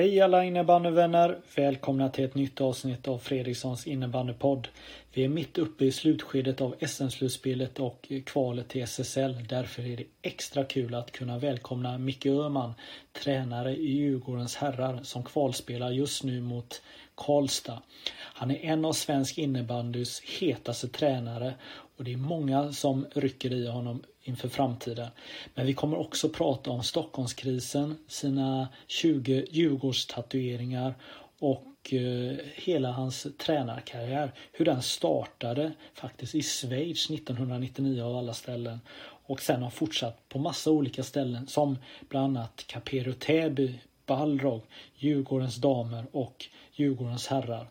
Hej 0.00 0.20
alla 0.20 0.44
innebandyvänner! 0.44 1.38
Välkomna 1.56 2.08
till 2.08 2.24
ett 2.24 2.34
nytt 2.34 2.60
avsnitt 2.60 3.08
av 3.08 3.18
Fredrikssons 3.18 3.86
innebandypodd. 3.86 4.68
Vi 5.12 5.24
är 5.24 5.28
mitt 5.28 5.58
uppe 5.58 5.84
i 5.84 5.92
slutskedet 5.92 6.60
av 6.60 6.74
SM-slutspelet 6.80 7.80
och 7.80 8.12
kvalet 8.26 8.68
till 8.68 8.82
SSL. 8.82 9.46
Därför 9.48 9.86
är 9.86 9.96
det 9.96 10.04
extra 10.22 10.64
kul 10.64 10.94
att 10.94 11.12
kunna 11.12 11.38
välkomna 11.38 11.98
Micke 11.98 12.26
Öhman, 12.26 12.74
tränare 13.12 13.76
i 13.76 13.92
Djurgårdens 13.92 14.56
herrar, 14.56 15.00
som 15.02 15.22
kvalspelar 15.22 15.90
just 15.90 16.24
nu 16.24 16.40
mot 16.40 16.82
Karlstad. 17.14 17.82
Han 18.16 18.50
är 18.50 18.64
en 18.64 18.84
av 18.84 18.92
svensk 18.92 19.38
innebandys 19.38 20.20
hetaste 20.20 20.88
tränare 20.88 21.54
och 21.96 22.04
det 22.04 22.12
är 22.12 22.16
många 22.16 22.72
som 22.72 23.06
rycker 23.14 23.52
i 23.52 23.66
honom 23.66 24.02
inför 24.22 24.48
framtiden. 24.48 25.08
Men 25.54 25.66
vi 25.66 25.74
kommer 25.74 25.96
också 25.96 26.28
prata 26.28 26.70
om 26.70 26.82
Stockholmskrisen, 26.82 27.96
sina 28.08 28.68
20 28.86 29.46
Djurgårdstatueringar 29.50 30.94
och 31.38 31.92
eh, 31.92 32.36
hela 32.54 32.92
hans 32.92 33.26
tränarkarriär. 33.38 34.32
Hur 34.52 34.64
den 34.64 34.82
startade 34.82 35.72
faktiskt 35.94 36.34
i 36.34 36.42
Schweiz 36.42 37.10
1999 37.10 38.02
av 38.02 38.16
alla 38.16 38.34
ställen. 38.34 38.80
Och 39.26 39.40
sen 39.40 39.62
har 39.62 39.70
fortsatt 39.70 40.28
på 40.28 40.38
massa 40.38 40.70
olika 40.70 41.02
ställen 41.02 41.46
som 41.46 41.78
bland 42.08 42.38
annat 42.38 42.64
Capero 42.66 43.12
Täby, 43.12 43.74
Balrog, 44.06 44.62
Djurgårdens 44.96 45.56
damer 45.56 46.06
och 46.12 46.46
Djurgårdens 46.72 47.26
herrar. 47.26 47.70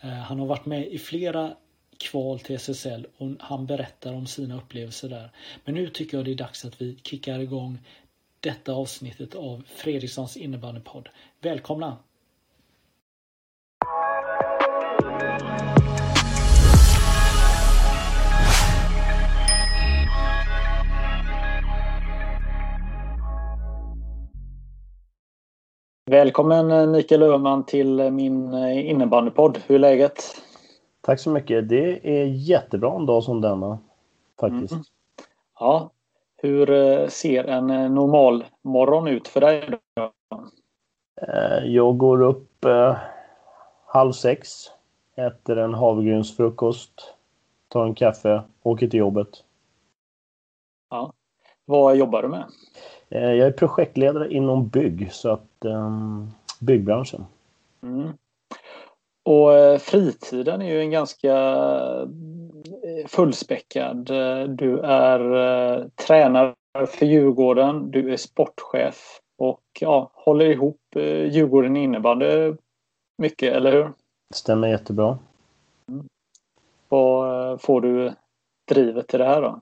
Eh, 0.00 0.08
han 0.08 0.38
har 0.38 0.46
varit 0.46 0.66
med 0.66 0.86
i 0.86 0.98
flera 0.98 1.56
kval 1.98 2.38
till 2.38 2.56
SSL 2.56 3.06
och 3.16 3.28
han 3.40 3.66
berättar 3.66 4.14
om 4.14 4.26
sina 4.26 4.56
upplevelser 4.56 5.08
där. 5.08 5.30
Men 5.64 5.74
nu 5.74 5.88
tycker 5.88 6.16
jag 6.16 6.24
det 6.24 6.32
är 6.32 6.34
dags 6.34 6.64
att 6.64 6.82
vi 6.82 6.98
kickar 7.02 7.38
igång 7.38 7.78
detta 8.40 8.72
avsnittet 8.72 9.34
av 9.34 9.62
Fredrikssons 9.66 10.36
innebandypodd. 10.36 11.08
Välkomna! 11.40 11.96
Välkommen 26.10 26.70
eh, 26.70 26.86
Mikael 26.86 27.22
Öhman 27.22 27.66
till 27.66 28.00
eh, 28.00 28.10
min 28.10 28.54
eh, 28.54 28.90
innebandypodd. 28.90 29.58
Hur 29.66 29.74
är 29.74 29.78
läget? 29.78 30.42
Tack 31.08 31.20
så 31.20 31.30
mycket. 31.30 31.68
Det 31.68 32.20
är 32.20 32.24
jättebra 32.24 32.96
en 32.96 33.06
dag 33.06 33.24
som 33.24 33.40
denna. 33.40 33.78
Faktiskt. 34.40 34.72
Mm. 34.72 34.84
Ja. 35.60 35.90
Hur 36.36 36.70
eh, 36.70 37.08
ser 37.08 37.44
en 37.44 37.70
eh, 37.70 37.90
normal 37.90 38.44
morgon 38.62 39.08
ut 39.08 39.28
för 39.28 39.40
dig? 39.40 39.70
Då? 39.94 40.12
Eh, 41.22 41.64
jag 41.64 41.98
går 41.98 42.22
upp 42.22 42.64
halv 43.86 44.12
sex, 44.12 44.70
äter 45.14 45.58
en 45.58 45.74
havregrynsfrukost, 45.74 47.14
tar 47.68 47.86
en 47.86 47.94
kaffe, 47.94 48.42
åker 48.62 48.88
till 48.88 49.00
jobbet. 49.00 49.44
Ja. 50.90 51.12
Vad 51.64 51.96
jobbar 51.96 52.22
du 52.22 52.28
med? 52.28 52.44
Jag 53.08 53.38
är 53.38 53.52
projektledare 53.52 54.32
inom 54.32 54.68
bygg, 54.68 55.12
så 55.12 55.30
att 55.30 55.64
um, 55.64 56.30
byggbranschen. 56.60 57.26
Mm. 57.82 58.08
Och 59.28 59.54
eh, 59.54 59.78
fritiden 59.78 60.62
är 60.62 60.72
ju 60.72 60.80
en 60.80 60.90
ganska 60.90 61.34
eh, 62.82 63.06
fullspäckad. 63.06 64.04
Du 64.48 64.80
är 64.80 65.20
eh, 65.36 65.84
tränare 66.06 66.54
för 66.86 67.06
Djurgården, 67.06 67.90
du 67.90 68.12
är 68.12 68.16
sportchef 68.16 69.20
och 69.38 69.62
ja, 69.80 70.10
håller 70.14 70.46
ihop 70.46 70.80
Djurgården 71.30 71.76
innebandy 71.76 72.54
mycket, 73.18 73.54
eller 73.54 73.72
hur? 73.72 73.92
Stämmer 74.34 74.68
jättebra. 74.68 75.18
Mm. 75.88 76.06
Vad 76.88 77.60
får 77.60 77.80
du 77.80 78.12
drivet 78.68 79.08
till 79.08 79.18
det 79.18 79.24
här 79.24 79.42
då? 79.42 79.60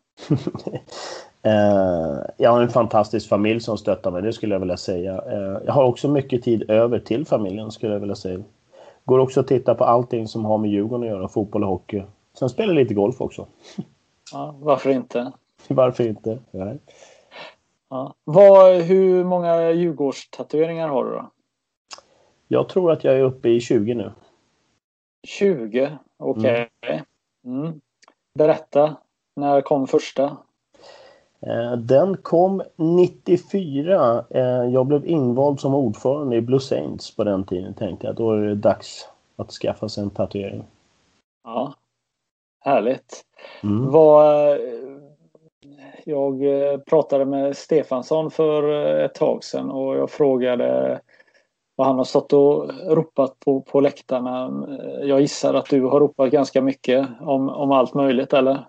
jag 2.36 2.50
har 2.50 2.62
en 2.62 2.68
fantastisk 2.68 3.28
familj 3.28 3.60
som 3.60 3.78
stöttar 3.78 4.10
mig, 4.10 4.22
det 4.22 4.32
skulle 4.32 4.54
jag 4.54 4.60
vilja 4.60 4.76
säga. 4.76 5.22
jag 5.66 5.72
har 5.72 5.84
också 5.84 6.08
mycket 6.08 6.42
tid 6.42 6.70
över 6.70 6.98
till 6.98 7.26
familjen, 7.26 7.70
skulle 7.70 7.92
jag 7.92 8.00
vilja 8.00 8.16
säga. 8.16 8.42
Går 9.06 9.18
också 9.18 9.40
att 9.40 9.48
titta 9.48 9.74
på 9.74 9.84
allting 9.84 10.28
som 10.28 10.44
har 10.44 10.58
med 10.58 10.70
Djurgården 10.70 11.02
att 11.02 11.16
göra, 11.16 11.28
fotboll 11.28 11.64
och 11.64 11.70
hockey. 11.70 12.02
Sen 12.38 12.48
spelar 12.48 12.74
lite 12.74 12.94
golf 12.94 13.20
också. 13.20 13.46
Ja, 14.32 14.54
varför 14.60 14.90
inte? 14.90 15.32
varför 15.68 16.08
inte? 16.08 16.38
Nej. 16.50 16.78
Ja. 17.88 18.14
Vad, 18.24 18.74
hur 18.74 19.24
många 19.24 19.70
Djurgårdstatueringar 19.70 20.88
har 20.88 21.04
du 21.04 21.10
då? 21.10 21.30
Jag 22.48 22.68
tror 22.68 22.92
att 22.92 23.04
jag 23.04 23.14
är 23.14 23.22
uppe 23.22 23.48
i 23.48 23.60
20 23.60 23.94
nu. 23.94 24.12
20? 25.26 25.98
Okej. 26.16 26.68
Okay. 26.82 27.00
Mm. 27.44 27.60
Mm. 27.60 27.80
Berätta. 28.34 28.96
När 29.36 29.60
kom 29.60 29.86
första? 29.86 30.36
Eh, 31.40 31.72
den 31.72 32.16
kom 32.16 32.62
94. 32.76 34.24
Eh, 34.30 34.40
jag 34.44 34.86
blev 34.86 35.06
invald 35.06 35.60
som 35.60 35.74
ordförande 35.74 36.36
i 36.36 36.40
Blue 36.40 36.60
Saints 36.60 37.16
på 37.16 37.24
den 37.24 37.44
tiden. 37.44 37.74
Tänkte 37.74 38.06
jag 38.06 38.16
då 38.16 38.32
är 38.32 38.40
det 38.40 38.54
dags 38.54 39.08
att 39.36 39.50
skaffa 39.50 39.88
sig 39.88 40.02
en 40.02 40.10
tatuering. 40.10 40.64
Ja, 41.44 41.74
härligt. 42.60 43.24
Mm. 43.62 43.90
Vad, 43.90 44.50
eh, 44.50 44.58
jag 46.04 46.40
pratade 46.86 47.24
med 47.24 47.56
Stefansson 47.56 48.30
för 48.30 48.88
ett 49.04 49.14
tag 49.14 49.44
sedan 49.44 49.70
och 49.70 49.96
jag 49.96 50.10
frågade 50.10 51.00
vad 51.76 51.86
han 51.86 51.98
har 51.98 52.04
stått 52.04 52.32
och 52.32 52.70
ropat 52.86 53.40
på, 53.40 53.60
på 53.60 53.80
läktarna. 53.80 54.66
Jag 55.02 55.20
gissar 55.20 55.54
att 55.54 55.66
du 55.66 55.82
har 55.82 56.00
ropat 56.00 56.30
ganska 56.30 56.62
mycket 56.62 57.08
om, 57.20 57.48
om 57.48 57.72
allt 57.72 57.94
möjligt 57.94 58.32
eller? 58.32 58.66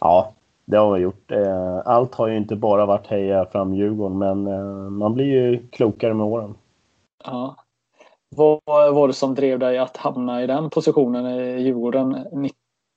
Ja, 0.00 0.32
det 0.66 0.76
har 0.76 0.94
vi 0.94 1.00
gjort. 1.00 1.30
Eh, 1.30 1.78
allt 1.84 2.14
har 2.14 2.28
ju 2.28 2.36
inte 2.36 2.56
bara 2.56 2.86
varit 2.86 3.06
heja 3.06 3.46
fram 3.46 3.74
Djurgården 3.74 4.18
men 4.18 4.46
eh, 4.46 4.90
man 4.90 5.14
blir 5.14 5.26
ju 5.26 5.68
klokare 5.68 6.14
med 6.14 6.26
åren. 6.26 6.54
Ja. 7.24 7.56
Vad 8.36 8.60
var 8.66 9.08
det 9.08 9.14
som 9.14 9.34
drev 9.34 9.58
dig 9.58 9.78
att 9.78 9.96
hamna 9.96 10.42
i 10.42 10.46
den 10.46 10.70
positionen 10.70 11.26
i 11.26 11.62
Djurgården 11.62 12.26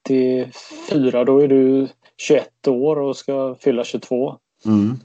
94? 0.06 1.24
Då 1.24 1.44
är 1.44 1.47
du 1.47 1.88
21 2.18 2.68
år 2.68 3.00
och 3.00 3.16
ska 3.16 3.56
fylla 3.59 3.84
22. 3.84 4.35
Mm. 4.66 5.00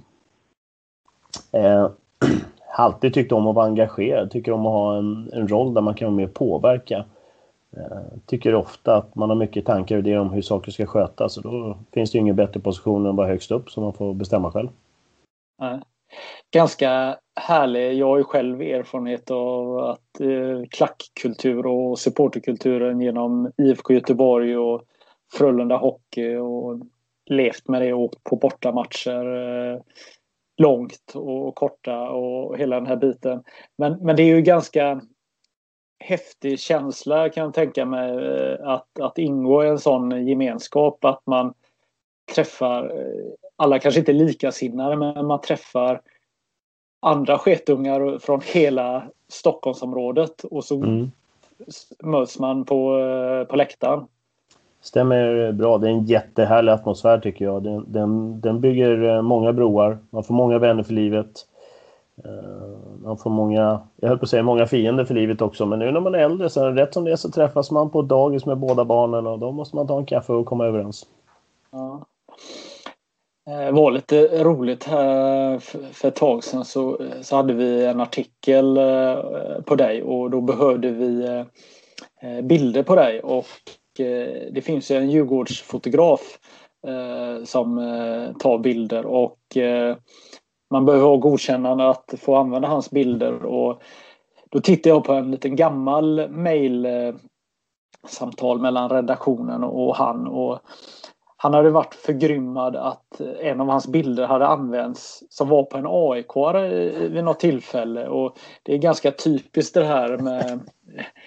Eh, 1.52 1.90
alltid 2.76 3.14
tyckt 3.14 3.32
om 3.32 3.46
att 3.46 3.54
vara 3.54 3.66
engagerad, 3.66 4.30
tycker 4.30 4.52
om 4.52 4.66
att 4.66 4.72
ha 4.72 4.96
en, 4.96 5.30
en 5.32 5.48
roll 5.48 5.74
där 5.74 5.80
man 5.80 5.94
kan 5.94 6.06
vara 6.06 6.16
med 6.16 6.28
och 6.28 6.34
påverka. 6.34 7.04
Eh, 7.76 8.18
tycker 8.26 8.54
ofta 8.54 8.96
att 8.96 9.14
man 9.14 9.28
har 9.28 9.36
mycket 9.36 9.66
tankar 9.66 9.96
och 9.96 9.98
idéer 9.98 10.18
om 10.18 10.32
hur 10.32 10.42
saker 10.42 10.72
ska 10.72 10.86
skötas 10.86 11.36
och 11.36 11.42
då 11.42 11.78
finns 11.92 12.12
det 12.12 12.18
ju 12.18 12.20
ingen 12.20 12.36
bättre 12.36 12.60
position 12.60 13.04
än 13.04 13.10
att 13.10 13.16
vara 13.16 13.28
högst 13.28 13.50
upp 13.50 13.70
som 13.70 13.82
man 13.84 13.92
får 13.92 14.14
bestämma 14.14 14.52
själv. 14.52 14.68
Nej. 15.60 15.80
Ganska 16.50 17.18
härlig. 17.40 17.94
Jag 17.94 18.06
har 18.06 18.18
ju 18.18 18.24
själv 18.24 18.60
erfarenhet 18.60 19.30
av 19.30 19.78
att 19.78 20.20
eh, 20.20 20.68
klackkultur 20.70 21.66
och 21.66 21.98
supporterkulturen 21.98 23.00
genom 23.00 23.52
IFK 23.56 23.94
Göteborg 23.94 24.56
och 24.56 24.82
Frölunda 25.32 25.76
Hockey 25.76 26.36
och 26.36 26.80
levt 27.30 27.68
med 27.68 27.82
det 27.82 27.92
och 27.92 28.00
åkt 28.00 28.24
på 28.24 28.36
bortamatcher 28.36 29.36
eh, 29.36 29.80
långt 30.56 31.12
och 31.14 31.54
korta 31.54 32.10
och 32.10 32.58
hela 32.58 32.76
den 32.76 32.86
här 32.86 32.96
biten. 32.96 33.42
Men, 33.78 33.98
men 34.00 34.16
det 34.16 34.22
är 34.22 34.36
ju 34.36 34.42
ganska 34.42 35.00
häftig 36.04 36.60
känsla 36.60 37.28
kan 37.28 37.44
jag 37.44 37.54
tänka 37.54 37.84
mig 37.84 38.10
eh, 38.10 38.68
att, 38.68 39.00
att 39.00 39.18
ingå 39.18 39.64
i 39.64 39.68
en 39.68 39.78
sån 39.78 40.26
gemenskap. 40.26 41.04
Att 41.04 41.22
man 41.26 41.54
träffar, 42.34 42.84
eh, 42.84 43.32
alla 43.56 43.78
kanske 43.78 44.00
inte 44.00 44.12
likasinnade, 44.12 44.96
men 44.96 45.26
man 45.26 45.40
träffar 45.40 46.00
andra 47.00 47.38
sketungar 47.38 48.18
från 48.18 48.40
hela 48.54 49.02
Stockholmsområdet 49.28 50.44
och 50.44 50.64
så 50.64 50.76
mm. 50.76 51.10
möts 52.02 52.38
man 52.38 52.64
på, 52.64 52.98
eh, 52.98 53.44
på 53.44 53.56
läktaren. 53.56 54.06
Stämmer 54.80 55.52
bra. 55.52 55.78
Det 55.78 55.86
är 55.86 55.92
en 55.92 56.04
jättehärlig 56.04 56.72
atmosfär 56.72 57.18
tycker 57.18 57.44
jag. 57.44 57.62
Den, 57.62 57.92
den, 57.92 58.40
den 58.40 58.60
bygger 58.60 59.22
många 59.22 59.52
broar. 59.52 59.98
Man 60.10 60.24
får 60.24 60.34
många 60.34 60.58
vänner 60.58 60.82
för 60.82 60.92
livet. 60.92 61.46
Eh, 62.22 62.78
man 63.02 63.18
får 63.18 63.30
många, 63.30 63.80
jag 63.96 64.08
höll 64.08 64.18
på 64.18 64.24
att 64.24 64.30
säga 64.30 64.42
många 64.42 64.66
fiender 64.66 65.04
för 65.04 65.14
livet 65.14 65.42
också, 65.42 65.66
men 65.66 65.78
nu 65.78 65.90
när 65.92 66.00
man 66.00 66.14
är 66.14 66.18
äldre 66.18 66.50
så 66.50 66.64
är 66.64 66.72
det 66.72 66.82
rätt 66.82 66.94
som 66.94 67.04
det 67.04 67.12
är 67.12 67.16
så 67.16 67.30
träffas 67.30 67.70
man 67.70 67.90
på 67.90 68.00
ett 68.00 68.08
dagis 68.08 68.46
med 68.46 68.58
båda 68.58 68.84
barnen 68.84 69.26
och 69.26 69.38
då 69.38 69.52
måste 69.52 69.76
man 69.76 69.86
ta 69.86 69.98
en 69.98 70.06
kaffe 70.06 70.32
och 70.32 70.46
komma 70.46 70.66
överens. 70.66 71.06
Ja. 71.70 72.06
Det 73.46 73.70
var 73.70 73.90
lite 73.90 74.44
roligt 74.44 74.84
här 74.84 75.58
för 75.92 76.08
ett 76.08 76.16
tag 76.16 76.44
sedan 76.44 76.64
så, 76.64 76.98
så 77.22 77.36
hade 77.36 77.52
vi 77.52 77.84
en 77.86 78.00
artikel 78.00 78.76
eh, 78.76 79.16
på 79.64 79.74
dig 79.76 80.02
och 80.02 80.30
då 80.30 80.40
behövde 80.40 80.90
vi 80.90 81.44
bilder 82.42 82.82
på 82.82 82.94
dig 82.94 83.20
och 83.20 83.46
det 84.50 84.64
finns 84.64 84.90
ju 84.90 84.96
en 84.96 85.10
Djurgårdsfotograf 85.10 86.38
som 87.44 87.76
tar 88.38 88.58
bilder 88.58 89.06
och 89.06 89.38
man 90.70 90.84
behöver 90.84 91.06
ha 91.06 91.16
godkännande 91.16 91.88
att 91.88 92.14
få 92.18 92.36
använda 92.36 92.68
hans 92.68 92.90
bilder 92.90 93.44
och 93.44 93.82
då 94.50 94.60
tittade 94.60 94.88
jag 94.88 95.04
på 95.04 95.12
en 95.12 95.30
liten 95.30 95.56
gammal 95.56 96.30
mail 96.30 96.86
eh, 96.86 97.14
samtal 98.06 98.60
mellan 98.60 98.90
redaktionen 98.90 99.64
och 99.64 99.96
han 99.96 100.26
och 100.26 100.60
han 101.44 101.54
hade 101.54 101.70
varit 101.70 101.94
förgrymmad 101.94 102.76
att 102.76 103.20
eh, 103.20 103.48
en 103.50 103.60
av 103.60 103.68
hans 103.68 103.86
bilder 103.88 104.26
hade 104.26 104.46
använts 104.46 105.22
som 105.28 105.48
var 105.48 105.62
på 105.62 105.78
en 105.78 105.86
aik 105.86 106.36
eh, 106.36 107.10
vid 107.10 107.24
något 107.24 107.40
tillfälle. 107.40 108.08
Och 108.08 108.38
det 108.62 108.74
är 108.74 108.78
ganska 108.78 109.10
typiskt 109.10 109.74
det 109.74 109.84
här 109.84 110.18
med 110.18 110.60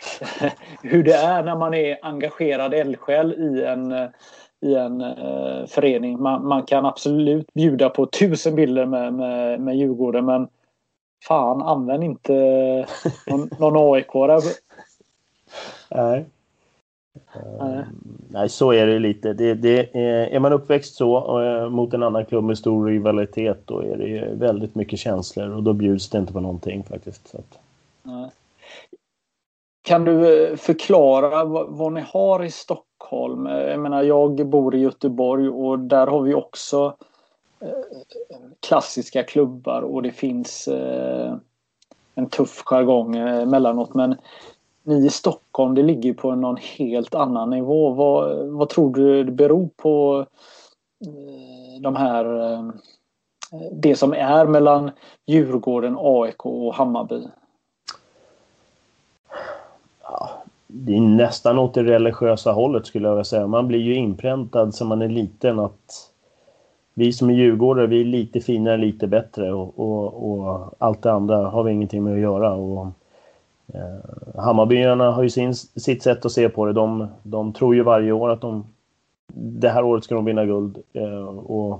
hur 0.82 1.04
det 1.04 1.14
är 1.14 1.44
när 1.44 1.56
man 1.56 1.74
är 1.74 1.98
engagerad 2.02 2.74
eldsjäl 2.74 3.34
i 3.34 3.64
en, 3.64 3.92
i 4.62 4.76
en 4.76 5.02
uh, 5.02 5.66
förening. 5.66 6.22
Man, 6.22 6.48
man, 6.48 6.64
kan 6.64 6.86
absolut 6.86 7.54
bjuda 7.54 7.90
på 7.90 8.06
tusen 8.06 8.56
bilder 8.56 8.86
med, 8.86 9.14
med, 9.14 9.60
med 9.60 9.78
Djurgården 9.78 10.26
men 10.26 10.48
fan 11.28 11.62
använd 11.62 12.04
inte 12.04 12.34
någon, 13.28 13.50
någon 13.60 13.96
aik 13.96 14.08
Nej. 15.90 16.26
Nej. 17.60 17.84
Nej, 18.30 18.50
så 18.50 18.74
är 18.74 18.88
det 18.88 19.00
lite. 19.00 19.34
Det, 19.34 19.54
det, 19.54 19.96
är, 19.96 20.28
är 20.28 20.40
man 20.40 20.54
uppväxt 20.54 20.96
så 20.96 21.42
äh, 21.42 21.70
mot 21.70 21.94
en 21.94 22.04
annan 22.04 22.26
klubb 22.26 22.44
med 22.44 22.58
stor 22.58 22.88
rivalitet 22.88 23.62
då 23.66 23.80
är 23.80 23.98
det 23.98 24.30
väldigt 24.34 24.76
mycket 24.76 25.00
känslor 25.00 25.50
och 25.50 25.64
då 25.64 25.74
bjuds 25.74 26.10
det 26.10 26.18
inte 26.18 26.34
på 26.34 26.40
någonting 26.40 26.84
faktiskt. 26.84 27.36
Att... 27.36 27.60
Kan 29.88 30.06
du 30.06 30.48
eh, 30.50 30.56
förklara 30.56 31.46
vad, 31.46 31.94
ni 31.94 32.02
har 32.02 32.44
i 32.44 32.52
Stockholm? 32.52 33.48
Eh, 33.48 33.62
jag 33.62 33.80
menar, 33.80 34.04
jag 34.04 34.48
bor 34.48 34.76
i 34.76 34.80
Göteborg 34.80 35.50
och 35.50 35.80
där 35.80 36.08
har 36.08 36.22
vi 36.22 36.34
också 36.34 36.96
eh, 37.60 37.70
klassiska 38.60 39.24
klubbar 39.24 39.82
och 39.82 40.02
det 40.02 40.12
finns 40.12 40.70
en 42.16 42.30
tuff 42.30 42.64
jargong 42.66 43.16
emellanåt. 43.16 43.94
Men 43.94 44.16
ni 44.84 45.06
i 45.06 45.10
Stockholm, 45.10 45.76
det 45.76 45.84
ligger 45.84 46.14
på 46.14 46.36
någon 46.36 46.58
helt 46.58 47.16
annan 47.16 47.50
nivå. 47.50 47.90
Vad, 47.90 48.48
vad 48.48 48.70
tror 48.70 48.94
du 48.94 49.24
det 49.24 49.32
beror 49.32 49.70
på 49.78 50.26
de 51.82 51.96
här 51.96 52.26
det 53.72 53.96
som 53.96 54.14
är 54.14 54.46
mellan 54.46 54.92
Djurgården, 55.26 55.96
AIK 56.00 56.46
och 56.46 56.74
Hammarby? 56.76 57.28
Ja, 60.08 60.44
det 60.68 60.96
är 60.98 61.02
nästan 61.02 61.60
åt 61.60 61.74
det 61.74 61.84
religiösa 61.84 62.52
hållet 62.52 62.86
skulle 62.86 63.08
jag 63.08 63.16
vilja 63.16 63.24
säga. 63.24 63.48
Man 63.48 63.68
blir 63.68 63.80
ju 63.80 63.96
inpräntad 63.96 64.76
som 64.76 64.88
man 64.88 65.02
är 65.02 65.10
liten 65.10 65.60
att 65.60 66.12
vi 66.94 67.14
som 67.14 67.30
är 67.30 67.34
djurgårdare, 67.34 67.88
vi 67.88 68.02
är 68.02 68.06
lite 68.06 68.40
finare, 68.40 68.78
lite 68.78 69.08
bättre 69.08 69.54
och, 69.54 69.80
och, 69.80 70.32
och 70.32 70.74
allt 70.78 71.02
det 71.02 71.12
andra 71.12 71.38
har 71.50 71.64
vi 71.64 71.72
ingenting 71.72 72.04
med 72.04 72.14
att 72.14 72.20
göra. 72.20 72.54
Och, 72.54 72.88
Eh, 73.74 74.42
Hammarbyarna 74.42 75.12
har 75.12 75.24
ju 75.24 75.30
sin, 75.30 75.56
sitt 75.56 76.04
sätt 76.04 76.26
att 76.26 76.32
se 76.32 76.50
på 76.50 76.66
det. 76.66 76.74
De, 76.74 77.08
de 77.24 77.54
tror 77.54 77.76
ju 77.76 77.84
varje 77.84 78.12
år 78.12 78.30
att 78.30 78.42
de 78.42 78.66
det 79.34 79.70
här 79.70 79.84
året 79.84 80.04
ska 80.04 80.16
de 80.16 80.26
vinna 80.26 80.46
guld. 80.46 80.78
Eh, 80.94 81.28
och, 81.28 81.74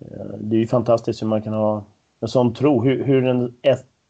eh, 0.00 0.26
det 0.40 0.56
är 0.56 0.60
ju 0.60 0.66
fantastiskt 0.66 1.22
hur 1.22 1.26
man 1.26 1.42
kan 1.42 1.52
ha 1.52 1.84
en 2.20 2.28
sån 2.28 2.54
tro. 2.54 2.82
Hur, 2.82 3.04
hur 3.04 3.22
den 3.22 3.54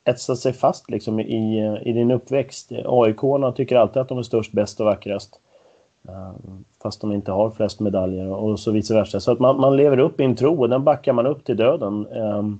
etsat 0.08 0.38
sig 0.38 0.52
fast 0.52 0.90
liksom 0.90 1.20
i, 1.20 1.78
i 1.82 1.93
din 1.93 2.10
uppväxt. 2.10 2.72
aik 2.72 3.20
tycker 3.56 3.76
alltid 3.76 4.02
att 4.02 4.08
de 4.08 4.19
är 4.19 4.22
störst, 4.22 4.52
bäst 4.52 4.81
och 4.81 4.87
vackrast. 4.87 5.40
Ehm, 6.08 6.64
fast 6.82 7.00
de 7.00 7.12
inte 7.12 7.32
har 7.32 7.50
flest 7.50 7.81
medaljer 7.81 8.28
och 8.28 8.60
så 8.60 8.70
vice 8.70 8.94
versa. 8.94 9.20
Så 9.20 9.32
att 9.32 9.38
man, 9.38 9.60
man 9.60 9.76
lever 9.76 9.99
upp 9.99 10.20
i 10.20 10.25
en 10.25 10.37
tro 10.37 10.60
och 10.60 10.69
den 10.69 10.84
backar 10.84 11.12
man 11.12 11.26
upp 11.26 11.44
till 11.44 11.56
döden. 11.56 12.06
Ehm, 12.06 12.58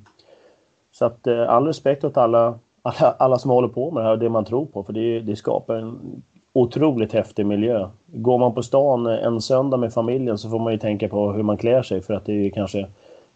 så 0.93 1.05
att 1.05 1.27
eh, 1.27 1.49
all 1.49 1.67
respekt 1.67 2.05
åt 2.05 2.17
alla 2.17 2.59
alla, 2.83 3.15
alla 3.19 3.39
som 3.39 3.50
håller 3.50 3.69
på 3.69 3.91
med 3.91 4.03
det 4.03 4.06
här 4.06 4.12
och 4.12 4.19
det 4.19 4.29
man 4.29 4.45
tror 4.45 4.67
på. 4.67 4.83
För 4.83 4.93
det, 4.93 5.21
det 5.21 5.37
skapar 5.37 5.75
en 5.75 6.23
otroligt 6.53 7.12
häftig 7.12 7.47
miljö. 7.47 7.89
Går 8.06 8.39
man 8.39 8.55
på 8.55 8.62
stan 8.62 9.06
eh, 9.06 9.25
en 9.25 9.41
söndag 9.41 9.77
med 9.77 9.93
familjen 9.93 10.39
så 10.39 10.50
får 10.50 10.59
man 10.59 10.73
ju 10.73 10.79
tänka 10.79 11.09
på 11.09 11.33
hur 11.33 11.43
man 11.43 11.56
klär 11.56 11.83
sig 11.83 12.03
för 12.03 12.15
att 12.15 12.25
det 12.25 12.33
är 12.33 12.45
ju 12.45 12.50
kanske, 12.50 12.87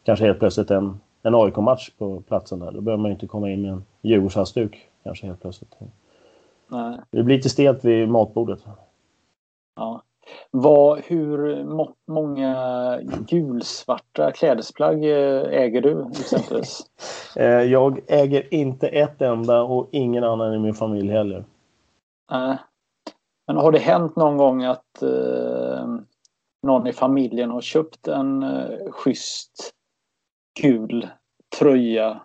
kanske 0.04 0.24
helt 0.24 0.38
plötsligt 0.38 0.70
en, 0.70 1.00
en 1.22 1.34
AIK-match 1.34 1.90
på 1.98 2.20
platsen 2.20 2.58
där. 2.58 2.72
Då 2.72 2.80
behöver 2.80 3.02
man 3.02 3.10
ju 3.10 3.14
inte 3.14 3.26
komma 3.26 3.50
in 3.50 3.62
med 3.62 3.70
en 3.70 3.84
Djurgårdshalsduk 4.02 4.88
kanske 5.04 5.26
helt 5.26 5.40
plötsligt. 5.40 5.74
Nej. 6.68 6.98
Det 7.10 7.22
blir 7.22 7.36
lite 7.36 7.48
stelt 7.48 7.84
vid 7.84 8.08
matbordet. 8.08 8.64
Ja. 9.76 10.02
Vad, 10.50 11.00
hur 11.04 11.64
må, 11.64 11.94
många 12.06 13.00
gulsvarta 13.28 14.30
klädesplagg 14.30 15.04
eh, 15.04 15.42
äger 15.42 15.80
du 15.80 16.06
exempelvis? 16.20 16.86
Eh, 17.36 17.62
jag 17.62 18.00
äger 18.06 18.54
inte 18.54 18.88
ett 18.88 19.22
enda 19.22 19.62
och 19.62 19.88
ingen 19.92 20.24
annan 20.24 20.54
i 20.54 20.58
min 20.58 20.74
familj 20.74 21.10
heller. 21.12 21.44
Nej. 22.30 22.58
Men 23.46 23.56
har 23.56 23.72
det 23.72 23.78
hänt 23.78 24.16
någon 24.16 24.36
gång 24.36 24.64
att 24.64 25.02
eh, 25.02 25.86
någon 26.62 26.86
i 26.86 26.92
familjen 26.92 27.50
har 27.50 27.60
köpt 27.60 28.08
en 28.08 28.42
eh, 28.42 28.90
schysst 28.90 29.74
gul 30.60 31.08
tröja 31.58 32.20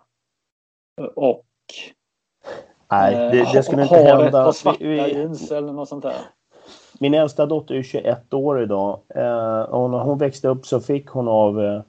och 1.15 1.43
Nej, 2.91 3.15
det, 3.15 3.49
det 3.53 3.63
skulle 3.63 3.81
inte 3.81 3.95
hända. 3.95 4.43
Har 4.43 4.51
svarta 4.51 4.83
jeans 4.83 5.51
eller 5.51 5.73
något 5.73 5.89
sånt 5.89 6.03
där? 6.03 6.15
Min 6.99 7.13
äldsta 7.13 7.45
dotter 7.45 7.75
är 7.75 7.83
21 7.83 8.33
år 8.33 8.61
idag 8.63 8.99
eh, 9.15 9.61
och 9.61 9.89
när 9.89 9.97
hon 9.97 10.17
växte 10.17 10.47
upp 10.47 10.65
så 10.65 10.79
fick 10.79 11.07
hon 11.07 11.27
av 11.27 11.63
eh, 11.63 11.81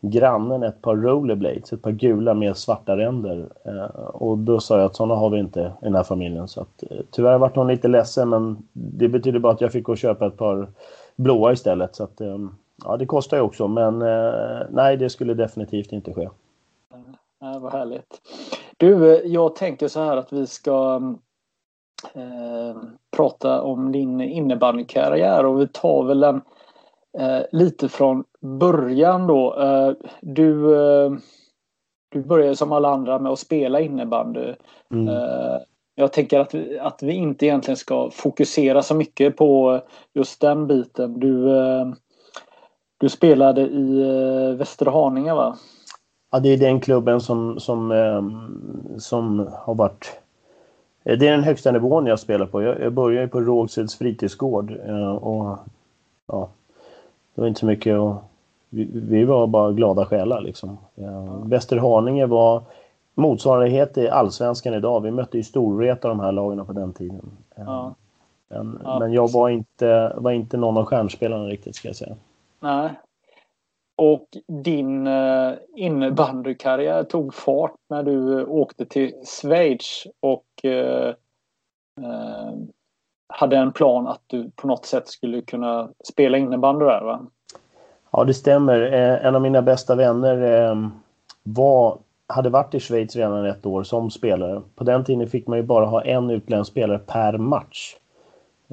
grannen 0.00 0.62
ett 0.62 0.82
par 0.82 0.96
rollerblades, 0.96 1.72
ett 1.72 1.82
par 1.82 1.90
gula 1.90 2.34
med 2.34 2.56
svarta 2.56 2.96
ränder. 2.96 3.48
Eh, 3.64 4.04
och 4.04 4.38
då 4.38 4.60
sa 4.60 4.76
jag 4.76 4.86
att 4.86 4.96
sådana 4.96 5.14
har 5.14 5.30
vi 5.30 5.38
inte 5.38 5.60
i 5.60 5.84
den 5.84 5.94
här 5.94 6.02
familjen. 6.02 6.48
Så 6.48 6.60
att, 6.60 6.82
eh, 6.90 6.96
tyvärr 7.10 7.38
vart 7.38 7.56
hon 7.56 7.68
lite 7.68 7.88
ledsen 7.88 8.28
men 8.28 8.68
det 8.72 9.08
betyder 9.08 9.38
bara 9.38 9.52
att 9.52 9.60
jag 9.60 9.72
fick 9.72 9.84
gå 9.84 9.92
och 9.92 9.98
köpa 9.98 10.26
ett 10.26 10.36
par 10.36 10.68
blåa 11.16 11.52
istället. 11.52 11.96
Så 11.96 12.04
att, 12.04 12.20
eh, 12.20 12.38
ja, 12.84 12.96
det 12.96 13.06
kostar 13.06 13.36
ju 13.36 13.42
också 13.42 13.68
men 13.68 14.02
eh, 14.02 14.60
nej, 14.70 14.96
det 14.96 15.10
skulle 15.10 15.34
definitivt 15.34 15.92
inte 15.92 16.12
ske. 16.14 16.28
Ja, 17.40 17.58
vad 17.58 17.72
härligt. 17.72 18.20
Du, 18.76 19.14
eh, 19.14 19.20
jag 19.24 19.56
tänker 19.56 19.88
så 19.88 20.00
här 20.00 20.16
att 20.16 20.32
vi 20.32 20.46
ska 20.46 21.00
Eh, 22.14 22.76
prata 23.16 23.62
om 23.62 23.92
din 23.92 24.20
innebandykarriär 24.20 25.46
och 25.46 25.60
vi 25.60 25.68
tar 25.68 26.04
väl 26.04 26.20
den 26.20 26.40
eh, 27.18 27.42
lite 27.52 27.88
från 27.88 28.24
början 28.40 29.26
då. 29.26 29.60
Eh, 29.60 29.92
du, 30.20 30.76
eh, 30.76 31.12
du 32.08 32.22
började 32.22 32.56
som 32.56 32.72
alla 32.72 32.88
andra 32.88 33.18
med 33.18 33.32
att 33.32 33.38
spela 33.38 33.80
innebandy. 33.80 34.54
Mm. 34.92 35.14
Jag 35.94 36.12
tänker 36.12 36.40
att 36.40 36.54
vi, 36.54 36.78
att 36.78 37.02
vi 37.02 37.12
inte 37.12 37.46
egentligen 37.46 37.76
ska 37.76 38.10
fokusera 38.10 38.82
så 38.82 38.94
mycket 38.94 39.36
på 39.36 39.80
just 40.12 40.40
den 40.40 40.66
biten. 40.66 41.20
Du, 41.20 41.48
du 43.00 43.08
spelade 43.08 43.60
i 43.60 44.54
Västerhaninge 44.58 45.34
va? 45.34 45.56
Ja, 46.30 46.40
det 46.40 46.48
är 46.48 46.58
den 46.58 46.80
klubben 46.80 47.20
som, 47.20 47.60
som, 47.60 47.92
som 48.98 49.48
har 49.52 49.74
varit 49.74 50.20
Eh, 51.04 51.18
det 51.18 51.28
är 51.28 51.32
den 51.32 51.44
högsta 51.44 51.72
nivån 51.72 52.06
jag 52.06 52.20
spelar 52.20 52.46
på. 52.46 52.62
Jag, 52.62 52.80
jag 52.80 52.92
började 52.92 53.28
på 53.28 53.40
Rågseds 53.40 53.96
fritidsgård 53.96 54.76
eh, 54.86 55.10
och 55.10 55.58
ja, 56.26 56.48
det 57.34 57.40
var 57.40 57.48
inte 57.48 57.60
så 57.60 57.66
mycket 57.66 57.98
och 57.98 58.14
vi, 58.68 58.88
vi 58.92 59.24
var 59.24 59.46
bara 59.46 59.72
glada 59.72 60.06
själar 60.06 60.40
liksom. 60.40 60.78
Västerhaninge 61.44 62.26
var 62.26 62.62
motsvarighet 63.14 63.98
i 63.98 64.08
allsvenskan 64.08 64.74
idag. 64.74 65.00
Vi 65.00 65.10
mötte 65.10 65.36
ju 65.36 65.42
Storvreta 65.42 66.08
de 66.08 66.20
här 66.20 66.32
lagen 66.32 66.66
på 66.66 66.72
den 66.72 66.92
tiden. 66.92 67.30
Eh, 67.56 67.64
ja. 67.66 67.94
Men, 68.48 68.80
ja. 68.84 68.98
men, 68.98 69.12
jag 69.12 69.32
var 69.32 69.48
inte, 69.48 70.12
var 70.16 70.30
inte 70.30 70.56
någon 70.56 70.76
av 70.76 70.84
stjärnspelarna 70.84 71.44
riktigt 71.44 71.76
ska 71.76 71.88
jag 71.88 71.96
säga. 71.96 72.16
Nej, 72.60 72.90
och 74.00 74.26
din 74.64 75.06
eh, 75.06 75.52
innebandykarriär 75.76 77.04
tog 77.04 77.34
fart 77.34 77.74
när 77.88 78.02
du 78.02 78.40
eh, 78.40 78.48
åkte 78.48 78.86
till 78.86 79.12
Schweiz 79.24 80.06
och 80.20 80.64
eh, 80.64 81.14
hade 83.28 83.56
en 83.56 83.72
plan 83.72 84.06
att 84.06 84.22
du 84.26 84.50
på 84.56 84.66
något 84.66 84.86
sätt 84.86 85.08
skulle 85.08 85.42
kunna 85.42 85.90
spela 86.04 86.38
innebandy 86.38 86.84
där 86.84 87.04
va? 87.04 87.26
Ja, 88.10 88.24
det 88.24 88.34
stämmer. 88.34 88.80
En 89.22 89.34
av 89.34 89.42
mina 89.42 89.62
bästa 89.62 89.94
vänner 89.94 90.90
var, 91.42 91.98
hade 92.26 92.50
varit 92.50 92.74
i 92.74 92.80
Schweiz 92.80 93.16
redan 93.16 93.46
ett 93.46 93.66
år 93.66 93.82
som 93.82 94.10
spelare. 94.10 94.62
På 94.74 94.84
den 94.84 95.04
tiden 95.04 95.28
fick 95.28 95.46
man 95.46 95.58
ju 95.58 95.64
bara 95.64 95.86
ha 95.86 96.02
en 96.02 96.30
utländsk 96.30 96.70
spelare 96.70 96.98
per 96.98 97.38
match. 97.38 97.96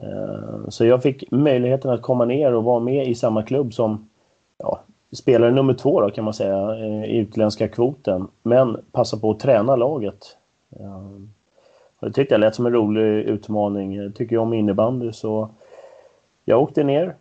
Eh, 0.01 0.69
så 0.69 0.85
jag 0.85 1.03
fick 1.03 1.31
möjligheten 1.31 1.91
att 1.91 2.01
komma 2.01 2.25
ner 2.25 2.53
och 2.53 2.63
vara 2.63 2.79
med 2.79 3.07
i 3.07 3.15
samma 3.15 3.43
klubb 3.43 3.73
som 3.73 4.09
ja, 4.57 4.79
spelare 5.11 5.51
nummer 5.51 5.73
två 5.73 6.01
då, 6.01 6.09
kan 6.09 6.23
man 6.23 6.33
säga 6.33 6.75
eh, 6.75 7.05
i 7.05 7.17
utländska 7.17 7.67
kvoten. 7.67 8.27
Men 8.43 8.77
passa 8.91 9.17
på 9.17 9.31
att 9.31 9.39
träna 9.39 9.75
laget. 9.75 10.37
Eh, 10.79 11.09
det 11.99 12.11
tyckte 12.11 12.33
jag 12.33 12.39
lät 12.39 12.55
som 12.55 12.65
en 12.65 12.73
rolig 12.73 13.23
utmaning. 13.23 14.11
Tycker 14.13 14.35
jag 14.35 14.43
om 14.43 14.53
innebandy 14.53 15.11
så 15.11 15.49
jag 16.45 16.61
åkte 16.61 16.83
ner. 16.83 17.15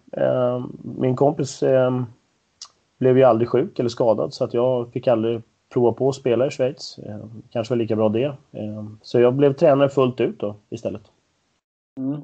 Min 0.83 1.16
kompis 1.16 1.62
blev 2.99 3.18
ju 3.18 3.25
aldrig 3.25 3.49
sjuk 3.49 3.78
eller 3.78 3.88
skadad 3.88 4.35
så 4.35 4.45
att 4.45 4.54
jag 4.54 4.92
fick 4.92 5.09
aldrig 5.09 5.42
prova 5.73 5.92
på 5.92 6.09
att 6.09 6.14
spela 6.14 6.47
i 6.47 6.50
Schweiz. 6.50 6.99
Kanske 7.50 7.75
var 7.75 7.78
lika 7.78 7.97
bra 7.97 8.09
det. 8.09 8.33
Så 9.02 9.21
jag 9.21 9.35
blev 9.35 9.52
tränare 9.52 9.88
fullt 9.88 10.21
ut 10.21 10.40
då 10.40 10.54
istället. 10.71 11.02
Mm. 11.99 12.23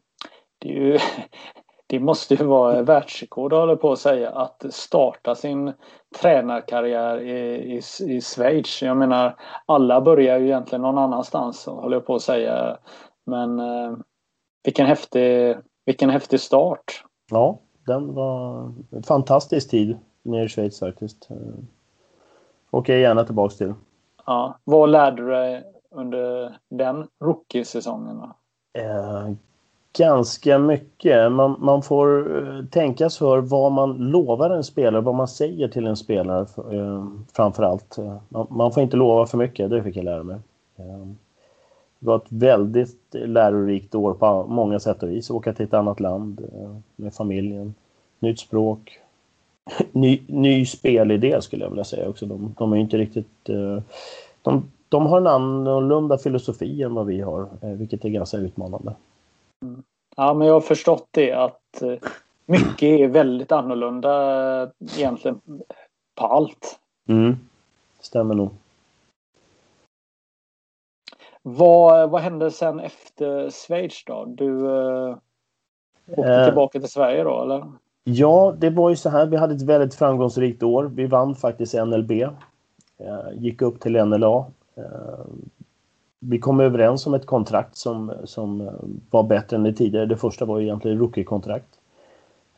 Det, 0.63 0.69
ju, 0.69 0.99
det, 1.87 2.01
måste 2.01 2.35
ju 2.35 2.45
vara 2.45 2.83
världsrekord 2.83 3.53
håller 3.53 3.77
på 3.77 3.93
att 3.93 3.99
säga 3.99 4.31
att 4.31 4.65
starta 4.71 5.35
sin 5.35 5.73
tränarkarriär 6.21 7.21
i, 7.21 7.77
i, 7.77 7.81
i 8.17 8.21
Schweiz. 8.21 8.83
Jag 8.83 8.97
menar 8.97 9.37
alla 9.67 10.01
börjar 10.01 10.39
ju 10.39 10.47
egentligen 10.47 10.83
någon 10.83 10.99
annanstans 10.99 11.67
håller 11.67 11.97
jag 11.97 12.07
på 12.07 12.15
att 12.15 12.23
säga. 12.23 12.79
Men 13.25 13.61
eh, 13.61 13.97
vilken 14.65 14.87
häftig, 14.87 15.57
vilken 15.85 16.11
häftig 16.11 16.41
start. 16.41 17.05
Ja, 17.31 17.59
den 17.87 18.15
var 18.15 18.73
en 18.91 19.03
fantastisk 19.03 19.71
tid 19.71 19.99
nere 20.23 20.45
i 20.45 20.49
Schweiz 20.49 20.79
faktiskt. 20.79 21.29
Åker 22.71 22.93
jag 22.93 23.03
gärna 23.03 23.25
tillbaks 23.25 23.57
till. 23.57 23.75
Ja. 24.27 24.59
Vad 24.65 24.91
lärde 24.91 25.23
du 25.23 25.31
dig 25.31 25.65
under 25.91 26.57
den 26.71 27.09
rookie-säsongen? 27.25 28.23
Eh, 28.79 29.31
ganska 29.93 30.59
mycket. 30.59 31.33
Man, 31.33 31.57
man 31.59 31.83
får 31.83 32.37
eh, 32.39 32.65
tänka 32.65 33.11
sig 33.11 33.19
för 33.19 33.39
vad 33.39 33.73
man 33.73 33.97
lovar 33.97 34.51
en 34.51 34.65
spelare, 34.65 35.03
vad 35.03 35.15
man 35.15 35.29
säger 35.29 35.69
till 35.69 35.87
en 35.87 35.97
spelare 35.97 36.47
eh, 36.77 37.07
framför 37.33 37.63
allt. 37.63 37.99
Eh, 37.99 38.17
man, 38.29 38.47
man, 38.51 38.73
får 38.73 38.83
inte 38.83 38.97
lova 38.97 39.27
för 39.27 39.39
mycket, 39.39 39.71
det 39.71 39.83
fick 39.83 39.97
jag 39.97 40.05
lära 40.05 40.23
mig. 40.23 40.37
Eh, 40.77 41.07
det 41.99 42.07
var 42.07 42.17
ett 42.17 42.27
väldigt 42.29 42.99
lärorikt 43.13 43.95
år 43.95 44.15
på 44.15 44.47
många 44.49 44.81
sätt 44.81 45.03
och 45.03 45.11
vis. 45.11 45.31
Åka 45.31 45.53
till 45.53 45.67
ett 45.67 45.75
annat 45.75 46.01
land 46.01 46.41
eh, 46.53 46.77
med 46.97 47.15
familjen, 47.15 47.75
nytt 48.19 48.41
språk, 48.41 48.99
ny, 49.93 50.21
ny 50.27 50.67
spelidé 50.67 51.43
skulle 51.43 51.65
jag 51.65 51.71
vilja 51.71 51.85
säga 51.85 52.09
också. 52.09 52.27
De, 52.27 52.55
de 52.59 52.73
är 52.73 52.77
inte 52.77 52.99
riktigt... 52.99 53.49
Eh, 53.49 53.83
de, 54.43 54.71
de 54.89 55.07
har 55.07 55.19
en 55.19 55.27
annorlunda 55.27 56.19
filosofi 56.19 56.83
än 56.83 56.95
vad 56.95 57.07
vi 57.07 57.21
har, 57.21 57.49
vilket 57.61 58.05
är 58.05 58.09
ganska 58.09 58.37
utmanande. 58.37 58.95
Mm. 59.63 59.83
Ja, 60.17 60.35
men 60.35 60.47
jag 60.47 60.55
har 60.55 60.61
förstått 60.61 61.09
det 61.11 61.33
att 61.33 61.83
eh, 61.83 61.95
mycket 62.47 62.83
är 62.83 63.09
väldigt 63.09 63.53
annorlunda 63.53 64.73
egentligen 64.97 65.41
på 66.15 66.27
allt. 66.27 66.79
Mm. 67.09 67.37
Stämmer 68.01 68.35
nog. 68.35 68.51
Vad, 71.43 72.11
vad 72.11 72.23
hände 72.23 72.51
sen 72.51 72.81
efter 72.81 73.51
Schweiz 73.51 74.05
då? 74.05 74.25
Du 74.25 74.67
eh, 74.67 75.17
åkte 76.07 76.45
tillbaka 76.45 76.81
till 76.81 76.91
Sverige 76.91 77.25
då 77.25 77.43
eller? 77.43 77.73
Ja, 78.05 78.55
det 78.59 78.71
var 78.71 78.91
ju 78.91 78.97
så 78.97 79.09
här. 79.09 79.27
Vi 79.27 79.37
hade 79.37 79.55
ett 79.55 79.63
väldigt 79.63 79.95
framgångsrikt 79.95 80.63
år. 80.63 80.85
Vi 80.85 81.07
vann 81.07 81.35
faktiskt 81.35 81.75
NLB. 81.75 82.11
Eh, 82.13 82.31
gick 83.33 83.63
upp 83.63 83.81
till 83.81 84.05
NLA. 84.05 84.47
Vi 86.25 86.39
kom 86.39 86.61
överens 86.61 87.07
om 87.07 87.15
ett 87.15 87.27
kontrakt 87.27 87.77
som, 87.77 88.13
som 88.25 88.61
eh, 88.61 88.73
var 89.11 89.23
bättre 89.23 89.57
än 89.57 89.63
det 89.63 89.73
tidigare. 89.73 90.07
Det 90.07 90.17
första 90.17 90.45
var 90.45 90.61
egentligen 90.61 90.99
rookie-kontrakt. 90.99 91.79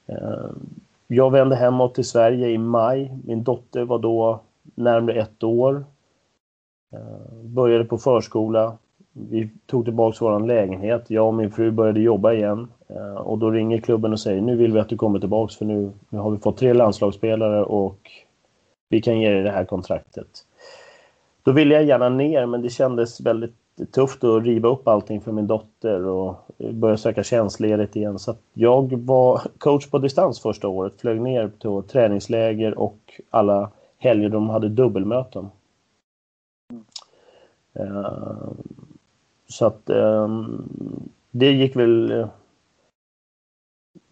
Eh, 0.06 0.50
jag 1.06 1.30
vände 1.30 1.56
hemåt 1.56 1.94
till 1.94 2.04
Sverige 2.04 2.48
i 2.48 2.58
maj. 2.58 3.18
Min 3.24 3.42
dotter 3.42 3.84
var 3.84 3.98
då 3.98 4.40
närmare 4.74 5.20
ett 5.20 5.44
år. 5.44 5.84
Eh, 6.92 7.44
började 7.44 7.84
på 7.84 7.98
förskola. 7.98 8.76
Vi 9.12 9.50
tog 9.66 9.84
tillbaka 9.84 10.16
vår 10.20 10.40
lägenhet. 10.40 11.10
Jag 11.10 11.26
och 11.26 11.34
min 11.34 11.50
fru 11.50 11.70
började 11.70 12.00
jobba 12.00 12.32
igen. 12.32 12.68
Och 13.16 13.38
då 13.38 13.50
ringer 13.50 13.78
klubben 13.78 14.12
och 14.12 14.20
säger 14.20 14.40
nu 14.40 14.56
vill 14.56 14.72
vi 14.72 14.80
att 14.80 14.88
du 14.88 14.96
kommer 14.96 15.18
tillbaks 15.18 15.56
för 15.56 15.64
nu, 15.64 15.92
nu 16.08 16.18
har 16.18 16.30
vi 16.30 16.38
fått 16.38 16.56
tre 16.56 16.72
landslagsspelare 16.72 17.64
och 17.64 18.10
vi 18.88 19.02
kan 19.02 19.20
ge 19.20 19.30
dig 19.30 19.42
det 19.42 19.50
här 19.50 19.64
kontraktet. 19.64 20.44
Då 21.44 21.52
ville 21.52 21.74
jag 21.74 21.84
gärna 21.84 22.08
ner 22.08 22.46
men 22.46 22.62
det 22.62 22.70
kändes 22.70 23.20
väldigt 23.20 23.54
tufft 23.92 24.24
att 24.24 24.44
riva 24.44 24.68
upp 24.68 24.88
allting 24.88 25.20
för 25.20 25.32
min 25.32 25.46
dotter 25.46 26.06
och 26.06 26.36
börja 26.72 26.96
söka 26.96 27.22
tjänstledigt 27.22 27.96
igen. 27.96 28.18
Så 28.18 28.34
jag 28.52 28.96
var 28.96 29.40
coach 29.58 29.90
på 29.90 29.98
distans 29.98 30.40
första 30.40 30.68
året, 30.68 31.00
flög 31.00 31.20
ner 31.20 31.48
på 31.48 31.82
träningsläger 31.82 32.78
och 32.78 33.20
alla 33.30 33.70
helger 33.98 34.28
de 34.28 34.48
hade 34.48 34.68
dubbelmöten. 34.68 35.48
Eh, 37.72 38.48
så 39.48 39.66
att 39.66 39.90
ehm, 39.90 40.68
det 41.30 41.52
gick 41.52 41.76
väl 41.76 42.26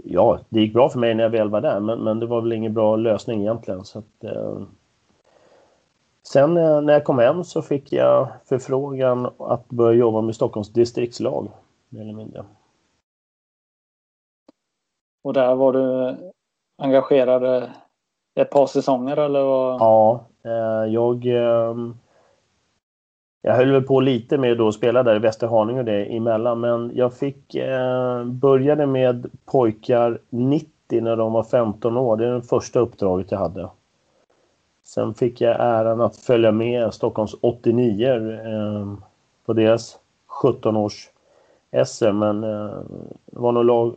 ja, 0.05 0.41
det 0.49 0.61
gick 0.61 0.73
bra 0.73 0.89
för 0.89 0.99
mig 0.99 1.15
när 1.15 1.23
jag 1.23 1.31
väl 1.31 1.49
var 1.49 1.61
där, 1.61 1.81
men, 1.81 1.99
men 1.99 2.21
det 2.21 2.27
var 2.27 2.41
väl 2.41 2.53
ingen 2.53 2.75
bra 2.75 2.97
lösning 2.97 3.41
egentligen. 3.41 3.85
Så 3.85 3.99
att, 3.99 4.25
eh, 4.25 4.63
sen 6.33 6.57
eh, 6.57 6.81
när 6.81 6.93
jag 6.93 7.05
kom 7.05 7.19
hem 7.19 7.45
så 7.45 7.63
fick 7.63 7.93
jag 7.93 8.29
förfrågan 8.45 9.31
att 9.39 9.69
börja 9.69 9.99
jobba 9.99 10.21
med 10.21 10.35
Stockholms 10.35 10.73
distriktslag, 10.73 11.49
mer 11.89 12.01
eller 12.01 12.13
mindre. 12.13 12.45
Och 15.25 15.33
där 15.33 15.55
var 15.55 15.73
du 15.73 16.17
engagerad 16.83 17.71
ett 18.41 18.51
par 18.51 18.67
säsonger 18.67 19.17
eller? 19.17 19.43
Vad? 19.43 19.81
Ja, 19.81 20.27
eh, 20.45 20.93
jag 20.93 21.27
jag 23.45 23.55
höll 23.55 23.73
väl 23.73 23.83
på 23.83 24.01
lite 24.01 24.39
med 24.39 24.61
att 24.61 24.75
spela 24.75 25.03
där 25.03 25.17
i 25.17 25.19
Västerhaninge 25.19 25.79
och 25.79 25.85
det 25.85 26.17
emellan, 26.17 26.61
men 26.61 26.91
jag 26.95 27.15
fick 27.15 27.55
eh, 27.55 28.25
började 28.25 28.87
med 28.87 29.31
pojkar 29.45 30.19
90 30.31 31.01
när 31.01 31.17
de 31.17 31.33
var 31.33 31.43
15 31.43 31.97
år. 31.97 32.17
Det 32.17 32.27
är 32.27 32.33
det 32.33 32.43
första 32.43 32.81
uppdraget 32.81 33.31
jag 33.31 33.39
hade. 33.39 33.69
Sen 34.95 35.15
fick 35.15 35.41
jag 35.41 35.57
äran 35.61 36.01
att 36.01 36.17
följa 36.17 36.53
med 36.53 36.95
Stockholms 36.95 37.35
89 37.41 38.09
eh, 38.09 38.95
på 39.47 39.53
deras 39.53 39.99
17-års 40.43 41.11
SM, 41.87 42.19
men 42.19 42.45
eh, 42.45 42.79
det 43.27 43.39
var 43.39 43.53
något, 43.53 43.67
lag, 43.67 43.95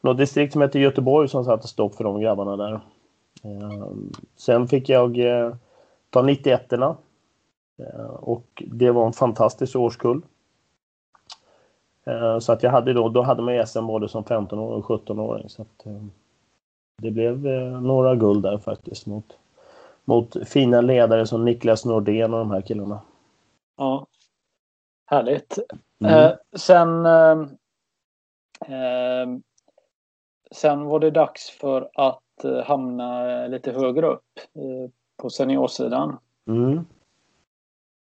något 0.00 0.18
distrikt 0.18 0.52
som 0.52 0.62
hette 0.62 0.78
Göteborg 0.78 1.28
som 1.28 1.44
satte 1.44 1.68
stopp 1.68 1.94
för 1.94 2.04
de 2.04 2.20
grabbarna 2.20 2.56
där. 2.56 2.72
Eh, 3.44 3.88
sen 4.36 4.68
fick 4.68 4.88
jag 4.88 5.18
eh, 5.18 5.54
ta 6.10 6.22
91-erna 6.22 6.96
Eh, 7.78 8.06
och 8.06 8.62
det 8.66 8.90
var 8.90 9.06
en 9.06 9.12
fantastisk 9.12 9.76
årskull. 9.76 10.22
Eh, 12.04 12.38
så 12.38 12.52
att 12.52 12.62
jag 12.62 12.70
hade 12.70 12.92
då, 12.92 13.08
då 13.08 13.22
hade 13.22 13.42
man 13.42 13.66
SM 13.66 13.86
både 13.86 14.08
som 14.08 14.24
15-åring 14.24 14.82
och 14.82 14.84
17-åring. 14.84 15.48
Så 15.48 15.62
att, 15.62 15.86
eh, 15.86 16.02
det 17.02 17.10
blev 17.10 17.46
eh, 17.46 17.80
några 17.80 18.14
guld 18.14 18.42
där 18.42 18.58
faktiskt 18.58 19.06
mot, 19.06 19.38
mot 20.04 20.48
fina 20.48 20.80
ledare 20.80 21.26
som 21.26 21.44
Niklas 21.44 21.84
Nordén 21.84 22.34
och 22.34 22.38
de 22.38 22.50
här 22.50 22.60
killarna. 22.60 23.00
Ja, 23.76 24.06
härligt. 25.06 25.58
Mm. 26.04 26.14
Eh, 26.14 26.32
sen, 26.56 27.06
eh, 27.06 27.46
sen 30.50 30.84
var 30.84 31.00
det 31.00 31.10
dags 31.10 31.50
för 31.50 31.90
att 31.94 32.18
hamna 32.64 33.46
lite 33.46 33.72
högre 33.72 34.06
upp 34.06 34.24
eh, 34.54 34.90
på 35.22 35.30
seniorsidan. 35.30 36.18
Mm. 36.48 36.84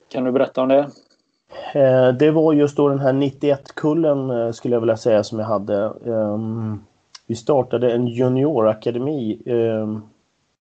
Kan 0.08 0.24
du 0.24 0.32
berätta 0.32 0.62
om 0.62 0.68
det? 0.68 0.90
Eh, 1.74 2.08
det 2.08 2.30
var 2.30 2.52
just 2.52 2.76
då 2.76 2.88
den 2.88 3.00
här 3.00 3.12
91-kullen 3.12 4.30
eh, 4.30 4.52
skulle 4.52 4.76
jag 4.76 4.80
vilja 4.80 4.96
säga 4.96 5.24
som 5.24 5.38
jag 5.38 5.46
hade. 5.46 5.92
Ehm, 6.06 6.84
vi 7.26 7.34
startade 7.34 7.92
en 7.92 8.06
juniorakademi. 8.06 9.42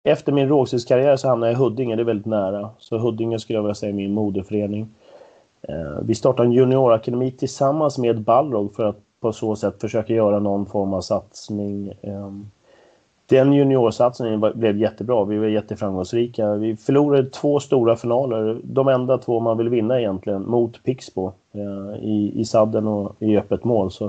Efter 0.07 0.33
min 0.33 0.49
Rågsvedskarriär 0.49 1.17
så 1.17 1.29
hamnade 1.29 1.53
jag 1.53 1.61
i 1.61 1.63
Huddinge, 1.63 1.97
det 1.97 2.03
är 2.03 2.05
väldigt 2.05 2.27
nära. 2.27 2.71
Så 2.79 2.99
Huddinge 2.99 3.39
skulle 3.39 3.57
jag 3.57 3.63
vilja 3.63 3.75
säga 3.75 3.91
är 3.91 3.95
min 3.95 4.13
moderförening. 4.13 4.89
Eh, 5.63 5.99
vi 6.03 6.15
startade 6.15 6.49
en 6.49 6.53
juniorakademi 6.53 7.31
tillsammans 7.31 7.99
med 7.99 8.21
Balrog 8.21 8.75
för 8.75 8.85
att 8.85 8.97
på 9.21 9.33
så 9.33 9.57
sätt 9.57 9.81
försöka 9.81 10.15
göra 10.15 10.39
någon 10.39 10.67
form 10.67 10.95
av 10.95 11.01
satsning. 11.01 11.93
Ehm, 12.03 12.51
den 13.27 13.53
juniorsatsningen 13.53 14.41
blev 14.55 14.77
jättebra. 14.77 15.25
Vi 15.25 15.39
var 15.39 15.47
jätteframgångsrika. 15.47 16.55
Vi 16.55 16.77
förlorade 16.77 17.31
två 17.31 17.61
stora 17.61 17.97
finaler, 17.97 18.61
de 18.65 18.89
enda 18.89 19.19
två 19.19 19.41
man 19.41 19.59
vill 19.59 19.69
vinna 19.69 20.01
egentligen, 20.01 20.43
mot 20.43 20.83
Pixbo 20.85 21.33
eh, 21.53 22.05
i, 22.05 22.33
i 22.41 22.45
sadden 22.45 22.87
och 22.87 23.17
i 23.19 23.37
öppet 23.37 23.65
mål. 23.65 23.91
Så 23.91 24.07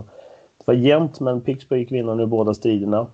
det 0.58 0.68
var 0.68 0.74
jämnt 0.74 1.20
men 1.20 1.42
Pixbo 1.42 1.75
gick 1.75 1.92
vinnande 1.92 2.24
i 2.24 2.28
båda 2.28 2.54
striderna. 2.54 3.08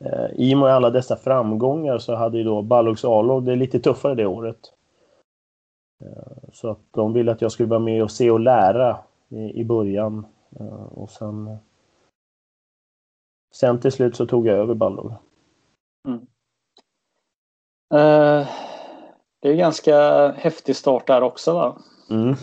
Eh, 0.00 0.30
I 0.34 0.54
och 0.54 0.58
med 0.58 0.68
alla 0.68 0.90
dessa 0.90 1.16
framgångar 1.16 1.98
så 1.98 2.14
hade 2.14 2.38
ju 2.38 2.44
då 2.44 2.62
Ballogs 2.62 3.04
A-lag 3.04 3.44
det 3.44 3.56
lite 3.56 3.80
tuffare 3.80 4.14
det 4.14 4.26
året. 4.26 4.72
Eh, 6.04 6.48
så 6.52 6.70
att 6.70 6.80
de 6.90 7.12
ville 7.12 7.32
att 7.32 7.42
jag 7.42 7.52
skulle 7.52 7.68
vara 7.68 7.80
med 7.80 8.02
och 8.02 8.10
se 8.10 8.30
och 8.30 8.40
lära 8.40 8.98
i, 9.30 9.64
början. 9.64 10.26
Eh, 10.60 10.82
och 10.82 11.10
sen, 11.10 11.56
sen 13.54 13.80
till 13.80 13.92
slut 13.92 14.16
så 14.16 14.26
tog 14.26 14.46
jag 14.46 14.58
över 14.58 14.74
Ballog. 14.74 15.12
Mm. 16.08 16.26
Det 19.40 19.48
är 19.48 19.54
ganska 19.54 20.28
häftig 20.32 20.76
start 20.76 21.06
där 21.06 21.22
också 21.22 21.54
va? 21.54 21.78
Mm 22.10 22.34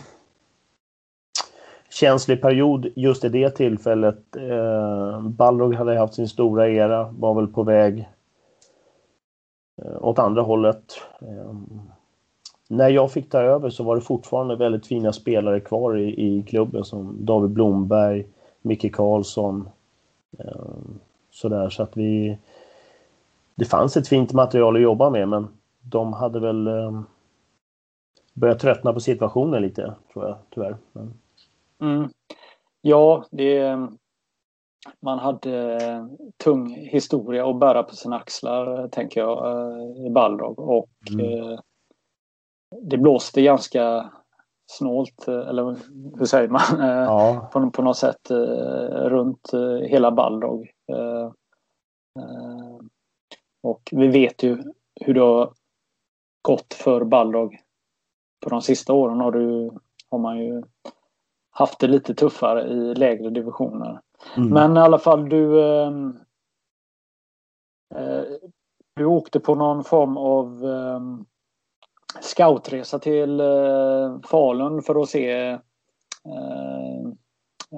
känslig 1.95 2.41
period 2.41 2.87
just 2.95 3.23
i 3.23 3.29
det 3.29 3.49
tillfället. 3.49 4.35
Eh, 4.35 5.21
Balrog 5.21 5.75
hade 5.75 5.99
haft 5.99 6.13
sin 6.13 6.27
stora 6.27 6.69
era, 6.69 7.03
var 7.19 7.33
väl 7.33 7.47
på 7.47 7.63
väg 7.63 8.09
eh, 9.81 10.05
åt 10.05 10.19
andra 10.19 10.41
hållet. 10.41 11.01
Eh, 11.19 11.55
när 12.67 12.89
jag 12.89 13.11
fick 13.11 13.29
ta 13.29 13.39
över 13.39 13.69
så 13.69 13.83
var 13.83 13.95
det 13.95 14.01
fortfarande 14.01 14.55
väldigt 14.55 14.87
fina 14.87 15.13
spelare 15.13 15.59
kvar 15.59 15.97
i, 15.97 16.27
i 16.27 16.43
klubben 16.43 16.83
som 16.83 17.25
David 17.25 17.51
Blomberg, 17.51 18.25
Micke 18.61 18.95
Karlsson. 18.95 19.69
Eh, 20.39 20.75
sådär 21.31 21.69
så 21.69 21.83
att 21.83 21.97
vi... 21.97 22.37
Det 23.55 23.65
fanns 23.65 23.97
ett 23.97 24.07
fint 24.07 24.33
material 24.33 24.75
att 24.75 24.81
jobba 24.81 25.09
med 25.09 25.27
men 25.27 25.47
de 25.81 26.13
hade 26.13 26.39
väl 26.39 26.67
eh, 26.67 27.01
börjat 28.33 28.59
tröttna 28.59 28.93
på 28.93 28.99
situationen 28.99 29.61
lite, 29.61 29.93
tror 30.13 30.25
jag 30.25 30.37
tyvärr. 30.49 30.75
Men... 30.91 31.13
Mm. 31.81 32.09
Ja, 32.81 33.25
det, 33.31 33.77
man 34.99 35.19
hade 35.19 35.79
tung 36.43 36.69
historia 36.69 37.49
att 37.49 37.59
bära 37.59 37.83
på 37.83 37.95
sina 37.95 38.15
axlar, 38.15 38.87
tänker 38.87 39.21
jag, 39.21 39.45
eh, 39.45 40.05
i 40.05 40.09
Balrog. 40.09 40.59
Och 40.59 40.89
mm. 41.11 41.25
eh, 41.25 41.59
det 42.81 42.97
blåste 42.97 43.41
ganska 43.41 44.11
snålt, 44.65 45.27
eh, 45.27 45.47
eller 45.47 45.77
hur 46.17 46.25
säger 46.25 46.47
man, 46.47 46.61
eh, 46.81 47.03
ja. 47.03 47.49
på, 47.53 47.71
på 47.71 47.81
något 47.81 47.97
sätt 47.97 48.31
runt 48.89 49.51
hela 49.81 50.11
Balrog. 50.11 50.69
Och 53.63 53.89
vi 53.91 54.07
vet 54.07 54.43
ju 54.43 54.63
hur 55.01 55.13
det 55.13 55.21
har 55.21 55.53
gått 56.41 56.73
för 56.73 57.03
Balrog 57.03 57.57
på 58.43 58.49
de 58.49 58.61
sista 58.61 58.93
åren 58.93 59.19
har, 59.19 59.31
du, 59.31 59.71
har 60.09 60.19
man 60.19 60.39
ju 60.39 60.63
haft 61.57 61.79
det 61.79 61.87
lite 61.87 62.13
tuffare 62.13 62.61
i 62.67 62.95
lägre 62.95 63.29
divisioner. 63.29 64.01
Mm. 64.37 64.49
Men 64.49 64.77
i 64.77 64.79
alla 64.79 64.99
fall 64.99 65.29
du 65.29 65.63
ehm, 65.63 66.19
eh, 67.95 68.23
Du 68.95 69.05
åkte 69.05 69.39
på 69.39 69.55
någon 69.55 69.83
form 69.83 70.17
av 70.17 70.65
eh, 70.65 71.01
scoutresa 72.21 72.99
till 72.99 73.39
eh, 73.39 74.19
Falun 74.23 74.81
för 74.81 75.01
att 75.01 75.09
se 75.09 75.49
eh, 75.49 75.59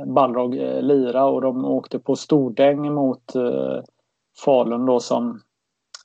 Balrog 0.06 0.58
eh, 0.58 0.82
lira 0.82 1.26
och 1.26 1.42
de 1.42 1.66
åkte 1.66 2.00
på 2.00 2.16
stordäng 2.16 2.94
mot 2.94 3.36
eh, 3.36 3.80
Falun 4.46 4.86
då 4.86 5.00
som 5.00 5.42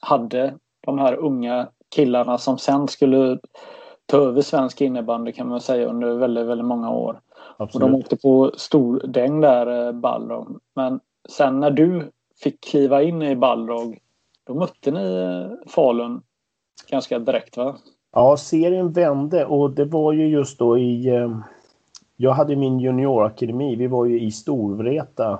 hade 0.01 0.55
de 0.87 0.99
här 0.99 1.15
unga 1.15 1.69
killarna 1.95 2.39
som 2.39 2.59
sen 2.59 2.89
skulle 2.89 3.39
ta 4.07 4.17
över 4.17 4.43
svensk 4.43 4.81
innebandy 4.81 5.33
kan 5.33 5.49
man 5.49 5.61
säga 5.61 5.89
under 5.89 6.15
väldigt, 6.15 6.47
väldigt 6.47 6.67
många 6.67 6.91
år. 6.91 7.21
Absolut. 7.57 7.85
Och 7.85 7.91
de 7.91 7.99
åkte 7.99 8.17
på 8.17 8.53
stordäng 8.57 9.41
där, 9.41 9.87
eh, 9.87 9.93
Balrog. 9.93 10.61
Men 10.75 11.01
sen 11.29 11.61
när 11.61 11.71
du 11.71 12.11
fick 12.43 12.61
kliva 12.61 13.03
in 13.03 13.23
i 13.23 13.37
Balrog, 13.37 13.99
då 14.47 14.55
mötte 14.55 14.91
ni 14.91 15.15
eh, 15.15 15.71
Falun 15.71 16.23
ganska 16.91 17.19
direkt 17.19 17.57
va? 17.57 17.77
Ja, 18.13 18.37
serien 18.37 18.93
vände 18.93 19.45
och 19.45 19.71
det 19.71 19.85
var 19.85 20.13
ju 20.13 20.29
just 20.29 20.59
då 20.59 20.79
i... 20.79 21.09
Eh, 21.09 21.39
jag 22.17 22.33
hade 22.33 22.57
min 22.57 22.81
juniorakademi, 22.81 23.77
vi 23.77 23.87
var 23.87 24.05
ju 24.05 24.21
i 24.21 24.31
Storvreta 24.31 25.39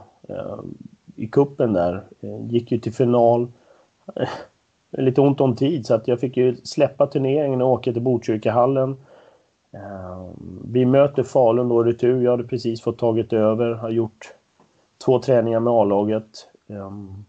i 1.17 1.27
kuppen 1.27 1.73
där. 1.73 2.05
Gick 2.49 2.73
ju 2.73 2.79
till 2.79 2.93
final. 2.93 3.49
Lite 4.91 5.21
ont 5.21 5.41
om 5.41 5.57
tid 5.57 5.87
så 5.87 5.95
att 5.95 6.09
jag 6.09 6.21
fick 6.21 6.37
ju 6.37 6.57
släppa 6.57 7.07
turneringen 7.07 7.63
och 7.63 7.71
åka 7.71 7.93
till 7.93 8.03
Botkyrkahallen 8.03 8.97
Ehm, 9.73 10.63
vi 10.73 10.87
möter 10.87 11.23
Falun 11.23 11.69
då 11.69 11.83
retur. 11.83 12.23
Jag 12.23 12.31
hade 12.31 12.45
precis 12.45 12.83
fått 12.83 12.99
tagit 12.99 13.33
över, 13.33 13.75
har 13.75 13.91
gjort 13.91 14.35
två 15.05 15.19
träningar 15.19 15.61
med 15.61 15.73
A-laget. 15.73 16.49
Ehm, 16.69 17.25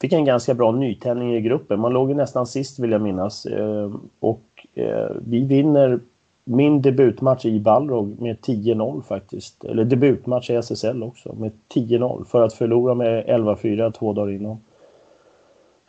fick 0.00 0.12
en 0.12 0.24
ganska 0.24 0.54
bra 0.54 0.72
nytändning 0.72 1.34
i 1.34 1.40
gruppen. 1.40 1.80
Man 1.80 1.92
låg 1.92 2.08
ju 2.08 2.14
nästan 2.14 2.46
sist 2.46 2.78
vill 2.78 2.92
jag 2.92 3.00
minnas. 3.00 3.46
Ehm, 3.46 4.00
och 4.20 4.66
eh, 4.74 5.10
vi 5.26 5.40
vinner 5.44 6.00
min 6.44 6.82
debutmatch 6.82 7.44
i 7.44 7.60
Balrog 7.60 8.20
med 8.20 8.36
10-0 8.36 9.02
faktiskt. 9.02 9.64
Eller 9.64 9.84
debutmatch 9.84 10.50
i 10.50 10.54
SSL 10.54 11.02
också 11.02 11.34
med 11.38 11.52
10-0 11.74 12.24
för 12.24 12.42
att 12.42 12.54
förlora 12.54 12.94
med 12.94 13.26
11-4 13.26 13.92
två 13.92 14.12
dagar 14.12 14.32
innan. 14.32 14.56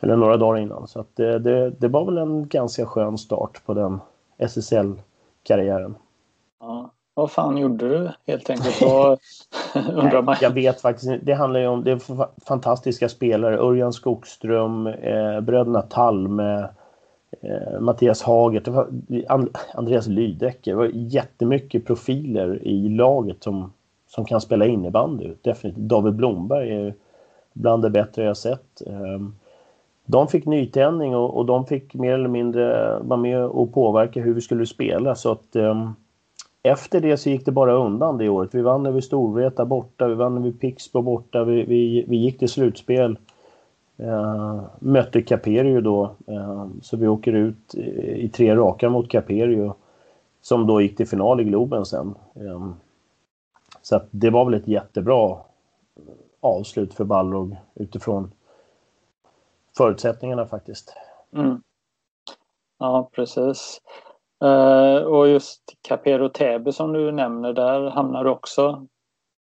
Eller 0.00 0.16
några 0.16 0.36
dagar 0.36 0.60
innan. 0.60 0.88
Så 0.88 1.00
att 1.00 1.16
det, 1.16 1.38
det, 1.38 1.70
det 1.70 1.88
var 1.88 2.04
väl 2.04 2.18
en 2.18 2.48
ganska 2.48 2.86
skön 2.86 3.18
start 3.18 3.66
på 3.66 3.74
den 3.74 4.00
SSL 4.38 4.94
karriären. 5.42 5.94
Ja. 6.60 6.90
Vad 7.14 7.30
fan 7.30 7.56
gjorde 7.56 7.88
du 7.88 8.10
helt 8.26 8.50
enkelt? 8.50 8.82
Vad, 8.82 9.18
undrar 9.74 10.22
man. 10.22 10.36
Jag 10.40 10.50
vet 10.50 10.80
faktiskt 10.80 11.12
Det 11.22 11.34
handlar 11.34 11.60
ju 11.60 11.66
om 11.66 11.84
det 11.84 12.00
fantastiska 12.46 13.08
spelare. 13.08 13.58
Örjan 13.58 13.92
Skogström, 13.92 14.86
eh, 14.86 15.40
bröderna 15.40 15.82
Talme, 15.82 16.68
eh, 17.40 17.80
Mattias 17.80 18.22
Hagert, 18.22 18.68
And 19.28 19.56
Andreas 19.74 20.06
Lydecker. 20.06 20.70
Det 20.70 20.76
var 20.76 20.90
jättemycket 20.94 21.86
profiler 21.86 22.66
i 22.66 22.88
laget 22.88 23.42
som, 23.42 23.72
som 24.08 24.24
kan 24.24 24.40
spela 24.40 24.66
innebandy. 24.66 25.34
Definitivt. 25.42 25.88
David 25.88 26.14
Blomberg 26.14 26.70
är 26.70 26.94
bland 27.52 27.82
det 27.82 27.90
bättre 27.90 28.24
jag 28.24 28.36
sett. 28.36 28.86
Eh, 28.86 29.20
de 30.10 30.28
fick 30.28 30.46
nytändning 30.46 31.16
och, 31.16 31.36
och, 31.36 31.46
de 31.46 31.66
fick 31.66 31.94
mer 31.94 32.12
eller 32.12 32.28
mindre 32.28 32.98
vara 32.98 33.20
med 33.20 33.44
och 33.44 33.74
påverka 33.74 34.20
hur 34.20 34.34
vi 34.34 34.40
skulle 34.40 34.66
spela. 34.66 35.14
Så 35.14 35.32
att, 35.32 35.56
um, 35.56 35.94
efter 36.62 37.00
det 37.00 37.16
så 37.16 37.30
gick 37.30 37.44
det 37.44 37.52
bara 37.52 37.72
undan 37.72 38.18
det 38.18 38.28
året. 38.28 38.54
Vi 38.54 38.62
vann 38.62 38.86
över 38.86 39.00
Storvreta 39.00 39.64
borta, 39.64 40.08
vi 40.08 40.14
vann 40.14 40.36
över 40.36 40.50
Pixbo 40.50 41.02
borta, 41.02 41.44
vi, 41.44 41.62
vi, 41.62 42.04
vi 42.08 42.16
gick 42.16 42.38
till 42.38 42.48
slutspel. 42.48 43.18
Uh, 44.00 44.62
mötte 44.78 45.22
Caperio 45.22 45.80
då, 45.80 46.14
uh, 46.28 46.66
så 46.82 46.96
vi 46.96 47.08
åker 47.08 47.32
ut 47.32 47.74
i, 47.74 48.24
i 48.24 48.28
tre 48.28 48.56
raka 48.56 48.88
mot 48.88 49.10
Caperio. 49.10 49.74
Som 50.42 50.66
då 50.66 50.80
gick 50.80 50.96
till 50.96 51.08
final 51.08 51.40
i 51.40 51.44
Globen 51.44 51.86
sen. 51.86 52.14
Um, 52.34 52.74
så 53.82 53.96
att 53.96 54.08
det 54.10 54.30
var 54.30 54.44
väl 54.44 54.54
ett 54.54 54.68
jättebra 54.68 55.30
eh, 55.30 55.36
avslut 56.40 56.94
för 56.94 57.04
Balrog 57.04 57.56
utifrån 57.74 58.30
förutsättningarna 59.76 60.46
faktiskt. 60.46 60.94
Mm. 61.36 61.62
Ja, 62.78 63.10
precis. 63.12 63.80
Uh, 64.44 65.02
och 65.02 65.28
just 65.28 65.60
Capero 65.88 66.28
Täby 66.28 66.72
som 66.72 66.92
du 66.92 67.12
nämner, 67.12 67.52
där 67.52 67.90
hamnar 67.90 68.24
du 68.24 68.30
också 68.30 68.86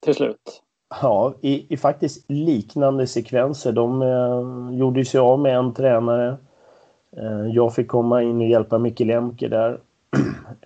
till 0.03 0.15
slut. 0.15 0.61
Ja, 1.01 1.33
i, 1.41 1.73
i 1.73 1.77
faktiskt 1.77 2.25
liknande 2.27 3.07
sekvenser. 3.07 3.71
De 3.71 4.01
uh, 4.01 4.77
gjorde 4.77 5.05
sig 5.05 5.19
av 5.19 5.39
med 5.39 5.57
en 5.57 5.73
tränare. 5.73 6.37
Uh, 7.17 7.47
jag 7.47 7.75
fick 7.75 7.87
komma 7.87 8.23
in 8.23 8.41
och 8.41 8.47
hjälpa 8.47 8.77
Micke 8.77 8.99
Lemke 8.99 9.47
där. 9.47 9.79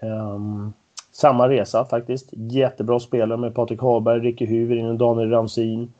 um, 0.01 0.73
samma 1.11 1.49
resa 1.49 1.85
faktiskt. 1.85 2.29
Jättebra 2.31 2.99
spelare 2.99 3.37
med 3.37 3.55
Patrik 3.55 3.81
Haberg, 3.81 4.19
Ricky 4.19 4.83
och 4.89 4.95
Daniel 4.95 5.29
Ramsin. 5.29 5.93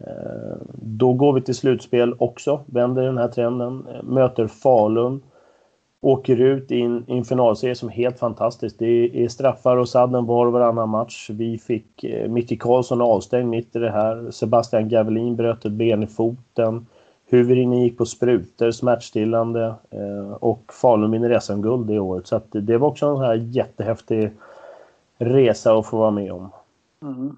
Eh, 0.00 0.56
då 0.74 1.12
går 1.12 1.32
vi 1.32 1.40
till 1.40 1.54
slutspel 1.54 2.14
också, 2.18 2.60
vänder 2.66 3.02
den 3.02 3.18
här 3.18 3.28
trenden, 3.28 3.86
eh, 3.94 4.02
möter 4.02 4.46
Falun, 4.46 5.22
åker 6.00 6.40
ut 6.40 6.70
i 6.70 6.80
en, 6.80 7.04
i 7.06 7.18
en 7.18 7.24
finalserie 7.24 7.74
som 7.74 7.88
är 7.88 7.92
helt 7.92 8.18
fantastisk. 8.18 8.76
Det 8.78 9.24
är 9.24 9.28
straffar 9.28 9.76
och 9.76 9.88
sadden 9.88 10.26
var 10.26 10.46
och 10.46 10.52
varannan 10.52 10.88
match. 10.88 11.30
Vi 11.30 11.58
fick 11.58 12.04
eh, 12.04 12.28
Micke 12.28 12.60
Karlsson 12.62 13.00
avstängd 13.00 13.48
mitt 13.48 13.76
i 13.76 13.78
det 13.78 13.90
här. 13.90 14.30
Sebastian 14.30 14.88
Gavelin 14.88 15.36
bröt 15.36 15.64
ett 15.64 15.72
ben 15.72 16.02
i 16.02 16.06
foten. 16.06 16.86
Huvudinne 17.26 17.82
gick 17.82 17.98
på 17.98 18.06
sprutor, 18.06 18.70
smärtstillande 18.70 19.74
eh, 19.90 20.32
och 20.32 20.72
Falun 20.72 21.10
vinner 21.10 21.38
SM-guld 21.40 21.86
det 21.86 21.98
året. 21.98 22.26
Så 22.26 22.36
att 22.36 22.46
det 22.50 22.78
var 22.78 22.88
också 22.88 23.06
en 23.06 23.16
sån 23.16 23.24
här 23.24 23.34
jättehäftig 23.34 24.30
resa 25.18 25.78
att 25.78 25.86
få 25.86 25.96
vara 25.98 26.10
med 26.10 26.32
om. 26.32 26.50
Mm. 27.02 27.36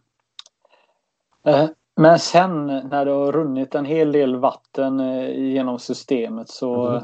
Uh, 1.46 1.68
men 2.00 2.18
sen 2.18 2.66
när 2.66 3.04
det 3.04 3.10
har 3.10 3.32
runnit 3.32 3.74
en 3.74 3.84
hel 3.84 4.12
del 4.12 4.36
vatten 4.36 5.00
eh, 5.00 5.30
genom 5.30 5.78
systemet 5.78 6.48
så 6.48 7.02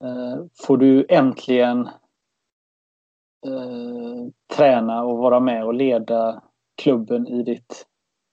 mm. 0.00 0.48
får 0.66 0.76
du 0.76 1.06
äntligen 1.08 1.88
eh, 3.46 4.28
träna 4.56 5.04
och 5.04 5.18
vara 5.18 5.40
med 5.40 5.64
och 5.64 5.74
leda 5.74 6.42
klubben 6.82 7.28
i 7.28 7.42
ditt 7.42 7.86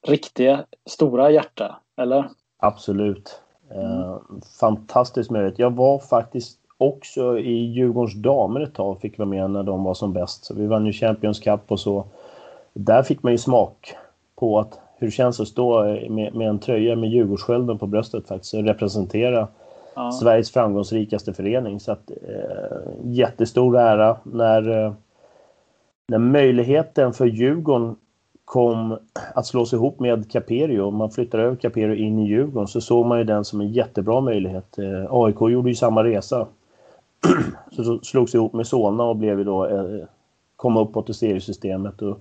riktiga 0.08 0.66
stora 0.86 1.32
hjärta, 1.32 1.80
eller? 1.98 2.30
Absolut. 2.58 3.42
Eh, 3.72 4.18
fantastisk 4.60 5.30
möjlighet. 5.30 5.60
Jag 5.60 5.76
var 5.76 6.00
faktiskt 6.00 6.60
också 6.78 7.40
i 7.40 7.54
Djurgårdens 7.54 8.14
damer 8.14 8.62
ett 8.62 8.74
tag, 8.74 9.02
fick 9.02 9.18
vara 9.18 9.30
med 9.30 9.52
när 9.52 9.64
de 9.64 9.84
var 9.84 9.94
som 9.94 10.14
bäst. 10.14 10.46
Så 10.46 10.54
vi 10.54 10.68
vann 10.68 10.86
ju 10.86 10.94
Champions 10.94 11.40
Cup 11.40 11.72
och 11.72 11.80
så. 11.80 12.06
Där 12.74 13.04
fick 13.04 13.24
man 13.24 13.32
ju 13.32 13.38
smak 13.38 13.96
på 14.36 14.60
att 14.60 14.80
hur 15.00 15.08
det 15.08 15.12
känns 15.12 15.40
att 15.40 15.48
stå 15.48 15.84
med, 16.10 16.36
med 16.36 16.50
en 16.50 16.60
tröja 16.60 16.96
med 16.96 17.10
Djurgårdsskölden 17.10 17.78
på 17.78 17.88
bröstet 17.88 18.28
faktiskt 18.28 18.54
och 18.54 18.64
representera 18.64 19.48
ja. 19.96 20.12
Sveriges 20.12 20.52
framgångsrikaste 20.52 21.34
förening. 21.34 21.80
Så 21.80 21.92
att, 21.92 22.12
eh, 22.12 22.78
jättestor 23.04 23.78
ära 23.78 24.18
när, 24.24 24.86
eh, 24.86 24.94
när 26.08 26.18
möjligheten 26.18 27.14
för 27.14 27.26
Djurgården 27.26 27.96
kom 28.46 28.98
att 29.36 29.46
slås 29.46 29.74
ihop 29.74 30.00
med 30.00 30.32
Caperio, 30.32 30.92
man 30.92 31.12
flyttade 31.12 31.44
över 31.44 31.56
Caperio 31.56 31.96
in 31.96 32.20
i 32.20 32.28
Djurgården, 32.28 32.68
så 32.68 32.82
såg 32.82 33.06
man 33.06 33.18
ju 33.18 33.24
den 33.24 33.46
som 33.46 33.62
en 33.62 33.72
jättebra 33.72 34.22
möjlighet. 34.22 34.78
Eh, 34.78 35.06
AIK 35.10 35.42
gjorde 35.42 35.70
ju 35.70 35.76
samma 35.76 36.04
resa. 36.04 36.48
så 37.72 38.00
slogs 38.00 38.36
ihop 38.36 38.54
med 38.54 38.68
Solna 38.68 39.04
och 39.04 39.16
blev 39.16 39.38
ju 39.38 39.44
då, 39.44 39.66
eh, 39.66 40.06
kom 40.56 40.78
uppåt 40.78 41.10
i 41.10 41.14
seriesystemet. 41.14 42.02
Och, 42.02 42.18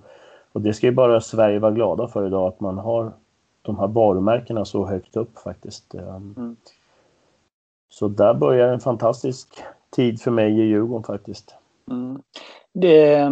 och 0.53 0.61
det 0.61 0.73
ska 0.73 0.87
ju 0.87 0.93
bara 0.93 1.21
Sverige 1.21 1.59
vara 1.59 1.71
glada 1.71 2.07
för 2.07 2.27
idag, 2.27 2.47
att 2.47 2.59
man 2.59 2.77
har 2.77 3.11
de 3.61 3.79
här 3.79 3.87
varumärkena 3.87 4.65
så 4.65 4.85
högt 4.85 5.17
upp 5.17 5.37
faktiskt. 5.37 5.95
Eh, 5.95 6.15
mm. 6.15 6.55
Så 7.89 8.07
där 8.07 8.33
börjar 8.33 8.73
en 8.73 8.79
fantastisk 8.79 9.63
tid 9.89 10.21
för 10.21 10.31
mig 10.31 10.59
i 10.59 10.63
Djurgården 10.63 11.03
faktiskt. 11.03 11.55
Mm. 11.91 12.21
Det, 12.73 13.29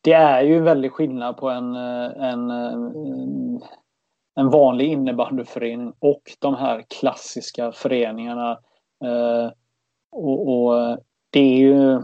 det 0.00 0.12
är 0.12 0.42
ju 0.42 0.56
en 0.56 0.64
väldig 0.64 0.92
skillnad 0.92 1.36
på 1.36 1.50
en, 1.50 1.74
en, 1.74 2.50
en 4.34 4.50
vanlig 4.50 4.86
innebandyförening 4.86 5.92
och 5.98 6.22
de 6.38 6.54
här 6.54 6.84
klassiska 6.88 7.72
föreningarna. 7.72 8.50
Eh, 9.04 9.50
och, 10.12 10.48
och, 10.48 10.98
det 11.30 11.40
är 11.40 11.56
ju 11.56 12.02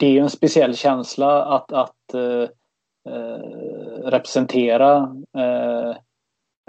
det 0.00 0.18
är 0.18 0.22
en 0.22 0.30
speciell 0.30 0.76
känsla 0.76 1.44
att, 1.44 1.72
att 1.72 2.14
eh, 2.14 2.48
eh 3.12 3.38
representera 4.04 5.16
eh, 5.38 5.96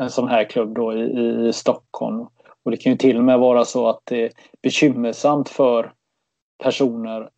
en 0.01 0.09
sån 0.09 0.27
här 0.27 0.49
klubb 0.49 0.75
då 0.75 0.93
i, 0.93 1.47
i 1.47 1.53
Stockholm. 1.53 2.27
Och 2.63 2.71
det 2.71 2.77
kan 2.77 2.91
ju 2.91 2.97
till 2.97 3.17
och 3.17 3.23
med 3.23 3.39
vara 3.39 3.65
så 3.65 3.87
att 3.87 4.01
det 4.03 4.25
är 4.25 4.31
bekymmersamt 4.61 5.49
för 5.49 5.93
personer 6.63 7.29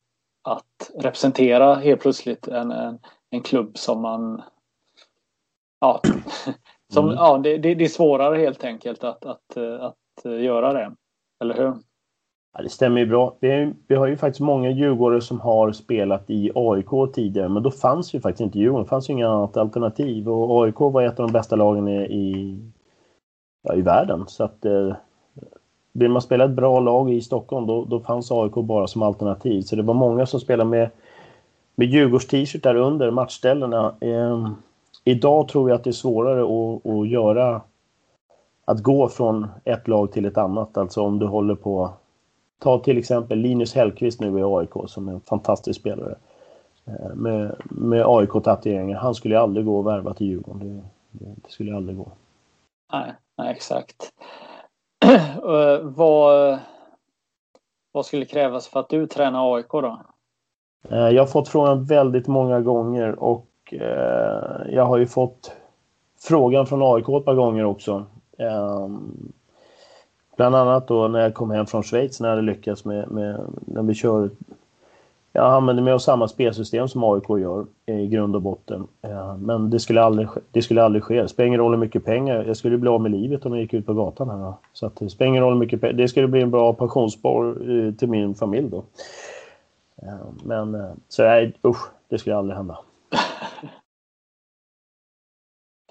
att 0.43 0.91
representera 0.95 1.75
helt 1.75 2.01
plötsligt 2.01 2.47
en, 2.47 2.71
en, 2.71 2.99
en 3.29 3.41
klubb 3.41 3.77
som 3.77 4.01
man... 4.01 4.41
Ja, 5.79 6.01
som, 6.93 7.05
mm. 7.05 7.17
ja 7.17 7.37
det, 7.37 7.57
det, 7.57 7.83
är 7.83 7.87
svårare 7.87 8.37
helt 8.37 8.63
enkelt 8.63 9.03
att, 9.03 9.25
att, 9.25 9.57
att 9.57 10.25
göra 10.25 10.73
det. 10.73 10.95
Eller 11.43 11.55
hur? 11.55 11.73
Ja, 12.53 12.63
det 12.63 12.69
stämmer 12.69 12.99
ju 12.99 13.07
bra. 13.07 13.35
Vi, 13.39 13.51
är, 13.51 13.73
vi 13.87 13.95
har 13.95 14.07
ju 14.07 14.17
faktiskt 14.17 14.41
många 14.41 14.69
djurgårdare 14.69 15.21
som 15.21 15.39
har 15.39 15.71
spelat 15.71 16.29
i 16.29 16.51
AIK 16.55 17.13
tidigare, 17.13 17.49
men 17.49 17.63
då 17.63 17.71
fanns 17.71 18.15
ju 18.15 18.21
faktiskt 18.21 18.41
inte 18.41 18.59
Djurgården. 18.59 18.83
Det 18.83 18.89
fanns 18.89 19.09
ju 19.09 19.13
inga 19.13 19.29
annat 19.29 19.57
alternativ 19.57 20.29
och 20.29 20.63
AIK 20.63 20.79
var 20.79 21.01
ett 21.01 21.19
av 21.19 21.27
de 21.27 21.33
bästa 21.33 21.55
lagen 21.55 21.87
i, 21.87 22.01
i, 22.01 22.57
ja, 23.63 23.75
i 23.75 23.81
världen. 23.81 24.23
Så 24.27 24.43
att 24.43 24.65
eh, 24.65 24.95
vill 25.93 26.11
man 26.11 26.21
spela 26.21 26.45
ett 26.45 26.51
bra 26.51 26.79
lag 26.79 27.13
i 27.13 27.21
Stockholm 27.21 27.67
då, 27.67 27.85
då 27.85 27.99
fanns 27.99 28.31
AIK 28.31 28.53
bara 28.53 28.87
som 28.87 29.01
alternativ. 29.01 29.61
Så 29.61 29.75
det 29.75 29.83
var 29.83 29.93
många 29.93 30.25
som 30.25 30.39
spelade 30.39 30.69
med, 30.69 30.89
med 31.75 31.87
Djurgårds-t-shirt 31.87 32.65
under 32.65 33.11
matchställena. 33.11 33.93
Eh, 33.99 34.49
idag 35.03 35.47
tror 35.47 35.69
jag 35.69 35.75
att 35.75 35.83
det 35.83 35.89
är 35.89 35.91
svårare 35.91 36.41
att, 36.43 36.85
att 36.85 37.07
göra 37.07 37.61
att 38.65 38.83
gå 38.83 39.09
från 39.09 39.47
ett 39.63 39.87
lag 39.87 40.11
till 40.11 40.25
ett 40.25 40.37
annat. 40.37 40.77
Alltså 40.77 41.01
om 41.01 41.19
du 41.19 41.25
håller 41.25 41.55
på... 41.55 41.93
Ta 42.63 42.79
till 42.79 42.97
exempel 42.97 43.37
Linus 43.37 43.75
Hellqvist 43.75 44.19
nu 44.19 44.39
i 44.39 44.43
AIK 44.43 44.69
som 44.87 45.07
är 45.07 45.11
en 45.11 45.21
fantastisk 45.21 45.79
spelare. 45.79 46.15
Eh, 46.85 47.15
med, 47.15 47.55
med 47.63 48.03
AIK-tatueringar. 48.05 48.97
Han 48.97 49.15
skulle 49.15 49.39
aldrig 49.39 49.65
gå 49.65 49.77
och 49.77 49.87
värva 49.87 50.13
till 50.13 50.27
Djurgården. 50.27 50.83
Det, 51.11 51.25
det, 51.43 51.51
skulle 51.51 51.75
aldrig 51.75 51.97
gå. 51.97 52.07
Nej, 52.93 53.13
nej 53.37 53.51
exakt. 53.51 53.95
Eh, 55.43 55.79
vad, 55.81 56.59
vad 57.91 58.05
skulle 58.05 58.25
krävas 58.25 58.67
för 58.67 58.79
att 58.79 58.89
du 58.89 59.07
tränar 59.07 59.55
AIK 59.55 59.71
då? 59.71 60.01
Eh, 60.89 61.09
jag 61.09 61.21
har 61.21 61.27
fått 61.27 61.49
frågan 61.49 61.85
väldigt 61.85 62.27
många 62.27 62.61
gånger 62.61 63.19
och 63.19 63.47
jag 64.69 64.85
har 64.85 64.97
ju 64.97 65.05
fått 65.05 65.55
frågan 66.19 66.67
från 66.67 66.95
AIK 66.95 67.09
ett 67.09 67.25
par 67.25 67.35
gånger 67.35 67.63
också. 67.63 68.05
Um, 68.37 69.33
bland 70.35 70.55
annat 70.55 70.87
då 70.87 71.07
när 71.07 71.19
jag 71.19 71.33
kom 71.33 71.51
hem 71.51 71.65
från 71.65 71.83
Schweiz 71.83 72.19
när 72.19 72.29
jag 72.29 72.35
hade 72.35 72.47
lyckats 72.47 72.85
med, 72.85 73.11
med 73.11 73.39
när 73.65 73.83
vi 73.83 73.93
kör 73.93 74.29
jag 75.35 75.53
använder 75.53 75.83
mig 75.83 75.93
av 75.93 75.99
samma 75.99 76.27
spelsystem 76.27 76.87
som 76.87 77.03
AIK 77.03 77.29
gör 77.29 77.65
i 77.85 78.07
grund 78.07 78.35
och 78.35 78.41
botten. 78.41 78.87
Eh, 79.01 79.37
men 79.37 79.69
det 79.69 79.79
skulle 79.79 80.01
aldrig, 80.01 80.27
det 80.51 80.61
skulle 80.61 80.83
aldrig 80.83 81.03
ske. 81.03 81.21
Det 81.21 81.27
spelar 81.27 81.47
ingen 81.47 81.59
roll 81.59 81.71
hur 81.71 81.79
mycket 81.79 82.05
pengar. 82.05 82.43
Jag 82.47 82.57
skulle 82.57 82.77
bli 82.77 82.89
av 82.89 83.01
med 83.01 83.11
livet 83.11 83.45
om 83.45 83.53
jag 83.53 83.61
gick 83.61 83.73
ut 83.73 83.85
på 83.85 83.93
gatan 83.93 84.29
här. 84.29 84.53
Så 84.73 84.85
att 84.85 84.95
det 84.95 85.09
spelar 85.09 85.29
ingen 85.29 85.43
roll 85.43 85.53
hur 85.53 85.59
mycket 85.59 85.81
pengar. 85.81 85.93
Det 85.93 86.07
skulle 86.07 86.27
bli 86.27 86.41
en 86.41 86.51
bra 86.51 86.73
pensionsspar 86.73 87.69
eh, 87.69 87.93
till 87.93 88.09
min 88.09 88.35
familj 88.35 88.69
då. 88.69 88.83
Eh, 90.01 90.13
men 90.43 90.77
så 91.09 91.23
nej, 91.23 91.53
usch, 91.67 91.91
det 92.09 92.17
skulle 92.17 92.35
aldrig 92.35 92.57
hända. 92.57 92.77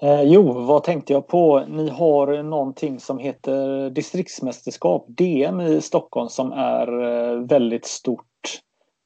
Eh, 0.03 0.21
jo, 0.21 0.53
vad 0.53 0.83
tänkte 0.83 1.13
jag 1.13 1.27
på? 1.27 1.63
Ni 1.67 1.89
har 1.89 2.43
någonting 2.43 2.99
som 2.99 3.17
heter 3.19 3.89
distriktsmästerskap, 3.89 5.05
DM 5.07 5.61
i 5.61 5.81
Stockholm, 5.81 6.29
som 6.29 6.51
är 6.51 7.03
eh, 7.03 7.39
väldigt 7.39 7.85
stort. 7.85 8.61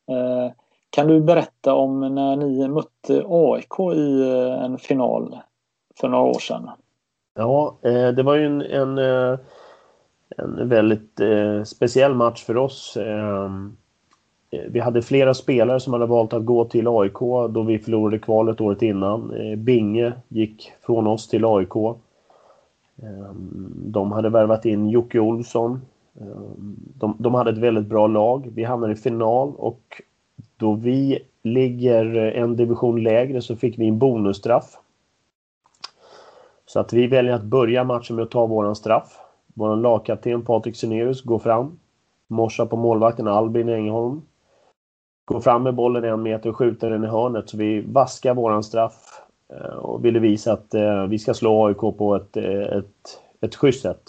Eh, 0.10 0.52
kan 0.90 1.08
du 1.08 1.22
berätta 1.22 1.74
om 1.74 2.16
när 2.16 2.36
ni 2.36 2.68
mötte 2.68 3.24
AIK 3.28 3.80
i 3.96 4.22
eh, 4.22 4.64
en 4.64 4.78
final 4.78 5.38
för 6.00 6.08
några 6.08 6.24
år 6.24 6.40
sedan? 6.40 6.70
Ja, 7.36 7.78
eh, 7.82 8.08
det 8.08 8.24
var 8.24 8.36
ju 8.36 8.46
en, 8.46 8.62
en, 8.62 8.98
eh, 8.98 9.40
en 10.38 10.70
väldigt 10.70 11.20
eh, 11.20 11.64
speciell 11.64 12.16
match 12.16 12.44
för 12.44 12.58
oss. 12.58 12.98
Eh, 12.98 13.50
Eh, 14.52 14.62
vi 14.70 14.80
hade 14.80 15.02
flera 15.02 15.34
spelare 15.34 15.80
som 15.80 15.94
hade 15.94 16.06
valt 16.06 16.34
att 16.34 16.46
gå 16.46 16.66
till 16.66 16.88
AIK 16.88 17.20
då 17.50 17.64
vi 17.64 17.80
förlorade 17.80 18.20
kvalet 18.20 18.62
året 18.62 18.82
innan. 18.82 19.34
Eh, 19.34 19.56
Binge 19.56 20.14
gick 20.28 20.72
från 20.82 21.08
oss 21.08 21.28
till 21.28 21.46
AIK. 21.46 21.76
Ehm, 23.02 23.74
de 23.76 24.12
hade 24.12 24.30
värvat 24.30 24.66
in 24.66 24.90
Jocke 24.90 25.20
Olsson. 25.20 25.82
Ehm, 26.22 26.76
de, 26.96 27.16
de 27.20 27.34
hade 27.34 27.52
ett 27.52 27.58
väldigt 27.58 27.86
bra 27.86 28.08
lag. 28.08 28.50
Vi 28.54 28.64
hamnade 28.64 28.94
i 28.94 28.96
final 28.96 29.54
och 29.58 30.02
då 30.58 30.74
vi 30.74 31.20
ligger 31.44 32.16
en 32.16 32.56
division 32.56 33.04
lägre 33.04 33.42
så 33.42 33.56
fick 33.56 33.80
vi 33.80 33.88
en 33.88 34.00
bonusstraff. 34.00 34.78
Så 36.66 36.80
att 36.80 36.94
vi 36.94 37.08
väljer 37.08 37.34
att 37.34 37.44
börja 37.44 37.84
matchen 37.84 38.16
med 38.16 38.24
att 38.24 38.32
ta 38.32 38.46
våran 38.46 38.76
straff. 38.76 39.20
Vår 39.54 39.76
lagkapten 39.76 40.46
Patrik 40.46 40.76
Senerius 40.76 41.22
går 41.22 41.40
fram. 41.40 41.80
Morsar 42.28 42.66
på 42.66 42.78
målvakten 42.78 43.28
Albin 43.28 43.70
Engholm 43.70 44.22
går 45.28 45.40
fram 45.40 45.64
med 45.64 45.74
bollen 45.76 46.04
en 46.04 46.22
meter 46.22 46.50
och 46.50 46.56
skjuter 46.56 46.90
den 46.90 47.04
i 47.04 47.08
hörnet. 47.08 47.50
Så 47.50 47.58
vi 47.58 47.82
vaskar 47.82 48.34
våran 48.34 48.64
straff 48.64 49.22
eh, 49.54 49.76
och 49.78 50.06
ville 50.06 50.20
visa 50.20 50.54
att 50.54 50.74
eh, 50.74 51.04
vi 51.04 51.20
ska 51.20 51.34
slå 51.34 51.68
AIK 51.68 51.78
på 51.78 52.16
ett, 52.16 52.38
eh, 52.38 52.62
ett, 52.62 53.20
ett 53.42 53.56
schysst 53.56 53.82
sätt. 53.82 54.02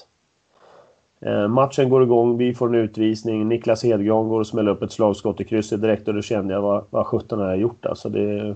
Matchen 1.49 1.91
går 1.91 2.03
igång, 2.03 2.37
vi 2.37 2.55
får 2.55 2.69
en 2.69 2.75
utvisning. 2.75 3.49
Niklas 3.49 3.85
Hedgran 3.85 4.29
går 4.29 4.41
och 4.41 4.47
smäller 4.47 4.71
upp 4.71 4.83
ett 4.83 4.93
slagskott 4.93 5.41
i 5.41 5.45
krysset 5.45 5.83
direkt 5.83 6.09
och 6.09 6.15
då 6.15 6.23
kände 6.23 6.55
jag 6.55 6.63
vad, 6.63 6.85
vad 6.91 7.07
sjutton 7.07 7.39
har 7.39 7.49
jag 7.49 7.59
gjort 7.59 7.87
alltså. 7.87 8.09
Det, 8.09 8.55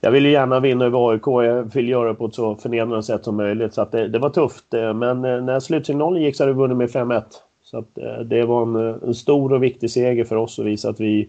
jag 0.00 0.10
ville 0.10 0.28
gärna 0.28 0.60
vinna 0.60 0.84
över 0.84 1.10
AIK, 1.10 1.26
jag 1.26 1.74
vill 1.74 1.88
göra 1.88 2.08
det 2.08 2.14
på 2.14 2.26
ett 2.26 2.34
så 2.34 2.54
förnedrande 2.54 3.02
sätt 3.02 3.24
som 3.24 3.36
möjligt. 3.36 3.74
Så 3.74 3.86
det, 3.90 4.08
det, 4.08 4.18
var 4.18 4.30
tufft. 4.30 4.64
Men 4.72 5.20
när 5.20 5.60
slutsignalen 5.60 6.22
gick 6.22 6.36
så 6.36 6.42
hade 6.42 6.52
vi 6.52 6.58
vunnit 6.58 6.76
med 6.76 6.88
5-1. 6.88 7.22
Så 7.62 7.78
att, 7.78 7.98
det 8.24 8.44
var 8.44 8.62
en, 8.62 8.76
en, 8.76 9.14
stor 9.14 9.52
och 9.52 9.62
viktig 9.62 9.90
seger 9.90 10.24
för 10.24 10.36
oss 10.36 10.58
att 10.58 10.66
visa 10.66 10.90
att 10.90 11.00
vi, 11.00 11.28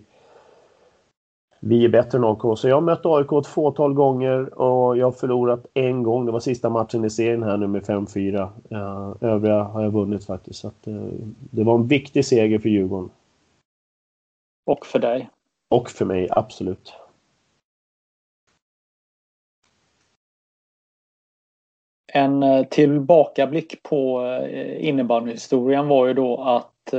vi 1.66 1.86
är 1.86 1.90
bättre 1.90 2.18
än 2.18 2.24
AIK. 2.24 2.58
Så 2.58 2.68
jag 2.68 2.76
har 2.76 2.82
mött 2.82 3.06
AIK 3.06 3.32
ett 3.32 3.48
fåtal 3.48 3.94
gånger 3.94 4.60
och 4.60 4.98
jag 4.98 5.08
har 5.08 5.12
förlorat 5.12 5.66
en 5.74 6.04
gång. 6.04 6.26
Det 6.26 6.32
var 6.32 6.40
sista 6.40 6.70
matchen 6.70 7.06
i 7.06 7.10
serien 7.10 7.44
här 7.44 7.58
nu 7.58 7.68
med 7.68 7.84
5-4. 7.84 8.50
Uh, 8.72 9.16
övriga 9.22 9.64
har 9.64 9.84
jag 9.84 9.92
vunnit 9.92 10.26
faktiskt. 10.26 10.60
Så 10.60 10.68
att, 10.68 10.88
uh, 10.88 11.12
det 11.52 11.64
var 11.64 11.76
en 11.76 11.88
viktig 11.88 12.26
seger 12.26 12.60
för 12.60 12.70
Djurgården. 12.70 13.10
Och 14.66 14.86
för 14.86 15.00
dig? 15.00 15.30
Och 15.70 15.90
för 15.90 16.06
mig, 16.06 16.28
absolut. 16.32 16.94
En 22.14 22.44
eh, 22.44 22.64
tillbakablick 22.66 23.84
på 23.84 24.22
innebandyhistorien 24.80 25.88
var 25.88 26.08
ju 26.08 26.14
då 26.14 26.38
att 26.38 26.94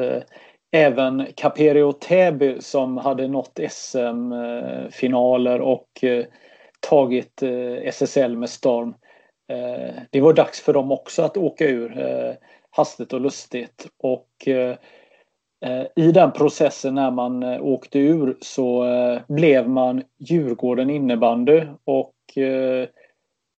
även 0.75 1.27
Caperio 1.35 1.93
Täby 1.93 2.61
som 2.61 2.97
hade 2.97 3.29
nått 3.29 3.61
SM-finaler 3.71 5.61
och 5.61 6.05
eh, 6.05 6.25
tagit 6.81 7.43
eh, 7.43 7.73
SSL 7.83 8.37
med 8.37 8.51
storm. 8.51 8.95
Eh, 9.53 9.95
det 10.11 10.21
var 10.21 10.33
dags 10.33 10.61
för 10.61 10.73
dem 10.73 10.93
också 10.93 11.23
att 11.23 11.37
åka 11.37 11.65
ur 11.65 11.95
hastigt 12.71 13.13
och 13.13 13.21
lustigt. 13.21 13.87
Och 13.99 14.29
i 15.97 16.13
den 16.13 16.33
processen 16.33 16.95
när 16.95 17.11
man 17.11 17.45
åkte 17.45 17.99
ur 17.99 18.37
så 18.41 18.85
blev 19.29 19.69
man 19.69 20.03
Djurgården 20.19 20.91
innebandy 20.91 21.63
och 21.85 22.15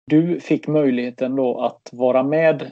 du 0.08 0.39
fick 0.39 0.67
möjligheten 0.67 1.36
då 1.36 1.62
att 1.62 1.89
vara 1.91 2.23
med 2.23 2.71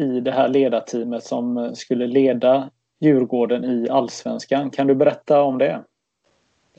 i 0.00 0.20
det 0.20 0.30
här 0.30 0.48
ledarteamet 0.48 1.24
som 1.24 1.70
skulle 1.74 2.06
leda 2.06 2.70
Djurgården 3.00 3.64
i 3.64 3.88
Allsvenskan. 3.88 4.70
Kan 4.70 4.86
du 4.86 4.94
berätta 4.94 5.42
om 5.42 5.58
det? 5.58 5.80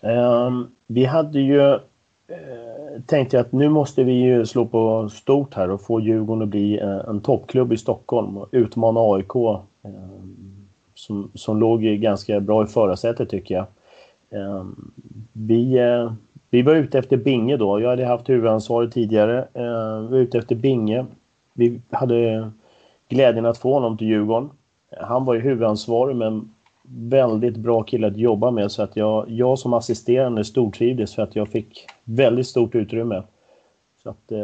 Um, 0.02 0.72
vi 0.88 1.06
hade 1.06 1.40
ju 1.40 1.62
eh, 1.62 1.74
uh, 1.74 3.02
tänkt 3.06 3.34
att 3.34 3.52
nu 3.52 3.70
måste 3.70 4.04
vi 4.04 4.14
ju 4.14 4.46
slå 4.46 4.66
på 4.66 5.10
stort 5.10 5.54
här 5.54 5.70
och 5.70 5.82
få 5.82 6.00
Djurgården 6.00 6.44
att 6.44 6.50
bli 6.50 6.82
uh, 6.82 7.10
en 7.10 7.22
toppklubb 7.22 7.74
i 7.74 7.78
Stockholm 7.78 8.38
och 8.38 8.50
utmana 8.52 9.00
AIK 9.00 9.36
uh, 9.36 9.60
ehm, 9.84 10.68
som, 10.96 11.32
som 11.34 11.60
låg 11.60 11.82
ganska 11.82 12.40
bra 12.40 12.64
i 12.64 12.68
förarsätet 12.68 13.30
tycker 13.30 13.56
jag. 13.56 13.66
Um, 14.32 14.92
vi, 15.34 15.78
eh, 15.78 16.14
vi 16.50 16.62
var 16.62 16.76
ute 16.76 17.00
efter 17.00 17.18
Binge 17.18 17.58
då. 17.58 17.82
Jag 17.82 17.90
hade 17.90 18.06
haft 18.06 18.30
huvudansvaret 18.30 18.92
tidigare. 18.92 19.48
vi 19.54 20.10
var 20.10 20.18
ute 20.18 20.38
efter 20.38 20.56
Binge. 20.56 21.06
Vi 21.54 21.82
hade 21.92 22.52
glädjen 23.10 23.46
att 23.46 23.58
få 23.58 23.74
honom 23.74 23.98
till 23.98 24.08
Djurgården. 24.08 24.50
Han 24.98 25.26
var 25.26 25.34
ju 25.34 25.40
huvudansvarig 25.40 26.16
men 26.16 26.50
väldigt 26.92 27.58
bra 27.58 27.84
kille 27.84 28.08
att 28.08 28.18
jobba 28.18 28.52
med 28.52 28.72
så 28.72 28.84
att 28.84 28.96
jag, 28.96 29.30
jag 29.30 29.60
som 29.60 29.74
assisterande 29.74 30.46
stortrivdes 30.46 31.16
för 31.16 31.22
att 31.22 31.36
jag 31.36 31.48
fick 31.48 31.86
väldigt 32.04 32.48
stort 32.48 32.76
utrymme. 32.76 33.24
Så 34.04 34.10
att, 34.10 34.32
eh, 34.32 34.40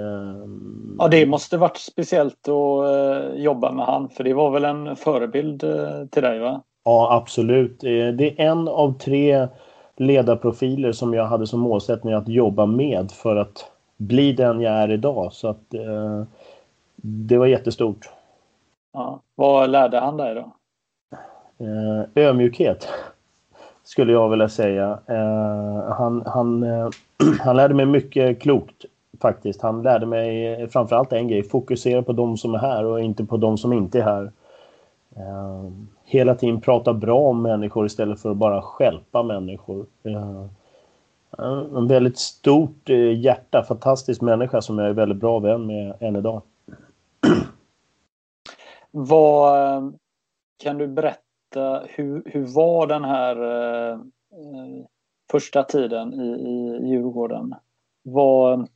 ja, 0.99 1.07
det 1.07 1.25
måste 1.25 1.57
varit 1.57 1.77
speciellt 1.77 2.47
att 2.47 2.85
eh, 2.85 3.41
jobba 3.41 3.71
med 3.71 3.85
han 3.85 4.09
för 4.09 4.23
det 4.23 4.33
var 4.33 4.51
väl 4.51 4.65
en 4.65 4.95
förebild 4.95 5.63
eh, 5.63 6.05
till 6.11 6.23
dig 6.23 6.39
va? 6.39 6.61
Ja, 6.83 7.13
absolut. 7.13 7.83
Eh, 7.83 7.89
det 7.89 8.25
är 8.25 8.39
en 8.39 8.67
av 8.67 8.97
tre 8.97 9.47
ledarprofiler 9.97 10.91
som 10.91 11.13
jag 11.13 11.25
hade 11.25 11.47
som 11.47 11.59
målsättning 11.59 12.13
att 12.13 12.27
jobba 12.27 12.65
med 12.65 13.11
för 13.11 13.35
att 13.35 13.71
bli 13.97 14.33
den 14.33 14.61
jag 14.61 14.73
är 14.73 14.91
idag. 14.91 15.33
Så 15.33 15.47
att 15.47 15.73
eh, 15.73 16.23
det 16.95 17.37
var 17.37 17.45
jättestort. 17.45 18.09
Ja. 18.95 19.19
Vad 19.35 19.69
lärde 19.69 19.99
han 19.99 20.17
dig 20.17 20.35
då? 20.35 20.51
Eh, 21.65 22.25
ödmjukhet 22.25 22.87
skulle 23.83 24.11
jag 24.13 24.29
vilja 24.29 24.49
säga. 24.49 24.99
Eh, 25.07 25.93
han, 25.93 26.23
han, 26.25 26.63
eh, 26.63 26.89
han 27.39 27.55
lärde 27.55 27.73
mig 27.73 27.85
mycket 27.85 28.41
klokt 28.41 28.85
faktiskt. 29.21 29.61
Han 29.61 29.81
lärde 29.81 30.05
mig 30.05 30.67
framförallt 30.69 31.13
en 31.13 31.27
grej, 31.27 31.43
fokusera 31.43 32.01
på 32.01 32.13
de 32.13 32.37
som 32.37 32.53
är 32.53 32.57
här 32.57 32.85
och 32.85 33.01
inte 33.01 33.25
på 33.25 33.37
de 33.37 33.57
som 33.57 33.73
inte 33.73 33.99
är 33.99 34.03
här. 34.03 34.31
Eh, 35.15 35.71
hela 36.03 36.35
tiden 36.35 36.61
prata 36.61 36.93
bra 36.93 37.19
om 37.19 37.41
människor 37.41 37.85
istället 37.85 38.21
för 38.21 38.31
att 38.31 38.37
bara 38.37 38.61
skälpa 38.61 39.23
människor. 39.23 39.85
Eh, 40.03 40.45
en 41.77 41.87
väldigt 41.87 42.17
stort 42.17 42.89
eh, 42.89 43.19
hjärta, 43.19 43.63
fantastisk 43.67 44.21
människa 44.21 44.61
som 44.61 44.79
jag 44.79 44.87
är 44.87 44.93
väldigt 44.93 45.17
bra 45.17 45.39
vän 45.39 45.67
med 45.67 45.93
än 45.99 46.15
idag. 46.15 46.41
Vad 48.97 49.97
kan 50.63 50.77
du 50.77 50.87
berätta, 50.87 51.83
hur, 51.89 52.23
hur 52.25 52.45
var 52.45 52.87
den 52.87 53.03
här 53.03 53.35
eh, 53.91 53.99
första 55.31 55.63
tiden 55.63 56.13
i, 56.13 56.27
i 56.27 56.87
Djurgården? 56.87 57.55
Vad 58.03 58.67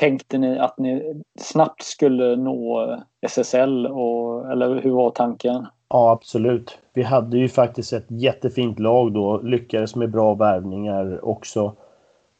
tänkte 0.00 0.38
ni 0.38 0.58
att 0.58 0.78
ni 0.78 1.22
snabbt 1.40 1.82
skulle 1.82 2.36
nå 2.36 2.96
SSL 3.20 3.86
och, 3.86 4.52
eller 4.52 4.80
hur 4.80 4.90
var 4.90 5.10
tanken? 5.10 5.66
Ja, 5.88 6.10
absolut. 6.10 6.78
Vi 6.92 7.02
hade 7.02 7.38
ju 7.38 7.48
faktiskt 7.48 7.92
ett 7.92 8.06
jättefint 8.08 8.78
lag 8.78 9.12
då, 9.12 9.40
lyckades 9.40 9.96
med 9.96 10.10
bra 10.10 10.34
värvningar 10.34 11.24
också. 11.24 11.74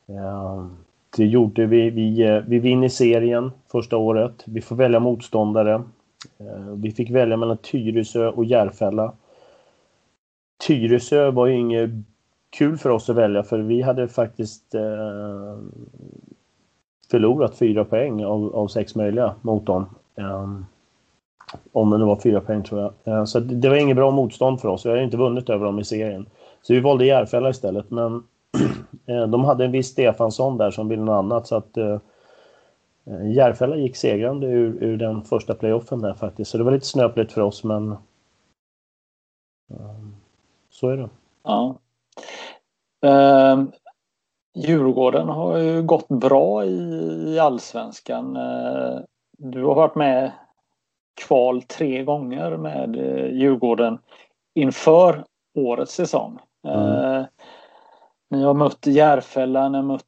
Eh, 0.06 0.66
det 1.16 1.26
gjorde 1.26 1.66
vi. 1.66 1.90
Vi, 1.90 2.22
eh, 2.22 2.42
vi 2.46 2.58
vinner 2.58 2.88
serien 2.88 3.52
första 3.72 3.96
året. 3.96 4.44
Vi 4.46 4.60
får 4.60 4.76
välja 4.76 5.00
motståndare. 5.00 5.82
Eh, 6.38 6.74
vi 6.76 6.90
fick 6.90 7.10
välja 7.10 7.36
mellan 7.36 7.56
Tyresö 7.56 8.28
och 8.28 8.44
Järfälla. 8.44 9.12
Tyresö 10.66 11.30
var 11.30 11.46
ju 11.46 11.54
inget 11.54 11.90
kul 12.50 12.78
för 12.78 12.90
oss 12.90 13.10
att 13.10 13.16
välja 13.16 13.42
för 13.42 13.58
vi 13.58 13.82
hade 13.82 14.08
faktiskt 14.08 14.74
eh, 14.74 15.58
förlorat 17.10 17.54
fyra 17.54 17.84
poäng 17.84 18.24
av, 18.24 18.56
av 18.56 18.68
sex 18.68 18.94
möjliga 18.94 19.34
mot 19.42 19.66
dem. 19.66 19.86
Ehm, 20.16 20.66
om 21.72 21.90
det 21.90 21.98
nu 21.98 22.04
var 22.04 22.16
fyra 22.16 22.40
poäng 22.40 22.62
tror 22.62 22.80
jag. 22.80 22.92
Eh, 23.04 23.24
så 23.24 23.40
det, 23.40 23.68
var 23.68 23.76
inget 23.76 23.96
bra 23.96 24.10
motstånd 24.10 24.60
för 24.60 24.68
oss. 24.68 24.86
Vi 24.86 24.90
hade 24.90 25.02
inte 25.02 25.16
vunnit 25.16 25.50
över 25.50 25.64
dem 25.64 25.78
i 25.78 25.84
serien. 25.84 26.26
Så 26.62 26.74
vi 26.74 26.80
valde 26.80 27.06
Järfälla 27.06 27.50
istället. 27.50 27.90
Men 27.90 28.22
de 29.30 29.44
hade 29.44 29.64
en 29.64 29.72
viss 29.72 29.88
Stefansson 29.88 30.58
där 30.58 30.70
som 30.70 30.88
ville 30.88 31.02
något 31.02 31.18
annat. 31.18 31.46
Så 31.46 31.56
att, 31.56 31.76
Eh, 31.76 31.98
Järfälla 33.18 33.76
gick 33.76 33.96
segrande 33.96 34.46
ur, 34.46 34.84
ur 34.84 34.96
den 34.96 35.22
första 35.22 35.54
playoffen 35.54 36.00
där 36.00 36.14
faktiskt. 36.14 36.50
Så 36.50 36.58
det 36.58 36.64
var 36.64 36.72
lite 36.72 36.86
snöpligt 36.86 37.32
för 37.32 37.40
oss 37.40 37.64
men 37.64 37.96
um, 39.68 40.16
så 40.70 40.88
är 40.88 40.96
det. 40.96 41.08
Ja. 41.42 41.78
Uh, 43.06 43.64
Djurgården 44.54 45.28
har 45.28 45.58
ju 45.58 45.82
gått 45.82 46.08
bra 46.08 46.64
i, 46.64 47.38
allsvenskan. 47.38 48.36
Uh, 48.36 49.00
du 49.38 49.64
har 49.64 49.74
varit 49.74 49.94
med 49.94 50.32
kval 51.26 51.62
tre 51.62 52.04
gånger 52.04 52.56
med 52.56 52.96
uh, 52.96 53.34
Djurgården 53.34 53.98
inför 54.54 55.24
årets 55.54 55.94
säsong. 55.94 56.38
Mm. 56.68 57.24
Ni 58.30 58.42
har 58.42 58.54
mött 58.54 58.86
Järfälla, 58.86 59.68
ni 59.68 59.76
har 59.76 59.84
mött 59.84 60.04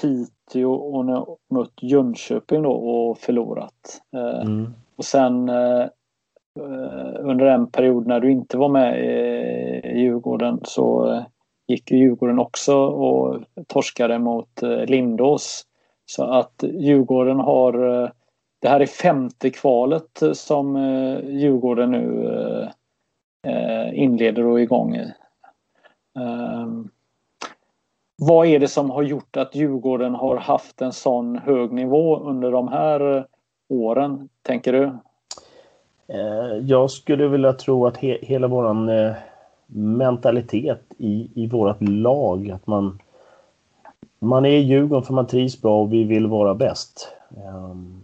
Piteå 0.00 0.37
och 0.56 1.06
nu 1.06 1.24
mött 1.50 1.82
Jönköping 1.82 2.62
då 2.62 2.72
och 2.72 3.18
förlorat. 3.18 4.02
Eh, 4.16 4.40
mm. 4.40 4.74
Och 4.96 5.04
sen 5.04 5.48
eh, 5.48 5.82
eh, 6.60 7.14
under 7.20 7.46
en 7.46 7.70
period 7.70 8.06
när 8.06 8.20
du 8.20 8.30
inte 8.30 8.56
var 8.56 8.68
med 8.68 9.04
i 9.04 9.98
Djurgården 9.98 10.60
så 10.64 11.18
gick 11.68 11.90
Djurgården 11.90 12.38
också 12.38 12.76
och 12.76 13.42
torskade 13.66 14.18
mot 14.18 14.62
Lindås. 14.86 15.62
Så 16.06 16.24
att 16.24 16.62
Djurgården 16.62 17.40
har 17.40 17.72
det 18.60 18.68
här 18.68 18.80
är 18.80 18.86
femte 18.86 19.50
kvalet 19.50 20.22
som 20.32 20.76
Djurgården 21.24 21.90
nu 21.90 22.68
inleder 23.92 24.46
och 24.46 24.58
är 24.58 24.62
igång 24.62 24.96
i. 24.96 25.12
Ehm, 26.18 26.88
vad 28.20 28.46
är 28.46 28.58
det 28.58 28.68
som 28.68 28.90
har 28.90 29.02
gjort 29.02 29.36
att 29.36 29.54
Djurgården 29.54 30.14
har 30.14 30.36
haft 30.36 30.82
en 30.82 30.92
sån 30.92 31.38
hög 31.38 31.72
nivå 31.72 32.18
under 32.18 32.52
de 32.52 32.68
här 32.68 33.16
eh, 33.16 33.24
åren, 33.68 34.28
tänker 34.42 34.72
du? 34.72 34.84
Eh, 36.06 36.56
jag 36.62 36.90
skulle 36.90 37.28
vilja 37.28 37.52
tro 37.52 37.86
att 37.86 37.96
he 37.96 38.18
hela 38.22 38.46
våran 38.46 38.88
eh, 38.88 39.12
mentalitet 39.66 40.82
i, 40.96 41.30
i 41.34 41.46
vårt 41.46 41.82
lag, 41.82 42.50
att 42.50 42.66
man, 42.66 42.98
man 44.18 44.44
är 44.44 44.50
i 44.50 44.62
Djurgården 44.62 45.04
för 45.04 45.14
man 45.14 45.26
trivs 45.26 45.62
bra 45.62 45.80
och 45.80 45.92
vi 45.92 46.04
vill 46.04 46.26
vara 46.26 46.54
bäst. 46.54 47.12
Ehm, 47.36 48.02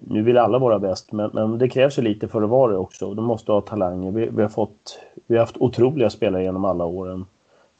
nu 0.00 0.22
vill 0.22 0.38
alla 0.38 0.58
vara 0.58 0.78
bäst, 0.78 1.12
men, 1.12 1.30
men, 1.32 1.58
det 1.58 1.68
krävs 1.68 1.98
ju 1.98 2.02
lite 2.02 2.28
för 2.28 2.42
att 2.42 2.50
vara 2.50 2.72
det 2.72 2.78
också. 2.78 3.14
Du 3.14 3.22
måste 3.22 3.52
ha 3.52 3.60
talanger. 3.60 4.10
Vi, 4.10 4.28
vi, 4.28 4.42
har 4.42 4.48
fått, 4.48 5.00
vi 5.26 5.36
har 5.36 5.42
haft 5.42 5.56
otroliga 5.56 6.10
spelare 6.10 6.42
genom 6.42 6.64
alla 6.64 6.84
åren 6.84 7.26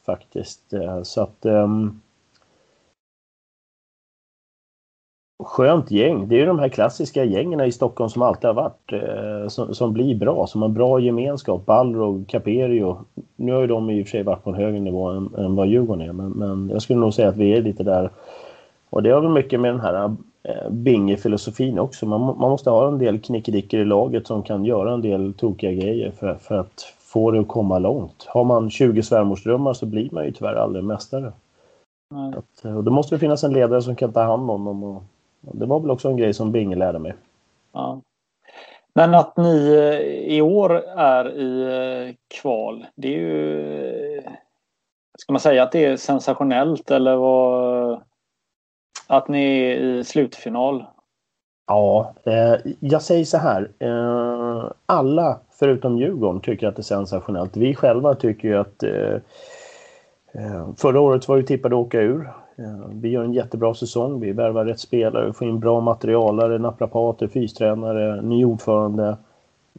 faktiskt. 0.08 0.72
Eh, 0.72 1.02
så 1.02 1.22
att 1.22 1.46
um, 1.46 2.00
Skönt 5.44 5.90
gäng. 5.90 6.28
Det 6.28 6.34
är 6.34 6.38
ju 6.38 6.46
de 6.46 6.58
här 6.58 6.68
klassiska 6.68 7.24
gängen 7.24 7.60
i 7.60 7.72
Stockholm 7.72 8.10
som 8.10 8.22
alltid 8.22 8.44
har 8.44 8.54
varit. 8.54 8.92
Eh, 8.92 9.48
som, 9.48 9.74
som, 9.74 9.92
blir 9.92 10.14
bra, 10.14 10.46
som 10.46 10.62
har 10.62 10.68
bra 10.68 11.00
gemenskap. 11.00 11.66
Balrog, 11.66 12.28
Caperio. 12.28 13.04
Nu 13.36 13.52
har 13.52 13.60
ju 13.60 13.66
de 13.66 13.90
i 13.90 14.02
och 14.02 14.06
för 14.06 14.10
sig 14.10 14.22
varit 14.22 14.44
på 14.44 14.50
en 14.50 14.56
högre 14.56 14.80
nivå 14.80 15.08
än, 15.08 15.34
än 15.38 15.56
vad 15.56 15.68
Djurgården 15.68 16.08
är. 16.08 16.12
Men, 16.12 16.30
men, 16.30 16.70
jag 16.72 16.82
skulle 16.82 17.00
nog 17.00 17.14
säga 17.14 17.28
att 17.28 17.36
vi 17.36 17.56
är 17.56 17.62
lite 17.62 17.82
där. 17.82 18.10
Och 18.90 19.02
det 19.02 19.10
har 19.10 19.20
väl 19.20 19.30
mycket 19.30 19.60
med 19.60 19.72
den 19.72 19.80
här 19.80 20.14
eh, 20.42 20.70
Binge-filosofin 20.70 21.78
också. 21.78 22.06
Man, 22.06 22.20
man, 22.20 22.50
måste 22.50 22.70
ha 22.70 22.88
en 22.88 22.98
del 22.98 23.20
knickedickor 23.20 23.80
i 23.80 23.84
laget 23.84 24.26
som 24.26 24.42
kan 24.42 24.64
göra 24.64 24.92
en 24.92 25.02
del 25.02 25.34
tokiga 25.34 25.72
grejer 25.72 26.10
för, 26.10 26.34
för 26.34 26.54
att 26.54 26.94
få 27.08 27.30
det 27.30 27.40
att 27.40 27.48
komma 27.48 27.78
långt. 27.78 28.24
Har 28.28 28.44
man 28.44 28.70
20 28.70 29.02
svärmorsdrömmar 29.02 29.72
så 29.72 29.86
blir 29.86 30.08
man 30.12 30.24
ju 30.24 30.32
tyvärr 30.32 30.54
aldrig 30.54 30.84
mästare. 30.84 31.32
Att, 32.36 32.64
och 32.64 32.84
då 32.84 32.90
måste 32.90 33.14
det 33.14 33.18
finnas 33.18 33.44
en 33.44 33.52
ledare 33.52 33.82
som 33.82 33.96
kan 33.96 34.12
ta 34.12 34.22
hand 34.22 34.50
om 34.50 34.64
dem. 34.64 34.84
Och, 34.84 35.02
och 35.46 35.56
det 35.56 35.66
var 35.66 35.80
väl 35.80 35.90
också 35.90 36.08
en 36.08 36.16
grej 36.16 36.34
som 36.34 36.52
Binge 36.52 36.76
lärde 36.76 36.98
mig. 36.98 37.14
Ja. 37.72 38.00
Men 38.94 39.14
att 39.14 39.36
ni 39.36 39.74
eh, 39.74 40.34
i 40.36 40.42
år 40.42 40.74
är 40.96 41.38
i 41.38 41.62
eh, 42.08 42.14
kval, 42.40 42.86
det 42.94 43.08
är 43.08 43.18
ju... 43.18 44.22
Ska 45.18 45.32
man 45.32 45.40
säga 45.40 45.62
att 45.62 45.72
det 45.72 45.84
är 45.84 45.96
sensationellt 45.96 46.90
eller 46.90 47.16
vad? 47.16 48.02
att 49.08 49.28
ni 49.28 49.60
är 49.60 49.76
i 49.76 50.04
slutfinal? 50.04 50.84
Ja, 51.68 52.12
eh, 52.24 52.54
jag 52.80 53.02
säger 53.02 53.24
så 53.24 53.38
här. 53.38 53.68
Eh, 53.78 54.70
alla 54.86 55.38
förutom 55.50 55.98
Djurgården 55.98 56.40
tycker 56.40 56.68
att 56.68 56.76
det 56.76 56.80
är 56.80 56.84
sensationellt. 56.84 57.56
Vi 57.56 57.74
själva 57.74 58.14
tycker 58.14 58.48
ju 58.48 58.58
att 58.58 58.82
eh, 58.82 59.14
eh 60.32 60.68
förra 60.76 61.00
året 61.00 61.28
var 61.28 61.36
vi 61.36 61.42
tippade 61.42 61.76
att 61.76 61.86
åka 61.86 62.00
ur. 62.00 62.30
Eh, 62.56 62.88
vi 62.92 63.08
gör 63.08 63.24
en 63.24 63.32
jättebra 63.32 63.74
säsong. 63.74 64.20
Vi 64.20 64.32
värvar 64.32 64.64
rätt 64.64 64.80
spelare, 64.80 65.32
får 65.32 65.48
in 65.48 65.60
bra 65.60 65.80
materialare, 65.80 66.58
naprapater, 66.58 67.28
fystränare, 67.28 68.22
ny 68.22 68.44
ordförande. 68.44 69.16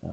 Eh, 0.01 0.09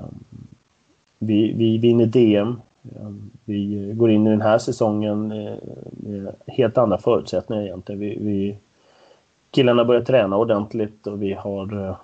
vi, 1.19 1.53
vi 1.53 1.79
vinner 1.79 2.07
DM. 2.07 2.61
Eh, 2.83 3.11
vi 3.45 3.93
går 3.95 4.11
in 4.11 4.27
i 4.27 4.31
den 4.31 4.43
här 4.43 4.59
säsongen 4.59 5.33
eh, 5.33 5.55
med 5.91 6.35
helt 6.47 6.79
andra 6.79 6.99
förutsättningar 6.99 7.63
egentligen. 7.63 8.01
Vi, 8.01 8.19
vi, 8.21 8.59
killarna 9.57 9.85
börjar 9.85 10.03
träna 10.03 10.37
ordentligt 10.37 11.07
och 11.07 11.23
vi 11.23 11.33
har 11.33 11.89
eh, 11.89 11.97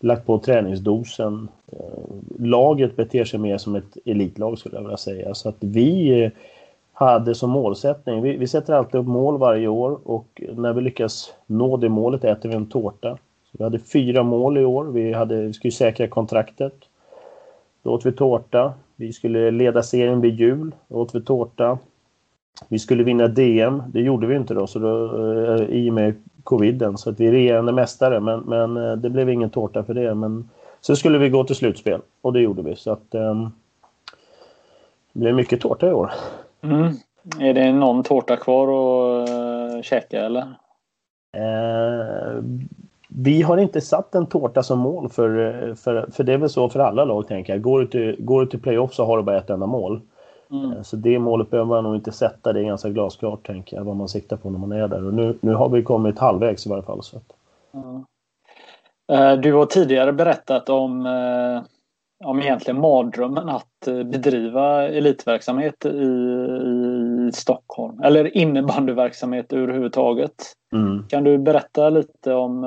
lagt 0.00 0.26
på 0.26 0.38
träningsdosen. 0.38 1.48
Eh, 1.72 2.14
laget 2.38 2.96
beter 2.96 3.24
sig 3.24 3.40
mer 3.40 3.58
som 3.58 3.74
ett 3.74 3.96
elitlag 4.04 4.58
skulle 4.58 4.74
jag 4.76 4.82
vilja 4.82 4.96
säga. 4.96 5.34
Så 5.34 5.48
att 5.48 5.56
vi 5.60 6.22
eh, 6.22 6.30
hade 6.92 7.34
som 7.34 7.50
målsättning, 7.50 8.22
vi, 8.22 8.36
vi 8.36 8.46
sätter 8.46 8.72
alltid 8.72 9.00
upp 9.00 9.06
mål 9.06 9.38
varje 9.38 9.68
år 9.68 9.98
och 10.04 10.42
när 10.56 10.72
vi 10.72 10.80
lyckas 10.80 11.34
nå 11.46 11.76
det 11.76 11.88
målet 11.88 12.24
äter 12.24 12.48
vi 12.48 12.54
en 12.54 12.66
tårta. 12.66 13.18
Så 13.44 13.58
vi 13.58 13.64
hade 13.64 13.78
fyra 13.78 14.22
mål 14.22 14.58
i 14.58 14.64
år, 14.64 14.84
vi, 14.84 15.12
hade, 15.12 15.42
vi 15.42 15.52
skulle 15.52 15.72
säkra 15.72 16.08
kontraktet. 16.08 16.74
Då 17.82 17.90
åt 17.90 18.06
vi 18.06 18.12
tårta. 18.12 18.72
Vi 18.96 19.12
skulle 19.12 19.50
leda 19.50 19.82
serien 19.82 20.20
vid 20.20 20.34
jul. 20.34 20.74
Då 20.88 20.96
åt 20.96 21.14
vi 21.14 21.22
tårta. 21.22 21.78
Vi 22.68 22.78
skulle 22.78 23.04
vinna 23.04 23.28
DM. 23.28 23.82
Det 23.92 24.00
gjorde 24.00 24.26
vi 24.26 24.36
inte 24.36 24.54
då, 24.54 24.66
så 24.66 24.78
då 24.78 25.04
eh, 25.54 25.62
i 25.68 25.90
och 25.90 25.94
med 25.94 26.14
coviden. 26.44 26.98
Så 26.98 27.10
att 27.10 27.20
vi 27.20 27.26
är 27.26 27.32
regerande 27.32 27.72
mästare, 27.72 28.20
men, 28.20 28.40
men 28.40 28.76
eh, 28.76 28.92
det 28.92 29.10
blev 29.10 29.30
ingen 29.30 29.50
tårta 29.50 29.84
för 29.84 29.94
det. 29.94 30.14
Men 30.14 30.48
så 30.80 30.96
skulle 30.96 31.18
vi 31.18 31.28
gå 31.28 31.44
till 31.44 31.56
slutspel 31.56 32.00
och 32.22 32.32
det 32.32 32.40
gjorde 32.40 32.62
vi. 32.62 32.76
Så 32.76 32.92
att 32.92 33.14
um, 33.14 33.52
det 35.12 35.20
blev 35.20 35.34
mycket 35.34 35.60
tårta 35.60 35.88
i 35.88 35.92
år. 35.92 36.10
Mm. 36.62 36.92
Är 37.40 37.54
det 37.54 37.72
någon 37.72 38.02
tårta 38.02 38.36
kvar 38.36 38.68
att 38.68 39.28
uh, 39.28 39.82
käka 39.82 40.24
eller? 40.24 40.42
Uh, 41.36 42.42
vi 43.08 43.42
har 43.42 43.56
inte 43.56 43.80
satt 43.80 44.14
en 44.14 44.26
tårta 44.26 44.62
som 44.62 44.78
mål 44.78 45.08
för, 45.08 45.74
för, 45.74 46.10
för 46.12 46.24
det 46.24 46.32
är 46.32 46.38
väl 46.38 46.50
så 46.50 46.68
för 46.68 46.80
alla 46.80 47.04
lag 47.04 47.28
tänker 47.28 47.52
jag. 47.52 47.62
Går 47.62 47.80
du 47.80 47.86
till, 47.86 48.16
går 48.18 48.40
du 48.40 48.46
till 48.46 48.60
playoff 48.60 48.94
så 48.94 49.04
har 49.04 49.16
du 49.16 49.22
bara 49.22 49.38
ett 49.38 49.50
enda 49.50 49.66
mål. 49.66 50.00
Mm. 50.50 50.72
Eh, 50.72 50.82
så 50.82 50.96
det 50.96 51.18
målet 51.18 51.50
behöver 51.50 51.68
man 51.68 51.84
nog 51.84 51.94
inte 51.94 52.12
sätta. 52.12 52.52
Det 52.52 52.60
är 52.60 52.64
ganska 52.64 52.88
glasklart 52.88 53.46
tänker 53.46 53.76
jag 53.76 53.84
vad 53.84 53.96
man 53.96 54.08
siktar 54.08 54.36
på 54.36 54.50
när 54.50 54.58
man 54.58 54.72
är 54.72 54.88
där. 54.88 55.06
Och 55.06 55.14
nu, 55.14 55.38
nu 55.40 55.54
har 55.54 55.68
vi 55.68 55.82
kommit 55.82 56.18
halvvägs 56.18 56.66
i 56.66 56.68
varje 56.68 56.82
fall. 56.82 57.02
Så 57.02 57.20
mm. 57.74 58.04
Du 59.40 59.52
har 59.52 59.66
tidigare 59.66 60.12
berättat 60.12 60.68
om, 60.68 61.06
eh, 61.06 61.62
om 62.24 62.40
egentligen 62.40 62.80
mardrömmen 62.80 63.48
att 63.48 63.86
bedriva 63.86 64.88
elitverksamhet 64.88 65.84
i, 65.84 65.88
i 65.88 67.30
Stockholm. 67.34 68.02
Eller 68.02 68.36
innebandyverksamhet 68.36 69.52
överhuvudtaget. 69.52 70.52
Mm. 70.72 71.08
Kan 71.08 71.24
du 71.24 71.38
berätta 71.38 71.90
lite 71.90 72.34
om, 72.34 72.64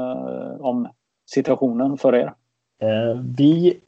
om 0.60 0.88
situationen 1.32 1.98
för 1.98 2.16
er? 2.16 2.34
Vi, 3.38 3.80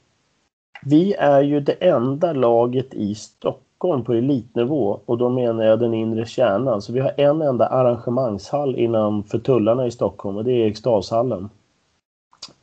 vi 0.85 1.13
är 1.13 1.41
ju 1.41 1.59
det 1.59 1.87
enda 1.87 2.33
laget 2.33 2.93
i 2.93 3.15
Stockholm 3.15 3.68
Stockholm 3.79 4.03
på 4.03 4.13
elitnivå 4.13 4.99
och 5.05 5.17
då 5.17 5.29
menar 5.29 5.63
jag 5.63 5.79
den 5.79 5.93
inre 5.93 6.25
kärnan. 6.25 6.81
Så 6.81 6.93
vi 6.93 6.99
har 6.99 7.13
en 7.17 7.41
enda 7.41 7.67
arrangemangshall 7.67 8.75
innanför 8.75 9.39
tullarna 9.39 9.87
i 9.87 9.91
Stockholm 9.91 10.37
och 10.37 10.43
det 10.43 10.51
är 10.51 10.65
Eriksdalshallen. 10.65 11.49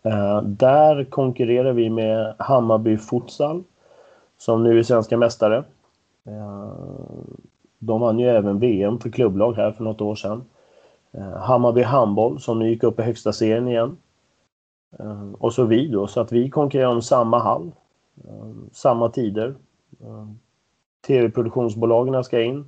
Eh, 0.03 0.43
där 0.43 1.05
konkurrerar 1.05 1.73
vi 1.73 1.91
med 1.91 2.35
Hammarby 2.39 2.99
Futsal 2.99 3.63
som 4.39 4.63
nu 4.63 4.79
är 4.79 4.83
svenska 4.83 5.17
mästare. 5.17 5.65
Eh, 6.27 6.73
de 7.79 8.01
vann 8.01 8.19
ju 8.19 8.29
även 8.29 8.59
VM 8.59 8.99
för 8.99 9.11
klubblag 9.11 9.53
här 9.53 9.73
för 9.73 9.85
något 9.85 10.01
år 10.01 10.15
sedan. 10.15 10.45
Eh, 11.13 11.37
Hammarby 11.37 11.83
Handboll 11.83 12.41
som 12.41 12.59
nu 12.59 12.69
gick 12.69 12.83
upp 12.83 13.01
i 13.01 13.03
högsta 13.03 13.33
serien 13.33 13.69
igen. 13.69 13.97
Eh, 14.99 15.33
och 15.39 15.53
så 15.53 15.65
vi 15.65 15.89
då, 15.89 16.07
så 16.07 16.21
att 16.21 16.33
vi 16.33 16.51
konkurrerar 16.51 16.91
om 16.91 17.03
samma 17.03 17.39
hall. 17.39 17.71
Eh, 18.25 18.51
samma 18.73 19.09
tider. 19.09 19.55
Eh, 20.01 20.27
Tv-produktionsbolagen 21.07 22.25
ska 22.25 22.43
in. 22.43 22.65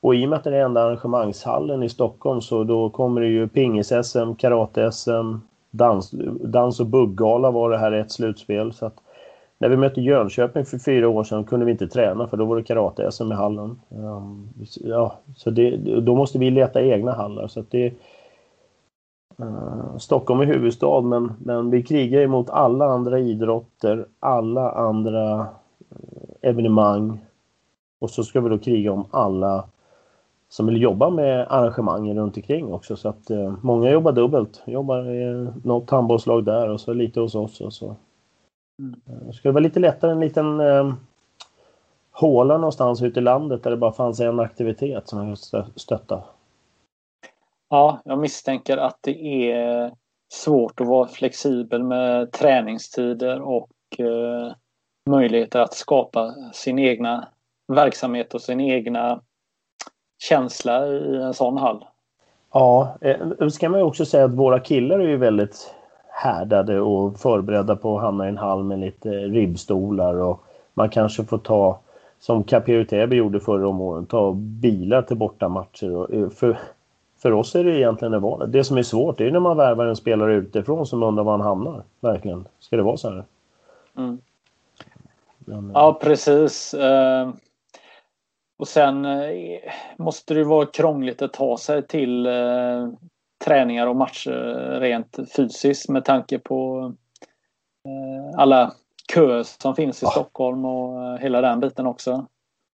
Och 0.00 0.14
i 0.14 0.24
och 0.24 0.30
med 0.30 0.36
att 0.36 0.44
det 0.44 0.50
är 0.50 0.54
den 0.54 0.64
enda 0.64 0.82
arrangemangshallen 0.82 1.82
i 1.82 1.88
Stockholm 1.88 2.40
så 2.40 2.64
då 2.64 2.90
kommer 2.90 3.20
det 3.20 3.26
ju 3.26 3.48
pingis-SM, 3.48 4.34
karate-SM, 4.34 5.40
dans, 5.70 6.10
dans 6.40 6.80
och 6.80 6.86
bugggala 6.86 7.50
var 7.50 7.70
det 7.70 7.78
här 7.78 7.92
ett 7.92 8.12
slutspel. 8.12 8.72
Så 8.72 8.86
att 8.86 8.94
när 9.58 9.68
vi 9.68 9.76
mötte 9.76 10.00
Jönköping 10.00 10.64
för 10.64 10.78
fyra 10.78 11.08
år 11.08 11.24
sedan 11.24 11.44
kunde 11.44 11.66
vi 11.66 11.72
inte 11.72 11.88
träna 11.88 12.26
för 12.26 12.36
då 12.36 12.44
var 12.44 12.56
det 12.56 12.62
karate-SM 12.62 13.32
i 13.32 13.34
hallen. 13.34 13.80
Ehm, 13.90 14.48
ja, 14.80 15.18
så 15.36 15.50
det, 15.50 15.76
då 16.00 16.14
måste 16.14 16.38
vi 16.38 16.50
leta 16.50 16.82
egna 16.82 17.12
hallar. 17.12 17.46
Så 17.46 17.60
att 17.60 17.70
det, 17.70 17.92
uh, 19.40 19.96
Stockholm 19.98 20.40
är 20.40 20.46
huvudstad 20.46 21.00
men, 21.00 21.32
men 21.38 21.70
vi 21.70 21.82
krigar 21.82 22.20
emot 22.20 22.50
alla 22.50 22.84
andra 22.84 23.18
idrotter, 23.18 24.06
alla 24.20 24.70
andra 24.70 25.40
uh, 25.40 25.46
evenemang 26.42 27.18
och 28.02 28.10
så 28.10 28.24
ska 28.24 28.40
vi 28.40 28.48
då 28.48 28.58
kriga 28.58 28.92
om 28.92 29.06
alla 29.10 29.64
som 30.48 30.66
vill 30.66 30.82
jobba 30.82 31.10
med 31.10 31.46
arrangemangen 31.48 32.16
runt 32.16 32.36
omkring 32.36 32.72
också. 32.72 32.96
Så 32.96 33.08
att 33.08 33.30
eh, 33.30 33.54
många 33.62 33.90
jobbar 33.90 34.12
dubbelt. 34.12 34.62
Jobbar 34.66 35.10
i 35.10 35.50
något 35.64 35.90
handbollslag 35.90 36.44
där 36.44 36.68
och 36.68 36.80
så 36.80 36.92
lite 36.92 37.20
hos 37.20 37.34
oss. 37.34 37.60
Och 37.60 37.72
så. 37.72 37.96
Mm. 38.78 39.00
Eh, 39.06 39.26
det 39.26 39.32
skulle 39.32 39.52
vara 39.52 39.62
lite 39.62 39.80
lättare 39.80 40.12
en 40.12 40.20
liten 40.20 40.60
eh, 40.60 40.92
håla 42.12 42.56
någonstans 42.56 43.02
ute 43.02 43.20
i 43.20 43.22
landet 43.22 43.62
där 43.62 43.70
det 43.70 43.76
bara 43.76 43.92
fanns 43.92 44.20
en 44.20 44.40
aktivitet 44.40 45.08
som 45.08 45.28
jag 45.28 45.38
skulle 45.38 45.64
stötta. 45.76 46.22
Ja, 47.70 48.00
jag 48.04 48.18
misstänker 48.18 48.76
att 48.76 48.98
det 49.00 49.50
är 49.50 49.92
svårt 50.32 50.80
att 50.80 50.86
vara 50.86 51.08
flexibel 51.08 51.82
med 51.82 52.32
träningstider 52.32 53.40
och 53.40 53.70
eh, 53.98 54.52
möjligheter 55.10 55.60
att 55.60 55.74
skapa 55.74 56.34
sin 56.52 56.78
egna 56.78 57.28
verksamhet 57.74 58.34
och 58.34 58.42
sin 58.42 58.60
egna 58.60 59.20
känsla 60.18 60.86
i 60.86 61.16
en 61.16 61.34
sån 61.34 61.56
hall. 61.56 61.84
Ja, 62.52 62.94
eh, 63.00 63.48
ska 63.48 63.68
man 63.68 63.82
också 63.82 64.04
säga 64.04 64.24
att 64.24 64.30
våra 64.30 64.60
killar 64.60 64.98
är 64.98 65.08
ju 65.08 65.16
väldigt 65.16 65.74
härdade 66.08 66.80
och 66.80 67.20
förberedda 67.20 67.76
på 67.76 67.96
att 67.96 68.02
hamna 68.02 68.26
i 68.26 68.28
en 68.28 68.38
hall 68.38 68.64
med 68.64 68.78
lite 68.78 69.08
ribbstolar 69.08 70.14
och 70.14 70.44
man 70.74 70.88
kanske 70.88 71.24
får 71.24 71.38
ta, 71.38 71.78
som 72.20 72.44
Capio 72.44 72.84
Täby 72.84 73.16
gjorde 73.16 73.40
förra 73.40 73.68
om 73.68 73.80
åren, 73.80 74.06
ta 74.06 74.32
bilar 74.32 75.02
till 75.02 75.16
bortamatcher. 75.16 75.96
Och, 75.96 76.14
eh, 76.14 76.28
för, 76.30 76.58
för 77.18 77.32
oss 77.32 77.54
är 77.54 77.64
det 77.64 77.78
egentligen 77.78 78.12
det 78.12 78.18
vardag. 78.18 78.48
Det 78.48 78.64
som 78.64 78.78
är 78.78 78.82
svårt 78.82 79.20
är 79.20 79.30
när 79.30 79.40
man 79.40 79.56
värvar 79.56 79.86
en 79.86 79.96
spelare 79.96 80.34
utifrån 80.34 80.86
som 80.86 81.02
undrar 81.02 81.24
var 81.24 81.32
han 81.32 81.40
hamnar. 81.40 81.82
Verkligen. 82.00 82.44
Ska 82.58 82.76
det 82.76 82.82
vara 82.82 82.96
så 82.96 83.10
här? 83.10 83.24
Mm. 83.96 84.20
Ja, 85.74 85.98
precis. 86.02 86.74
Uh... 86.74 87.30
Och 88.62 88.68
sen 88.68 89.04
eh, 89.04 89.58
måste 89.96 90.34
det 90.34 90.44
vara 90.44 90.66
krångligt 90.66 91.22
att 91.22 91.32
ta 91.32 91.58
sig 91.58 91.86
till 91.86 92.26
eh, 92.26 92.88
träningar 93.44 93.86
och 93.86 93.96
matcher 93.96 94.78
rent 94.80 95.18
fysiskt 95.36 95.88
med 95.88 96.04
tanke 96.04 96.38
på 96.38 96.92
eh, 97.88 98.40
alla 98.40 98.72
köer 99.14 99.42
som 99.42 99.74
finns 99.74 100.02
i. 100.02 100.06
Stockholm 100.06 100.64
och 100.64 101.04
eh, 101.04 101.18
hela 101.18 101.40
den 101.40 101.60
biten 101.60 101.86
också. 101.86 102.26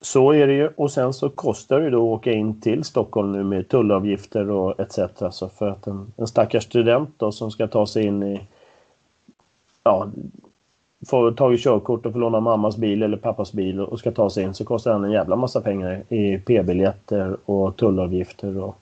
Så 0.00 0.32
är 0.32 0.46
det 0.46 0.52
ju 0.52 0.68
och 0.76 0.90
sen 0.90 1.12
så 1.12 1.30
kostar 1.30 1.80
det 1.80 1.90
då 1.90 1.98
att 1.98 2.18
åka 2.18 2.32
in 2.32 2.60
till 2.60 2.84
Stockholm 2.84 3.32
nu 3.32 3.44
med 3.44 3.68
tullavgifter 3.68 4.50
och 4.50 4.80
etc. 4.80 4.98
Så 5.30 5.48
för 5.48 5.68
att 5.68 5.86
en, 5.86 6.12
en 6.16 6.26
stackars 6.26 6.64
student 6.64 7.10
då 7.16 7.32
som 7.32 7.50
ska 7.50 7.66
ta 7.66 7.86
sig 7.86 8.06
in 8.06 8.22
i 8.22 8.48
ja, 9.82 10.08
får 11.08 11.32
tagit 11.32 11.60
körkort 11.60 12.06
och 12.06 12.12
får 12.12 12.20
låna 12.20 12.40
mammas 12.40 12.76
bil 12.76 13.02
eller 13.02 13.16
pappas 13.16 13.52
bil 13.52 13.80
och 13.80 13.98
ska 13.98 14.10
ta 14.10 14.30
sig 14.30 14.44
in 14.44 14.54
så 14.54 14.64
kostar 14.64 14.92
den 14.92 15.04
en 15.04 15.10
jävla 15.10 15.36
massa 15.36 15.60
pengar 15.60 16.04
i 16.08 16.38
p-biljetter 16.38 17.36
och 17.44 17.76
tullavgifter. 17.76 18.58
Och, 18.58 18.76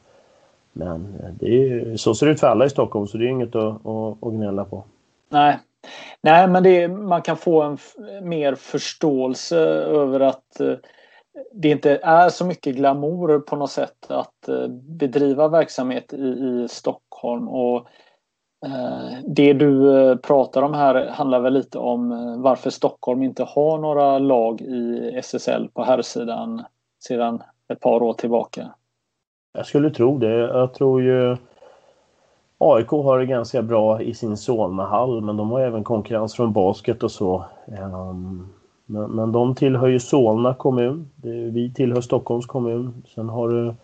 men 0.73 1.15
eh, 1.23 1.31
det 1.41 1.47
är, 1.47 1.97
så 1.97 2.15
ser 2.15 2.27
det 2.27 2.33
ut 2.33 2.41
för 2.41 2.47
alla 2.47 2.65
i 2.65 2.71
Stockholm 2.71 3.07
så 3.07 3.19
det 3.19 3.25
är 3.25 3.29
inget 3.29 3.57
att, 3.57 3.87
att, 3.87 4.27
att 4.27 4.33
gnälla 4.33 4.65
på. 4.65 4.85
Nej, 5.29 5.59
Nej 6.21 6.49
men 6.49 6.63
det, 6.63 6.89
man 6.89 7.23
kan 7.23 7.37
få 7.37 7.63
en 7.63 7.79
mer 8.23 8.55
förståelse 8.55 9.59
över 9.59 10.21
att 10.21 10.61
eh, 10.61 10.75
det 11.53 11.69
inte 11.69 11.97
är 12.03 12.29
så 12.29 12.47
mycket 12.47 12.77
glamour 12.77 13.39
på 13.39 13.57
något 13.57 13.71
sätt 13.71 14.07
att 14.09 14.49
eh, 14.49 14.69
bedriva 14.69 15.49
verksamhet 15.49 16.13
i, 16.13 16.27
i 16.27 16.67
Stockholm. 16.71 17.49
Och 17.49 17.87
Eh, 18.65 19.19
det 19.27 19.53
du 19.53 19.97
eh, 19.97 20.17
pratar 20.17 20.63
om 20.63 20.75
här 20.75 21.07
handlar 21.07 21.41
väl 21.41 21.53
lite 21.53 21.79
om 21.79 22.13
eh, 22.13 22.37
varför 22.39 22.71
Stockholm 22.71 23.23
inte 23.23 23.45
har 23.45 23.79
några 23.79 24.19
lag 24.19 24.61
i 24.61 25.11
SSL 25.15 25.69
på 25.75 25.85
här 25.85 26.03
sedan 26.03 27.43
ett 27.69 27.81
par 27.81 28.03
år 28.03 28.13
tillbaka. 28.13 28.71
Jag 29.53 29.67
skulle 29.67 29.91
tro 29.91 30.19
det. 30.19 30.39
Jag 30.39 30.75
tror 30.75 31.03
ju 31.03 31.37
AIK 32.59 32.89
har 32.89 33.19
det 33.19 33.27
ganska 33.27 33.63
bra 33.63 34.03
i 34.03 34.15
sin 34.15 34.37
Solnahall 34.37 35.21
men 35.21 35.37
de 35.37 35.51
har 35.51 35.61
även 35.61 35.85
konkurrens 35.85 36.35
från 36.35 36.53
basket 36.53 37.03
och 37.03 37.11
så. 37.11 37.45
Ehm, 37.67 38.49
men, 38.87 39.11
men 39.11 39.33
de 39.33 39.55
tillhör 39.55 39.89
ju 39.89 40.01
Solna 40.01 40.55
kommun. 40.55 41.11
Vi 41.53 41.73
tillhör 41.75 42.01
Stockholms 42.01 42.47
kommun. 42.47 43.03
Sen 43.15 43.29
har 43.29 43.49
du 43.49 43.75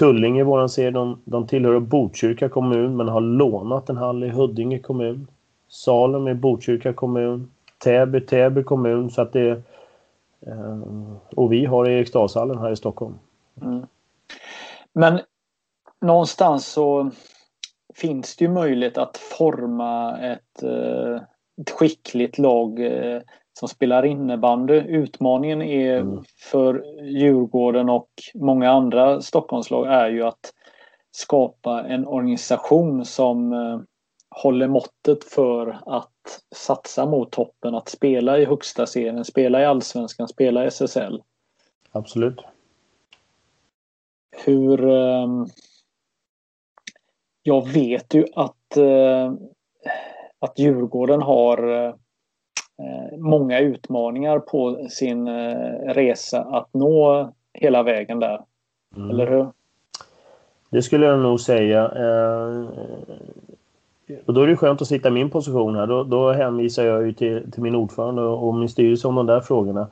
Tullinge, 0.00 0.44
våran 0.44 0.68
serie, 0.68 0.90
de, 0.90 1.20
de 1.24 1.46
tillhör 1.46 1.80
Botkyrka 1.80 2.48
kommun 2.48 2.96
men 2.96 3.08
har 3.08 3.20
lånat 3.20 3.88
en 3.88 3.96
hall 3.96 4.24
i 4.24 4.28
Huddinge 4.28 4.78
kommun. 4.78 5.26
Salem 5.68 6.26
är 6.26 6.34
Botkyrka 6.34 6.92
kommun. 6.92 7.50
Täby, 7.78 8.20
Täby 8.20 8.62
kommun. 8.62 9.10
Så 9.10 9.22
att 9.22 9.32
det, 9.32 9.50
eh, 10.46 10.78
och 11.36 11.52
vi 11.52 11.64
har 11.64 11.88
Eriksdalshallen 11.88 12.58
här 12.58 12.72
i 12.72 12.76
Stockholm. 12.76 13.14
Mm. 13.62 13.86
Men 14.92 15.20
någonstans 16.00 16.66
så 16.66 17.10
finns 17.94 18.36
det 18.36 18.44
ju 18.44 18.50
möjlighet 18.50 18.98
att 18.98 19.16
forma 19.16 20.18
ett, 20.18 20.62
eh, 20.62 21.22
ett 21.60 21.70
skickligt 21.70 22.38
lag 22.38 22.80
eh, 22.80 23.22
som 23.58 23.68
spelar 23.68 24.04
innebandy. 24.04 24.74
Utmaningen 24.74 25.62
är 25.62 25.98
mm. 25.98 26.24
för 26.50 26.84
Djurgården 27.02 27.88
och 27.88 28.08
många 28.34 28.70
andra 28.70 29.20
Stockholmslag 29.20 29.86
är 29.86 30.10
ju 30.10 30.22
att 30.22 30.52
skapa 31.10 31.82
en 31.82 32.06
organisation 32.06 33.04
som 33.04 33.52
eh, 33.52 33.80
håller 34.30 34.68
måttet 34.68 35.24
för 35.24 35.80
att 35.86 36.42
satsa 36.54 37.06
mot 37.06 37.30
toppen, 37.32 37.74
att 37.74 37.88
spela 37.88 38.38
i 38.38 38.44
högsta 38.44 38.86
serien, 38.86 39.24
spela 39.24 39.60
i 39.60 39.64
allsvenskan, 39.64 40.28
spela 40.28 40.64
i 40.64 40.66
SSL. 40.66 41.22
Absolut. 41.92 42.40
Hur... 44.44 44.88
Eh, 44.88 45.26
jag 47.42 47.68
vet 47.68 48.14
ju 48.14 48.26
att, 48.34 48.76
eh, 48.76 49.32
att 50.38 50.58
Djurgården 50.58 51.22
har 51.22 51.86
eh, 51.86 51.94
många 53.18 53.60
utmaningar 53.60 54.38
på 54.38 54.86
sin 54.90 55.28
eh, 55.28 55.94
resa 55.94 56.40
att 56.40 56.68
nå 56.74 57.32
hela 57.52 57.82
vägen 57.82 58.20
där. 58.20 58.40
Mm. 58.96 59.10
Eller 59.10 59.26
hur? 59.26 59.46
Det 60.70 60.82
skulle 60.82 61.06
jag 61.06 61.18
nog 61.18 61.40
säga. 61.40 61.84
Eh, 61.84 62.68
och 64.26 64.34
då 64.34 64.42
är 64.42 64.46
det 64.46 64.56
skönt 64.56 64.82
att 64.82 64.88
sitta 64.88 65.08
i 65.08 65.12
min 65.12 65.30
position 65.30 65.76
här. 65.76 65.86
Då, 65.86 66.04
då 66.04 66.32
hänvisar 66.32 66.84
jag 66.84 67.06
ju 67.06 67.12
till, 67.12 67.50
till 67.52 67.62
min 67.62 67.74
ordförande 67.74 68.22
och 68.22 68.54
min 68.54 68.68
styrelse 68.68 69.08
om 69.08 69.14
de 69.14 69.26
där 69.26 69.40
frågorna. 69.40 69.86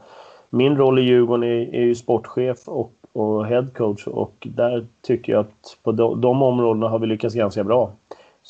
Min 0.50 0.76
roll 0.76 0.98
i 0.98 1.02
Djurgården 1.02 1.42
är, 1.42 1.74
är 1.74 1.82
ju 1.82 1.94
sportchef 1.94 2.68
och, 2.68 2.92
och 3.12 3.46
headcoach 3.46 4.06
och 4.06 4.46
där 4.50 4.86
tycker 5.02 5.32
jag 5.32 5.40
att 5.40 5.76
på 5.82 5.92
de, 5.92 6.20
de 6.20 6.42
områdena 6.42 6.88
har 6.88 6.98
vi 6.98 7.06
lyckats 7.06 7.34
ganska 7.34 7.64
bra. 7.64 7.92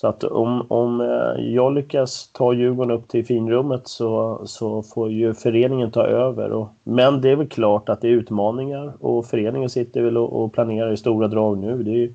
Så 0.01 0.07
att 0.07 0.25
om, 0.25 0.67
om 0.69 1.01
eh, 1.01 1.45
jag 1.45 1.75
lyckas 1.75 2.31
ta 2.33 2.53
Djurgården 2.53 2.91
upp 2.91 3.09
till 3.09 3.27
finrummet 3.27 3.89
så, 3.89 4.43
så 4.45 4.83
får 4.83 5.11
ju 5.11 5.35
föreningen 5.35 5.91
ta 5.91 6.03
över. 6.03 6.53
Och, 6.53 6.69
men 6.85 7.21
det 7.21 7.31
är 7.31 7.37
väl 7.37 7.49
klart 7.49 7.89
att 7.89 8.01
det 8.01 8.09
är 8.09 8.13
utmaningar 8.13 8.93
och 9.01 9.27
föreningen 9.27 9.71
sitter 9.71 10.03
väl 10.03 10.17
och, 10.17 10.45
och 10.45 10.53
planerar 10.53 10.93
i 10.93 10.97
stora 10.97 11.29
drag 11.29 11.59
nu. 11.59 11.83
Det 11.83 12.05
är, 12.05 12.11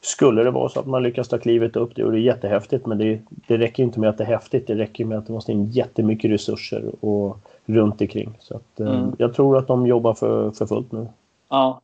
skulle 0.00 0.42
det 0.42 0.50
vara 0.50 0.68
så 0.68 0.80
att 0.80 0.86
man 0.86 1.02
lyckas 1.02 1.28
ta 1.28 1.38
klivet 1.38 1.76
upp, 1.76 1.96
det, 1.96 2.02
är 2.02 2.12
jättehäftigt, 2.12 2.86
men 2.86 2.98
det, 2.98 3.20
det 3.30 3.56
räcker 3.56 3.82
inte 3.82 4.00
med 4.00 4.10
att 4.10 4.18
det 4.18 4.24
är 4.24 4.28
häftigt, 4.28 4.66
det 4.66 4.74
räcker 4.74 5.04
med 5.04 5.18
att 5.18 5.26
det 5.26 5.32
måste 5.32 5.52
in 5.52 5.70
jättemycket 5.70 6.30
resurser 6.30 7.04
och 7.04 7.36
runt 7.66 8.00
omkring. 8.00 8.36
Så 8.38 8.56
att, 8.56 8.80
eh, 8.80 8.94
mm. 8.94 9.12
jag 9.18 9.34
tror 9.34 9.58
att 9.58 9.66
de 9.66 9.86
jobbar 9.86 10.14
för, 10.14 10.50
för 10.50 10.66
fullt 10.66 10.92
nu. 10.92 11.06
Ja. 11.50 11.80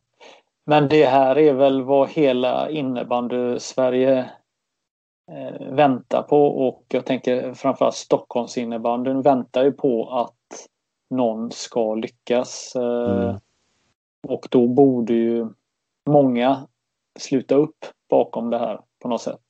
Men 0.65 0.87
det 0.87 1.05
här 1.05 1.37
är 1.37 1.53
väl 1.53 1.81
vad 1.81 2.09
hela 2.09 2.69
innebandy-Sverige 2.69 4.25
väntar 5.59 6.21
på 6.21 6.67
och 6.67 6.83
jag 6.87 7.05
tänker 7.05 7.53
framförallt 7.53 7.95
Stockholmsinnebandyn 7.95 9.21
väntar 9.21 9.63
ju 9.63 9.71
på 9.71 10.09
att 10.09 10.67
någon 11.09 11.51
ska 11.51 11.95
lyckas. 11.95 12.73
Eh, 12.75 13.21
mm. 13.21 13.35
Och 14.27 14.47
då 14.51 14.67
borde 14.67 15.13
ju 15.13 15.47
många 16.05 16.57
sluta 17.19 17.55
upp 17.55 17.85
bakom 18.09 18.49
det 18.49 18.57
här 18.57 18.79
på 19.01 19.07
något 19.07 19.21
sätt. 19.21 19.41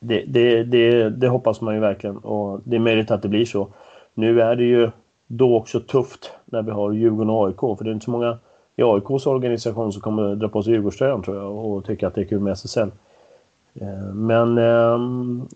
Det, 0.00 0.24
det, 0.24 0.64
det, 0.64 1.10
det, 1.10 1.28
hoppas 1.28 1.60
man 1.60 1.74
ju 1.74 1.80
verkligen 1.80 2.16
och 2.16 2.60
det 2.64 2.76
är 2.76 2.80
möjligt 2.80 3.10
att 3.10 3.22
det 3.22 3.28
blir 3.28 3.44
så. 3.44 3.68
Nu 4.14 4.40
är 4.40 4.56
det 4.56 4.64
ju 4.64 4.90
då 5.26 5.56
också 5.56 5.80
tufft 5.80 6.32
när 6.44 6.62
vi 6.62 6.70
har 6.70 6.92
Djurgården 6.92 7.30
och 7.30 7.46
AIK 7.46 7.78
för 7.78 7.84
det 7.84 7.90
är 7.90 7.94
inte 7.94 8.04
så 8.04 8.10
många 8.10 8.38
i 8.76 8.82
AIKs 8.82 9.26
organisation 9.26 9.92
som 9.92 10.02
kommer 10.02 10.34
dra 10.34 10.48
på 10.48 10.62
sig 10.62 10.72
Djurgårdströjan 10.72 11.22
tror 11.22 11.36
jag 11.36 11.56
och 11.56 11.84
tycka 11.84 12.06
att 12.06 12.14
det 12.14 12.20
är 12.20 12.24
kul 12.24 12.40
med 12.40 12.52
SSL. 12.52 12.90
Eh, 13.74 14.14
men 14.14 14.58
eh, 14.58 14.98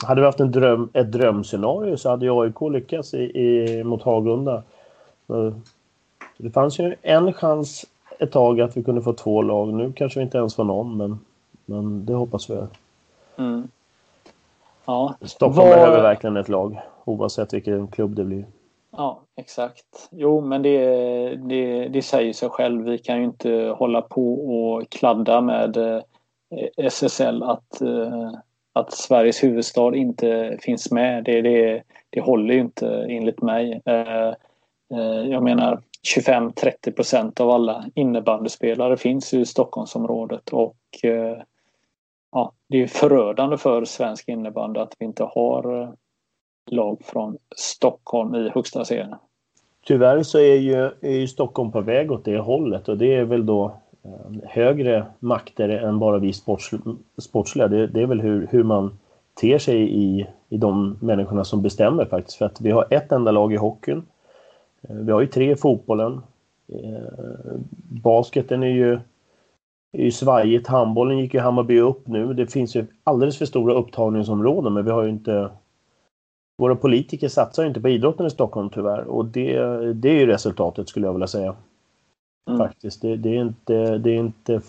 hade 0.07 0.21
vi 0.21 0.27
haft 0.27 0.41
en 0.41 0.53
dröm, 0.53 0.89
ett 0.93 1.13
drömscenario 1.13 1.97
så 1.97 2.11
hade 2.11 2.33
AIK 2.33 2.61
lyckats 2.61 3.15
i, 3.15 3.19
i, 3.19 3.85
mot 3.85 4.03
Hagunda. 4.03 4.63
Det 6.39 6.51
fanns 6.51 6.79
ju 6.79 6.95
en 7.03 7.33
chans 7.33 7.87
ett 8.19 8.33
tag 8.33 8.61
att 8.61 8.77
vi 8.77 8.83
kunde 8.83 9.03
få 9.03 9.13
två 9.13 9.43
lag. 9.43 9.75
Nu 9.75 9.93
kanske 9.93 10.21
vi 10.21 10.25
inte 10.25 10.39
ens 10.39 10.55
får 10.55 10.65
någon, 10.65 10.97
men, 10.97 11.19
men 11.65 12.07
det 12.07 12.15
hoppas 12.15 12.51
vi. 12.51 12.63
Mm. 13.37 13.69
Ja. 14.85 15.15
Stockholm 15.21 15.69
Var... 15.69 15.77
behöver 15.77 16.03
verkligen 16.03 16.37
ett 16.37 16.49
lag, 16.49 16.81
oavsett 17.05 17.55
vilken 17.55 17.89
klubb 17.89 18.15
det 18.15 18.25
blir. 18.25 18.45
Ja, 18.91 19.21
exakt. 19.37 20.09
Jo, 20.11 20.41
men 20.41 20.63
det, 20.63 20.79
det, 21.37 21.89
det 21.89 22.03
säger 22.03 22.33
sig 22.33 22.49
själv. 22.49 22.85
Vi 22.85 22.99
kan 22.99 23.19
ju 23.19 23.25
inte 23.25 23.75
hålla 23.79 24.03
på 24.03 24.35
och 24.35 24.91
kladda 24.91 25.41
med 25.41 25.77
eh, 25.77 26.03
Eh, 26.51 26.87
SSL 26.87 27.43
att, 27.43 27.81
eh, 27.81 28.33
att 28.73 28.93
Sveriges 28.93 29.45
huvudstad 29.45 29.97
inte 29.97 30.59
finns 30.61 30.91
med. 30.91 31.25
Det, 31.25 31.43
det, 31.43 31.83
det 32.11 32.21
håller 32.21 32.55
ju 32.55 32.61
inte 32.61 33.07
enligt 33.09 33.43
mig. 33.43 33.81
Eh, 33.85 34.35
jag 35.31 35.43
menar 35.43 35.81
25-30 36.17 36.93
procent 36.93 37.41
av 37.41 37.51
alla 37.51 37.85
innebandyspelare 37.95 38.97
finns 38.97 39.35
i 39.35 39.47
Stockholmsområdet 39.47 40.49
och 40.49 40.77
ja, 42.33 42.53
det 42.69 42.83
är 42.83 42.87
förödande 42.87 43.57
för 43.57 43.85
svensk 43.85 44.29
innebandy 44.29 44.81
att 44.81 44.95
vi 44.99 45.05
inte 45.05 45.25
har 45.25 45.95
lag 46.71 46.99
från 47.05 47.39
Stockholm 47.57 48.35
i 48.35 48.49
högsta 48.49 48.85
serien. 48.85 49.15
Tyvärr 49.87 50.23
så 50.23 50.39
är 50.39 50.57
ju, 50.57 50.91
är 51.01 51.19
ju 51.19 51.29
Stockholm 51.29 51.73
på 51.73 51.81
väg 51.81 52.13
åt 52.13 52.25
det 52.25 52.39
hållet 52.39 52.89
och 52.89 52.99
det 52.99 53.15
är 53.15 53.25
väl 53.25 53.47
då 53.47 53.81
Eh, 54.07 54.49
högre 54.49 55.07
makter 55.19 55.69
än 55.69 55.99
bara 55.99 56.19
vi 56.19 56.33
sports, 56.33 56.71
sportsliga. 57.19 57.69
Det, 57.69 57.87
det, 57.87 58.03
är 58.03 58.07
väl 58.07 58.21
hur, 58.21 58.47
hur 58.51 58.63
man 58.63 58.99
ter 59.41 59.59
sig 59.59 59.77
i, 59.77 60.27
i 60.49 60.57
de 60.57 60.99
människorna 61.01 61.45
som 61.45 61.63
bestämmer 61.63 62.05
faktiskt. 62.05 62.39
För 62.39 62.47
att 62.47 62.61
vi 62.61 62.71
har 62.71 62.87
ett 62.91 63.13
enda 63.13 63.31
lag 63.31 63.53
i 63.53 63.57
hockeyn. 63.57 64.03
Eh, 64.89 64.97
vi 64.97 65.13
har 65.13 65.21
ju 65.21 65.27
tre 65.27 65.53
i 65.53 65.57
fotbollen. 65.57 66.21
Eh, 66.69 67.55
basketen 68.03 68.63
är 68.63 68.67
ju, 68.67 68.93
är 69.93 70.05
ju 70.05 70.11
svajigt. 70.11 70.67
Handbollen 70.67 71.19
gick 71.19 71.35
ju 71.35 71.41
Hammarby 71.41 71.81
upp 71.81 72.07
nu. 72.07 72.35
Det 72.35 72.47
finns 72.47 72.77
ju 72.77 72.87
alldeles 73.05 73.39
för 73.39 73.47
stora 73.47 73.75
upptagningsområden 73.75 74.73
men 74.73 74.85
vi 74.85 74.91
har 74.91 75.03
ju 75.03 75.11
inte 75.11 75.51
våra 76.59 76.77
politiker 76.77 77.29
satsar 77.29 77.65
inte 77.65 77.81
på 77.81 77.89
idrotten 77.89 78.27
i 78.27 78.31
Stockholm 78.31 78.71
tyvärr 78.71 79.05
och 79.05 79.25
det, 79.25 79.59
det 79.93 80.09
är 80.09 80.15
ju 80.15 80.27
resultatet 80.27 80.89
skulle 80.89 81.07
jag 81.07 81.13
vilja 81.13 81.27
säga. 81.27 81.55
Mm. 82.47 82.59
Faktiskt. 82.59 83.03
Det, 83.03 83.17
det, 83.17 83.29
är 83.29 83.41
inte, 83.41 83.99
det 83.99 84.11
är 84.11 84.17
inte... 84.17 84.61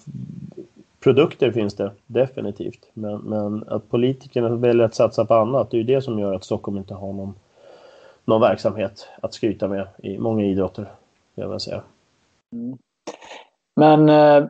Produkter 0.99 1.51
finns 1.51 1.75
det 1.75 1.91
definitivt. 2.07 2.89
Men, 2.93 3.17
men 3.17 3.63
att 3.67 3.89
politikerna 3.89 4.49
väljer 4.49 4.85
att 4.85 4.95
satsa 4.95 5.25
på 5.25 5.33
annat, 5.33 5.71
det 5.71 5.77
är 5.77 5.79
ju 5.79 5.95
det 5.95 6.01
som 6.01 6.19
gör 6.19 6.33
att 6.33 6.43
Stockholm 6.43 6.77
inte 6.77 6.93
har 6.93 7.13
någon, 7.13 7.35
någon 8.25 8.41
verksamhet 8.41 9.07
att 9.21 9.33
skryta 9.33 9.67
med 9.67 9.87
i 9.97 10.17
många 10.17 10.45
idrotter. 10.45 10.91
Jag 11.35 11.49
vill 11.49 11.59
säga. 11.59 11.81
Mm. 12.53 12.77
Men 13.75 14.09
eh, 14.09 14.47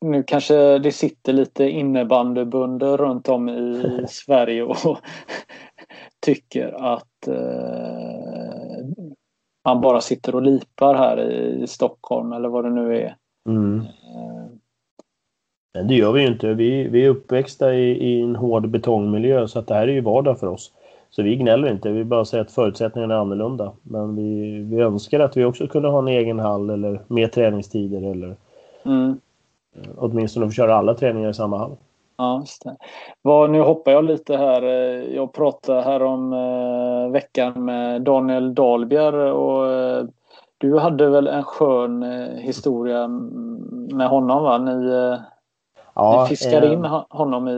nu 0.00 0.22
kanske 0.22 0.78
det 0.78 0.92
sitter 0.92 1.32
lite 1.32 1.64
innebandybönder 1.64 2.96
runt 2.96 3.28
om 3.28 3.48
i 3.48 4.04
Sverige 4.08 4.62
och 4.62 4.98
tycker 6.20 6.92
att 6.94 7.28
eh, 7.28 8.07
man 9.68 9.80
bara 9.80 10.00
sitter 10.00 10.34
och 10.34 10.42
lipar 10.42 10.94
här 10.94 11.30
i 11.30 11.66
Stockholm 11.66 12.32
eller 12.32 12.48
vad 12.48 12.64
det 12.64 12.70
nu 12.70 12.96
är. 12.96 13.16
Mm. 13.48 13.80
Eh. 13.80 14.48
Det 15.84 15.94
gör 15.94 16.12
vi 16.12 16.20
ju 16.20 16.26
inte. 16.26 16.54
Vi, 16.54 16.88
vi 16.88 17.04
är 17.04 17.08
uppväxta 17.08 17.74
i, 17.74 17.90
i, 17.90 18.20
en 18.20 18.36
hård 18.36 18.68
betongmiljö 18.68 19.48
så 19.48 19.58
att 19.58 19.66
det 19.66 19.74
här 19.74 19.88
är 19.88 19.92
ju 19.92 20.00
vardag 20.00 20.40
för 20.40 20.46
oss. 20.46 20.72
Så 21.10 21.22
vi 21.22 21.36
gnäller 21.36 21.70
inte, 21.70 21.90
vi 21.90 22.04
bara 22.04 22.24
säger 22.24 22.44
att 22.44 22.50
förutsättningarna 22.50 23.14
är 23.14 23.18
annorlunda. 23.18 23.72
Men 23.82 24.16
vi, 24.16 24.58
vi 24.60 24.82
önskar 24.82 25.20
att 25.20 25.36
vi 25.36 25.44
också 25.44 25.66
kunde 25.66 25.88
ha 25.88 25.98
en 25.98 26.08
egen 26.08 26.38
hall 26.38 26.70
eller 26.70 27.00
mer 27.06 27.28
träningstider 27.28 28.10
eller 28.10 28.36
mm. 28.84 29.20
åtminstone 29.96 30.46
få 30.46 30.52
köra 30.52 30.74
alla 30.74 30.94
träningar 30.94 31.30
i 31.30 31.34
samma 31.34 31.58
hall. 31.58 31.76
Ja, 32.18 32.40
just 32.40 32.64
det. 32.64 32.76
Vad, 33.22 33.50
nu 33.50 33.60
hoppar 33.60 33.92
jag 33.92 34.04
lite 34.04 34.36
här. 34.36 34.62
Jag 35.14 35.32
pratade 35.32 35.82
här 35.82 36.02
om 36.02 36.32
eh, 36.32 37.12
veckan 37.12 37.64
med 37.64 38.02
Daniel 38.02 38.54
Dahlbjer 38.54 39.14
och 39.14 39.72
eh, 39.72 40.04
du 40.58 40.78
hade 40.78 41.08
väl 41.08 41.26
en 41.26 41.44
skön 41.44 42.02
eh, 42.02 42.28
historia 42.28 43.08
med 43.92 44.08
honom 44.08 44.42
va? 44.42 44.58
Ni, 44.58 44.90
eh... 44.90 45.20
Ja, 45.94 46.22
Ni 46.22 46.28
fiskade 46.28 46.66
eh, 46.66 46.72
in 46.72 46.84
honom 47.10 47.48
i, 47.48 47.52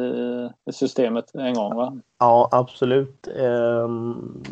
i, 0.70 0.72
systemet 0.72 1.34
en 1.34 1.54
gång 1.54 1.76
va? 1.76 1.98
Ja, 2.18 2.48
absolut. 2.52 3.28
Eh, 3.38 3.88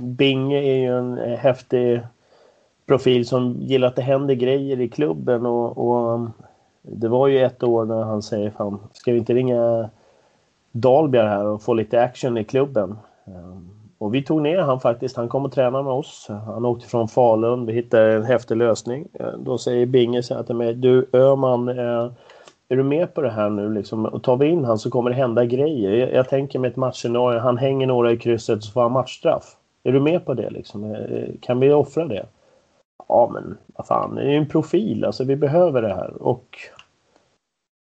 Binge 0.00 0.58
är 0.58 0.76
ju 0.76 0.98
en 0.98 1.18
häftig 1.38 2.00
profil 2.86 3.26
som 3.26 3.56
gillar 3.60 3.88
att 3.88 3.96
det 3.96 4.02
händer 4.02 4.34
grejer 4.34 4.80
i 4.80 4.88
klubben 4.88 5.46
och, 5.46 5.78
och 5.78 6.20
det 6.82 7.08
var 7.08 7.28
ju 7.28 7.40
ett 7.44 7.62
år 7.62 7.84
när 7.84 8.02
han 8.02 8.22
säger 8.22 8.50
fan, 8.50 8.78
ska 8.92 9.12
vi 9.12 9.18
inte 9.18 9.34
ringa 9.34 9.90
Dahlbjer 10.72 11.24
här 11.24 11.46
och 11.46 11.62
få 11.62 11.74
lite 11.74 12.02
action 12.02 12.38
i 12.38 12.44
klubben? 12.44 12.98
Ehm, 13.26 13.68
och 13.98 14.14
vi 14.14 14.22
tog 14.22 14.42
ner 14.42 14.58
han 14.58 14.80
faktiskt. 14.80 15.16
Han 15.16 15.28
kom 15.28 15.44
och 15.44 15.52
tränade 15.52 15.84
med 15.84 15.92
oss. 15.92 16.26
Han 16.46 16.64
åkte 16.64 16.88
från 16.88 17.08
Falun. 17.08 17.66
Vi 17.66 17.72
hittade 17.72 18.14
en 18.14 18.24
häftig 18.24 18.56
lösning. 18.56 19.08
Ehm, 19.20 19.44
då 19.44 19.58
säger 19.58 19.86
Binge 19.86 20.22
så 20.22 20.34
här 20.34 20.42
till 20.42 20.54
mig. 20.54 20.74
Du 20.74 21.08
Öman, 21.12 21.68
eh, 21.68 22.10
är 22.68 22.76
du 22.76 22.82
med 22.82 23.14
på 23.14 23.22
det 23.22 23.30
här 23.30 23.50
nu 23.50 23.74
liksom? 23.74 24.06
Och 24.06 24.22
tar 24.22 24.36
vi 24.36 24.46
in 24.46 24.64
han 24.64 24.78
så 24.78 24.90
kommer 24.90 25.10
det 25.10 25.16
hända 25.16 25.44
grejer. 25.44 25.92
Jag, 25.92 26.12
jag 26.12 26.28
tänker 26.28 26.58
mig 26.58 26.70
ett 26.70 26.76
matchscenario. 26.76 27.38
Han 27.38 27.58
hänger 27.58 27.86
några 27.86 28.12
i 28.12 28.16
krysset 28.16 28.62
så 28.64 28.72
får 28.72 28.82
han 28.82 28.92
matchstraff. 28.92 29.56
Är 29.82 29.92
du 29.92 30.00
med 30.00 30.24
på 30.24 30.34
det 30.34 30.50
liksom? 30.50 30.94
Eh, 30.94 31.28
kan 31.40 31.60
vi 31.60 31.72
offra 31.72 32.04
det? 32.06 32.26
Ja 33.08 33.30
men 33.34 33.56
vad 33.66 33.86
fan, 33.86 34.14
det 34.14 34.22
är 34.22 34.30
ju 34.30 34.36
en 34.36 34.48
profil. 34.48 35.04
Alltså 35.04 35.24
vi 35.24 35.36
behöver 35.36 35.82
det 35.82 35.94
här. 35.94 36.22
Och 36.22 36.58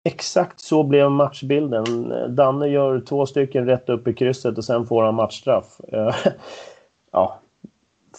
Exakt 0.07 0.59
så 0.59 0.83
blev 0.83 1.11
matchbilden. 1.11 2.13
Danne 2.35 2.67
gör 2.67 2.99
två 2.99 3.25
stycken 3.25 3.65
rätt 3.65 3.89
upp 3.89 4.07
i 4.07 4.13
krysset 4.13 4.57
och 4.57 4.65
sen 4.65 4.85
får 4.85 5.03
han 5.03 5.15
matchstraff. 5.15 5.81
ja, 7.11 7.39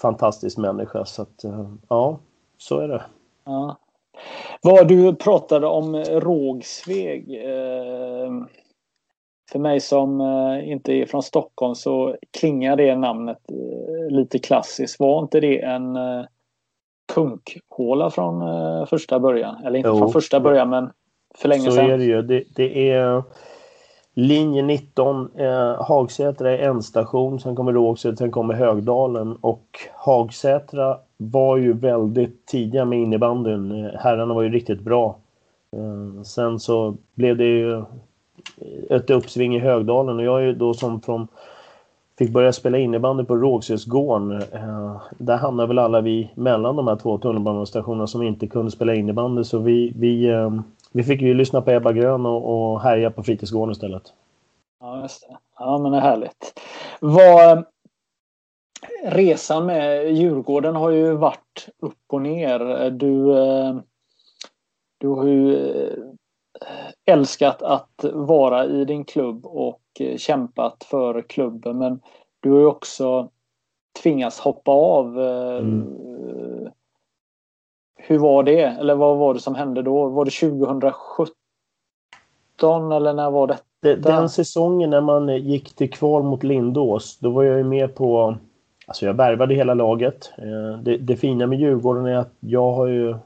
fantastisk 0.03 0.59
människa. 0.59 1.05
Så 1.05 1.22
att, 1.22 1.45
ja, 1.89 2.18
så 2.59 2.78
är 2.78 2.89
det. 2.89 3.03
Ja. 3.45 3.76
Vad 4.62 4.89
du 4.89 5.14
pratade 5.14 5.66
om 5.66 5.97
Rågsveg. 5.97 7.45
Eh, 7.45 8.30
för 9.53 9.59
mig 9.59 9.80
som 9.80 10.20
eh, 10.20 10.70
inte 10.70 10.93
är 10.93 11.07
från 11.07 11.22
Stockholm 11.22 11.74
så 11.74 12.16
klingar 12.39 12.76
det 12.76 12.97
namnet 12.97 13.39
eh, 13.51 14.16
lite 14.16 14.39
klassiskt. 14.39 15.01
Var 15.01 15.22
inte 15.22 15.41
det 15.41 15.62
en 15.62 15.99
punkhåla 17.14 18.11
från 18.11 18.87
första 18.87 19.20
början? 19.20 19.64
Eller 19.64 19.78
inte 19.78 19.89
jo. 19.89 19.99
från 19.99 20.12
första 20.12 20.41
början 20.41 20.70
men 20.70 20.91
för 21.37 21.49
länge 21.49 21.64
så 21.64 21.70
sedan. 21.70 21.87
Så 21.87 21.93
är 21.93 21.99
det 21.99 22.05
ju. 22.05 22.22
Det, 22.22 22.45
det 22.55 22.91
är 22.91 23.22
linje 24.14 24.62
19. 24.62 25.30
Eh, 25.37 25.82
Hagsätra 25.82 26.51
är 26.51 26.59
en 26.59 26.82
station. 26.82 27.41
Sen 27.41 27.57
kommer 27.57 27.72
Rågsved, 27.72 28.18
sen 28.18 28.30
kommer 28.30 28.55
Högdalen. 28.55 29.37
Och 29.41 29.66
Hagsätra 29.95 30.99
var 31.16 31.57
ju 31.57 31.72
väldigt 31.72 32.47
tidiga 32.47 32.84
med 32.84 32.99
innebandyn. 32.99 33.84
Eh, 33.84 33.91
herrarna 33.99 34.34
var 34.34 34.43
ju 34.43 34.49
riktigt 34.49 34.80
bra. 34.80 35.16
Eh, 35.72 36.22
sen 36.22 36.61
så 36.61 36.97
blev 37.14 37.37
det 37.37 37.45
ju 37.45 37.84
ett 38.91 39.11
uppsving 39.11 39.57
i 39.57 39.59
Högdalen 39.59 40.16
och 40.16 40.24
jag 40.24 40.43
är 40.43 40.47
ju 40.47 40.53
då 40.53 40.74
som 40.74 41.01
från 41.01 41.28
fick 42.18 42.30
börja 42.30 42.53
spela 42.53 42.78
innebandy 42.78 43.24
på 43.24 43.37
Rågsvedsgården. 43.37 44.32
Eh, 44.32 44.97
där 45.18 45.37
hamnade 45.37 45.66
väl 45.66 45.78
alla 45.78 46.01
vi 46.01 46.30
mellan 46.34 46.76
de 46.76 46.89
här 46.89 46.97
två 46.97 47.18
tunnelbanestationerna 47.18 48.07
som 48.07 48.22
inte 48.22 48.47
kunde 48.47 48.70
spela 48.70 48.95
innebandy 48.95 49.45
så 49.45 49.59
vi, 49.59 49.93
vi 49.97 50.28
eh, 50.28 50.51
vi 50.93 51.03
fick 51.03 51.20
ju 51.20 51.34
lyssna 51.34 51.62
på 51.62 51.70
Ebba 51.70 51.93
Grön 51.93 52.26
och, 52.26 52.72
och 52.72 52.80
härja 52.80 53.11
på 53.11 53.22
fritidsgården 53.22 53.72
istället. 53.72 54.12
Ja, 54.80 55.03
just 55.03 55.28
det. 55.28 55.37
Ja, 55.59 55.78
men 55.78 55.93
det 55.93 55.99
är 55.99 56.03
härligt. 56.03 56.61
Vad, 57.01 57.64
resan 59.03 59.66
med 59.66 60.12
Djurgården 60.12 60.76
har 60.76 60.91
ju 60.91 61.12
varit 61.12 61.68
upp 61.78 61.99
och 62.12 62.22
ner. 62.22 62.91
Du, 62.91 63.39
eh, 63.39 63.76
du 64.99 65.09
har 65.09 65.26
ju 65.26 65.72
eh, 65.74 65.99
älskat 67.05 67.62
att 67.62 68.05
vara 68.12 68.66
i 68.66 68.84
din 68.84 69.05
klubb 69.05 69.47
och 69.47 69.82
eh, 70.01 70.16
kämpat 70.16 70.84
för 70.91 71.22
klubben 71.22 71.78
men 71.78 72.01
du 72.41 72.53
har 72.53 72.59
ju 72.59 72.66
också 72.66 73.30
tvingats 74.03 74.41
hoppa 74.41 74.70
av 74.72 75.20
mm 75.20 75.97
hur 78.07 78.18
var 78.18 78.42
det? 78.42 78.61
Eller 78.61 78.94
vad 78.94 79.16
var 79.16 79.34
det 79.34 79.40
som 79.40 79.54
hände 79.54 79.82
då? 79.82 80.09
Var 80.09 80.24
det 80.24 80.30
2017 80.30 81.32
eller 82.92 83.12
när 83.12 83.30
var 83.30 83.46
det? 83.46 83.59
Den 83.96 84.28
säsongen 84.28 84.90
när 84.90 85.00
man 85.00 85.36
gick 85.36 85.74
till 85.74 85.90
kval 85.90 86.22
mot 86.22 86.42
Lindås, 86.42 87.18
då 87.18 87.30
var 87.30 87.42
jag 87.42 87.59
ju 87.59 87.64
med 87.64 87.94
på... 87.94 88.36
Alltså 88.86 89.07
jag 89.07 89.14
värvade 89.14 89.54
hela 89.54 89.74
laget. 89.74 90.32
Eh, 90.38 90.78
det, 90.82 90.96
det 90.96 91.16
fina 91.16 91.46
med 91.46 91.61
Djurgården 91.61 92.07
är 92.07 92.16
att 92.16 92.32
jag 92.40 92.72
har 92.72 92.86
ju 92.86 93.16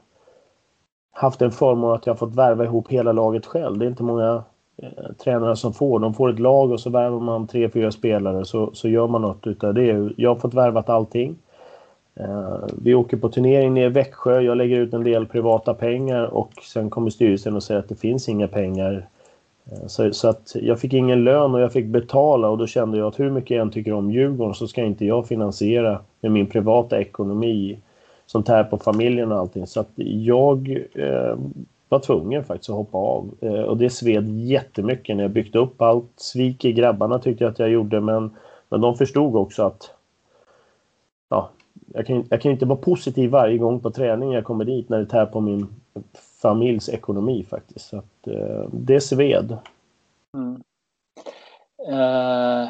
haft 1.11 1.41
en 1.41 1.51
förmån 1.51 1.93
att 1.93 2.07
jag 2.07 2.19
fått 2.19 2.35
värva 2.35 2.63
ihop 2.63 2.91
hela 2.91 3.11
laget 3.11 3.45
själv. 3.45 3.77
Det 3.77 3.85
är 3.85 3.89
inte 3.89 4.03
många 4.03 4.43
eh, 4.77 5.13
tränare 5.23 5.55
som 5.55 5.73
får. 5.73 5.99
De 5.99 6.13
får 6.13 6.29
ett 6.29 6.39
lag 6.39 6.71
och 6.71 6.79
så 6.79 6.89
värvar 6.89 7.19
man 7.19 7.47
tre, 7.47 7.69
fyra 7.69 7.91
spelare 7.91 8.45
så, 8.45 8.69
så 8.73 8.89
gör 8.89 9.07
man 9.07 9.21
något 9.21 9.47
utav 9.47 9.73
det. 9.73 10.11
Jag 10.17 10.29
har 10.29 10.35
fått 10.35 10.53
värvat 10.53 10.89
allting. 10.89 11.37
Eh, 12.15 12.63
vi 12.81 12.93
åker 12.93 13.17
på 13.17 13.29
turnering 13.29 13.73
ner 13.73 13.85
i 13.85 13.89
Växjö. 13.89 14.39
Jag 14.39 14.57
lägger 14.57 14.79
ut 14.79 14.93
en 14.93 15.03
del 15.03 15.25
privata 15.25 15.73
pengar 15.73 16.23
och 16.23 16.51
sen 16.63 16.89
kommer 16.89 17.09
styrelsen 17.09 17.55
och 17.55 17.63
säger 17.63 17.79
att 17.79 17.89
det 17.89 17.95
finns 17.95 18.29
inga 18.29 18.47
pengar. 18.47 19.07
Eh, 19.71 19.87
så, 19.87 20.13
så, 20.13 20.27
att 20.27 20.55
jag 20.55 20.79
fick 20.79 20.93
ingen 20.93 21.23
lön 21.23 21.53
och 21.53 21.61
jag 21.61 21.73
fick 21.73 21.85
betala 21.85 22.49
och 22.49 22.57
då 22.57 22.67
kände 22.67 22.97
jag 22.97 23.07
att 23.07 23.19
hur 23.19 23.31
mycket 23.31 23.51
jag 23.51 23.61
än 23.61 23.71
tycker 23.71 23.93
om 23.93 24.11
Djurgården 24.11 24.55
så 24.55 24.67
ska 24.67 24.83
inte 24.83 25.05
jag 25.05 25.27
finansiera 25.27 25.99
med 26.21 26.31
min 26.31 26.47
privata 26.47 26.99
ekonomi 27.01 27.79
som 28.25 28.43
tär 28.43 28.63
på 28.63 28.77
familjen 28.77 29.31
och 29.31 29.39
allting. 29.39 29.67
Så 29.67 29.79
att 29.79 29.91
jag 29.95 30.85
eh, 30.93 31.37
var 31.89 31.99
tvungen 31.99 32.43
faktiskt 32.43 32.69
att 32.69 32.75
hoppa 32.75 32.97
av. 32.97 33.29
Eh, 33.41 33.61
och 33.61 33.77
det 33.77 33.89
sved 33.89 34.39
jättemycket 34.39 35.15
när 35.15 35.23
jag 35.23 35.31
byggt 35.31 35.55
upp 35.55 35.81
allt. 35.81 36.11
Svik 36.15 36.65
i 36.65 36.73
grabbarna 36.73 37.19
tyckte 37.19 37.43
jag 37.43 37.51
att 37.51 37.59
jag 37.59 37.69
gjorde 37.69 38.01
men, 38.01 38.35
men 38.69 38.81
de 38.81 38.97
förstod 38.97 39.35
också 39.35 39.63
att 39.63 39.93
jag 41.93 42.05
kan, 42.05 42.25
jag 42.29 42.41
kan 42.41 42.51
inte 42.51 42.65
vara 42.65 42.79
positiv 42.79 43.29
varje 43.29 43.57
gång 43.57 43.79
på 43.79 43.91
träning 43.91 44.31
jag 44.31 44.43
kommer 44.43 44.65
dit 44.65 44.89
när 44.89 44.99
det 44.99 45.05
tär 45.05 45.25
på 45.25 45.41
min 45.41 45.67
familjs 46.41 46.89
ekonomi 46.89 47.45
faktiskt. 47.49 47.89
Så 47.89 47.97
att, 47.97 48.27
eh, 48.27 48.65
det 48.71 49.01
sved. 49.01 49.57
Mm. 50.37 50.61
Uh, 51.89 52.69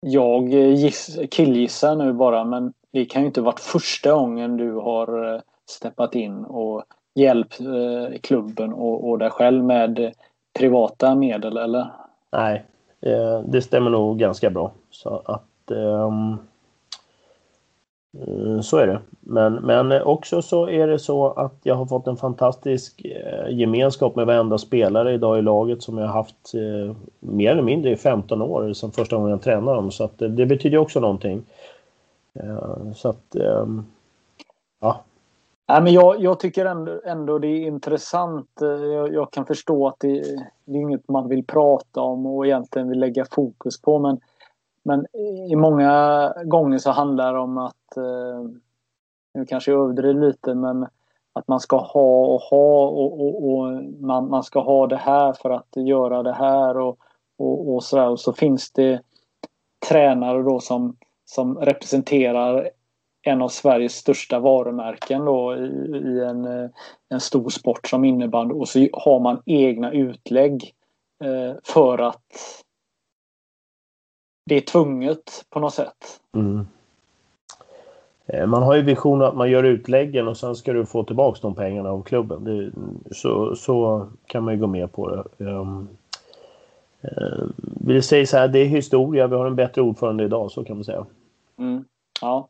jag 0.00 0.48
giss, 0.48 1.18
killgissar 1.30 1.96
nu 1.96 2.12
bara 2.12 2.44
men 2.44 2.72
det 2.92 3.04
kan 3.04 3.22
ju 3.22 3.26
inte 3.26 3.40
varit 3.40 3.60
första 3.60 4.12
gången 4.12 4.56
du 4.56 4.72
har 4.72 5.34
uh, 5.34 5.40
steppat 5.70 6.14
in 6.14 6.44
och 6.44 6.84
hjälpt 7.14 7.60
uh, 7.60 8.18
klubben 8.20 8.72
och, 8.72 9.08
och 9.08 9.18
dig 9.18 9.30
själv 9.30 9.64
med 9.64 10.12
privata 10.58 11.14
medel 11.14 11.56
eller? 11.56 11.86
Nej, 12.32 12.64
det 13.44 13.62
stämmer 13.62 13.90
nog 13.90 14.18
ganska 14.18 14.50
bra. 14.50 14.72
Så 14.90 15.22
att 15.24 15.70
um, 15.70 16.38
Eh, 16.38 16.38
Eh, 18.20 18.60
så 18.60 18.76
är 18.76 18.86
det. 18.86 19.00
Men, 19.20 19.54
men 19.54 19.92
eh, 19.92 20.02
också 20.02 20.42
så 20.42 20.68
är 20.68 20.86
det 20.86 20.98
så 20.98 21.26
att 21.26 21.54
jag 21.62 21.74
har 21.74 21.86
fått 21.86 22.06
en 22.06 22.16
fantastisk 22.16 23.04
eh, 23.04 23.48
gemenskap 23.50 24.16
med 24.16 24.26
varenda 24.26 24.58
spelare 24.58 25.14
idag 25.14 25.38
i 25.38 25.42
laget 25.42 25.82
som 25.82 25.98
jag 25.98 26.06
har 26.06 26.14
haft 26.14 26.54
mer 27.20 27.50
eller 27.50 27.62
mindre 27.62 27.90
i 27.90 27.96
15 27.96 28.42
år 28.42 28.72
som 28.72 28.92
första 28.92 29.16
gången 29.16 29.30
jag 29.30 29.42
tränar 29.42 29.74
dem. 29.74 29.90
Så 29.90 30.04
att 30.04 30.18
det, 30.18 30.28
det 30.28 30.46
betyder 30.46 30.78
också 30.78 31.00
någonting. 31.00 31.42
Så 32.94 33.08
att, 33.08 33.34
ehm, 33.34 33.86
ja. 34.80 35.00
Nej, 35.68 35.82
men 35.82 35.92
jag, 35.92 36.20
jag 36.20 36.40
tycker 36.40 36.66
ändå, 36.66 37.00
ändå 37.04 37.38
det 37.38 37.46
är 37.46 37.66
intressant. 37.66 38.48
Jag, 38.60 39.14
jag 39.14 39.30
kan 39.30 39.46
förstå 39.46 39.88
att 39.88 39.96
det, 39.98 40.22
det 40.64 40.78
är 40.78 40.82
inget 40.82 41.08
man 41.08 41.28
vill 41.28 41.44
prata 41.44 42.00
om 42.00 42.26
och 42.26 42.46
egentligen 42.46 42.88
vill 42.88 43.00
lägga 43.00 43.24
fokus 43.30 43.82
på. 43.82 43.98
Men 43.98 44.20
men 44.84 45.06
i 45.50 45.56
många 45.56 46.32
gånger 46.44 46.78
så 46.78 46.90
handlar 46.90 47.34
det 47.34 47.40
om 47.40 47.58
att, 47.58 47.96
eh, 47.96 48.44
nu 49.34 49.46
kanske 49.46 49.70
jag 49.70 49.84
överdriver 49.84 50.20
lite, 50.20 50.54
men 50.54 50.86
att 51.32 51.48
man 51.48 51.60
ska 51.60 51.76
ha 51.76 52.26
och 52.26 52.40
ha 52.40 52.88
och, 52.88 53.20
och, 53.20 53.48
och 53.48 53.84
man, 54.00 54.30
man, 54.30 54.42
ska 54.42 54.60
ha 54.60 54.86
det 54.86 54.96
här 54.96 55.32
för 55.32 55.50
att 55.50 55.68
göra 55.76 56.22
det 56.22 56.32
här 56.32 56.78
och, 56.78 56.98
och, 57.38 57.74
och 57.74 57.84
sådär. 57.84 58.08
Och 58.08 58.20
så 58.20 58.32
finns 58.32 58.72
det 58.72 59.00
tränare 59.88 60.42
då 60.42 60.60
som, 60.60 60.96
som 61.24 61.58
representerar 61.58 62.70
en 63.22 63.42
av 63.42 63.48
Sveriges 63.48 63.94
största 63.94 64.38
varumärken 64.38 65.24
då 65.24 65.56
i, 65.56 65.66
i 66.04 66.24
en, 66.24 66.44
eh, 66.44 66.70
en 67.08 67.20
stor 67.20 67.48
sport 67.48 67.88
som 67.88 68.04
innebandy 68.04 68.54
och 68.54 68.68
så 68.68 68.88
har 68.92 69.20
man 69.20 69.42
egna 69.46 69.92
utlägg 69.92 70.74
eh, 71.24 71.56
för 71.64 71.98
att 71.98 72.63
det 74.44 74.54
är 74.54 74.60
tvunget 74.60 75.44
på 75.50 75.60
något 75.60 75.74
sätt. 75.74 76.20
Mm. 76.34 76.66
Eh, 78.26 78.46
man 78.46 78.62
har 78.62 78.74
ju 78.74 78.82
visionen 78.82 79.28
att 79.28 79.36
man 79.36 79.50
gör 79.50 79.64
utläggen 79.64 80.28
och 80.28 80.36
sen 80.36 80.56
ska 80.56 80.72
du 80.72 80.86
få 80.86 81.04
tillbaka 81.04 81.38
de 81.42 81.54
pengarna 81.54 81.90
av 81.90 82.02
klubben. 82.02 82.44
Det, 82.44 82.70
så, 83.14 83.56
så 83.56 84.06
kan 84.26 84.44
man 84.44 84.54
ju 84.54 84.60
gå 84.60 84.66
med 84.66 84.92
på 84.92 85.16
det. 85.16 85.44
Um, 85.44 85.88
uh, 87.04 87.46
vi 87.86 88.02
säger 88.02 88.26
så 88.26 88.36
här, 88.36 88.48
det 88.48 88.58
är 88.58 88.66
historia. 88.66 89.26
Vi 89.26 89.36
har 89.36 89.46
en 89.46 89.56
bättre 89.56 89.82
ordförande 89.82 90.24
idag, 90.24 90.50
så 90.50 90.64
kan 90.64 90.76
man 90.76 90.84
säga. 90.84 91.06
Mm. 91.58 91.84
Ja. 92.20 92.48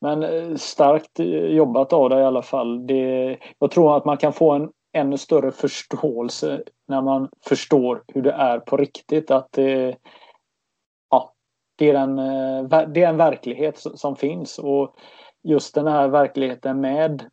Men 0.00 0.58
starkt 0.58 1.18
jobbat 1.48 1.92
av 1.92 2.10
dig 2.10 2.20
i 2.20 2.24
alla 2.24 2.42
fall. 2.42 2.86
Det, 2.86 3.36
jag 3.58 3.70
tror 3.70 3.96
att 3.96 4.04
man 4.04 4.16
kan 4.16 4.32
få 4.32 4.52
en 4.52 4.70
ännu 4.92 5.18
större 5.18 5.50
förståelse 5.50 6.62
när 6.88 7.02
man 7.02 7.28
förstår 7.44 8.02
hur 8.08 8.22
det 8.22 8.32
är 8.32 8.58
på 8.58 8.76
riktigt. 8.76 9.30
Att 9.30 9.48
det, 9.50 9.96
det, 11.76 11.90
är, 11.90 11.94
en, 11.94 12.18
eh, 12.18 12.88
det 12.88 13.02
är 13.02 13.08
en 13.08 13.16
verklighet 13.16 13.84
som 13.94 14.16
finns 14.16 14.58
och 14.58 14.94
just 15.42 15.74
den 15.74 15.86
här 15.86 16.08
verkligheten 16.08 16.80
med 16.80 17.24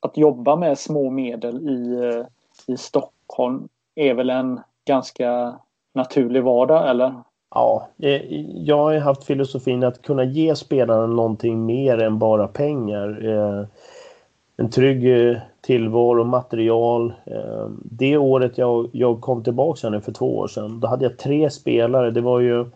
att 0.00 0.16
jobba 0.16 0.56
med 0.56 0.78
små 0.78 1.10
medel 1.10 1.68
i, 1.68 2.04
eh, 2.04 2.26
i 2.74 2.76
Stockholm 2.76 3.68
är 3.94 4.14
väl 4.14 4.30
en 4.30 4.60
ganska 4.84 5.58
naturlig 5.94 6.42
vardag 6.42 6.90
eller? 6.90 7.14
Ja, 7.54 7.88
eh, 7.98 8.22
jag 8.64 8.78
har 8.78 8.98
haft 8.98 9.24
filosofin 9.24 9.84
att 9.84 10.02
kunna 10.02 10.24
ge 10.24 10.56
spelarna 10.56 11.06
någonting 11.06 11.66
mer 11.66 12.02
än 12.02 12.18
bara 12.18 12.48
pengar. 12.48 13.68
En 14.56 14.70
trygg 14.70 15.36
tillvaro, 15.60 16.24
material. 16.24 17.12
Det 17.82 18.16
året 18.16 18.58
jag, 18.58 18.88
jag 18.92 19.20
kom 19.20 19.44
tillbaka 19.44 19.90
nu 19.90 20.00
för 20.00 20.12
två 20.12 20.38
år 20.38 20.48
sedan, 20.48 20.80
då 20.80 20.88
hade 20.88 21.04
jag 21.04 21.18
tre 21.18 21.50
spelare. 21.50 22.10
Det 22.10 22.20
var 22.20 22.40
ju 22.40 22.66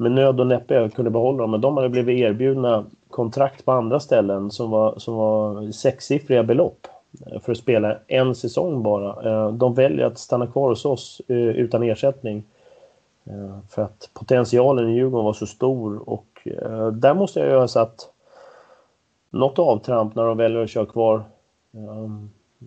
med 0.00 0.12
nöd 0.12 0.40
och 0.40 0.46
näppe 0.46 0.74
jag 0.74 0.92
kunde 0.92 1.10
behålla 1.10 1.38
dem, 1.38 1.50
men 1.50 1.60
de 1.60 1.76
hade 1.76 1.88
blivit 1.88 2.18
erbjudna 2.18 2.84
kontrakt 3.10 3.64
på 3.64 3.72
andra 3.72 4.00
ställen 4.00 4.50
som 4.50 4.70
var, 4.70 4.98
som 4.98 5.14
var 5.14 5.72
sexsiffriga 5.72 6.42
belopp 6.42 6.86
eh, 7.26 7.40
för 7.40 7.52
att 7.52 7.58
spela 7.58 7.96
en 8.06 8.34
säsong 8.34 8.82
bara. 8.82 9.30
Eh, 9.30 9.52
de 9.52 9.74
väljer 9.74 10.06
att 10.06 10.18
stanna 10.18 10.46
kvar 10.46 10.68
hos 10.68 10.84
oss 10.84 11.22
eh, 11.28 11.36
utan 11.36 11.82
ersättning. 11.82 12.44
För 13.68 13.82
att 13.82 14.10
potentialen 14.12 14.88
i 14.88 14.94
Djurgården 14.94 15.24
var 15.24 15.32
så 15.32 15.46
stor 15.46 16.08
och 16.08 16.48
där 16.92 17.14
måste 17.14 17.40
jag 17.40 17.48
göra 17.48 17.68
så 17.68 17.80
att 17.80 18.10
något 19.30 19.58
avtramp 19.58 20.14
när 20.14 20.24
de 20.24 20.36
väljer 20.36 20.62
att 20.62 20.70
köra 20.70 20.86
kvar 20.86 21.22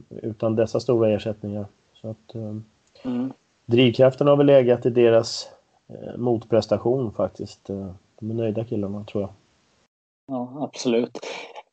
utan 0.10 0.56
dessa 0.56 0.80
stora 0.80 1.10
ersättningar. 1.10 1.66
Så 1.94 2.10
att, 2.10 2.36
mm. 3.04 3.34
Drivkraften 3.66 4.28
har 4.28 4.36
väl 4.36 4.46
legat 4.46 4.86
i 4.86 4.90
deras 4.90 5.50
Eh, 5.90 6.18
motprestation 6.18 7.12
faktiskt. 7.12 7.70
Eh, 7.70 7.92
de 8.20 8.30
är 8.30 8.34
nöjda 8.34 8.64
killarna 8.64 9.04
tror 9.04 9.22
jag. 9.22 9.32
Ja, 10.28 10.52
absolut. 10.62 11.20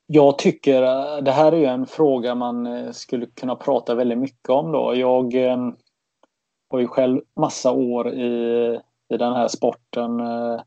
Jag 0.07 0.39
tycker 0.39 0.83
eh, 0.83 1.23
det 1.23 1.33
här 1.33 1.53
är 1.53 1.57
ju 1.57 1.65
en 1.65 1.87
fråga 1.87 2.35
man 2.35 2.95
skulle 2.95 3.27
kunna 3.27 3.57
prata 3.57 3.95
väldigt 3.95 4.19
mycket 4.19 4.51
om 4.51 4.73
då. 4.73 4.95
Jag 4.95 5.35
eh, 5.35 5.71
har 6.71 6.79
ju 6.79 6.87
själv 6.87 7.21
massa 7.37 7.73
år 7.73 8.09
i, 8.15 8.81
i 9.09 9.17
den 9.17 9.33
här 9.33 9.49
sporten 9.49 10.21
eh, 10.21 10.61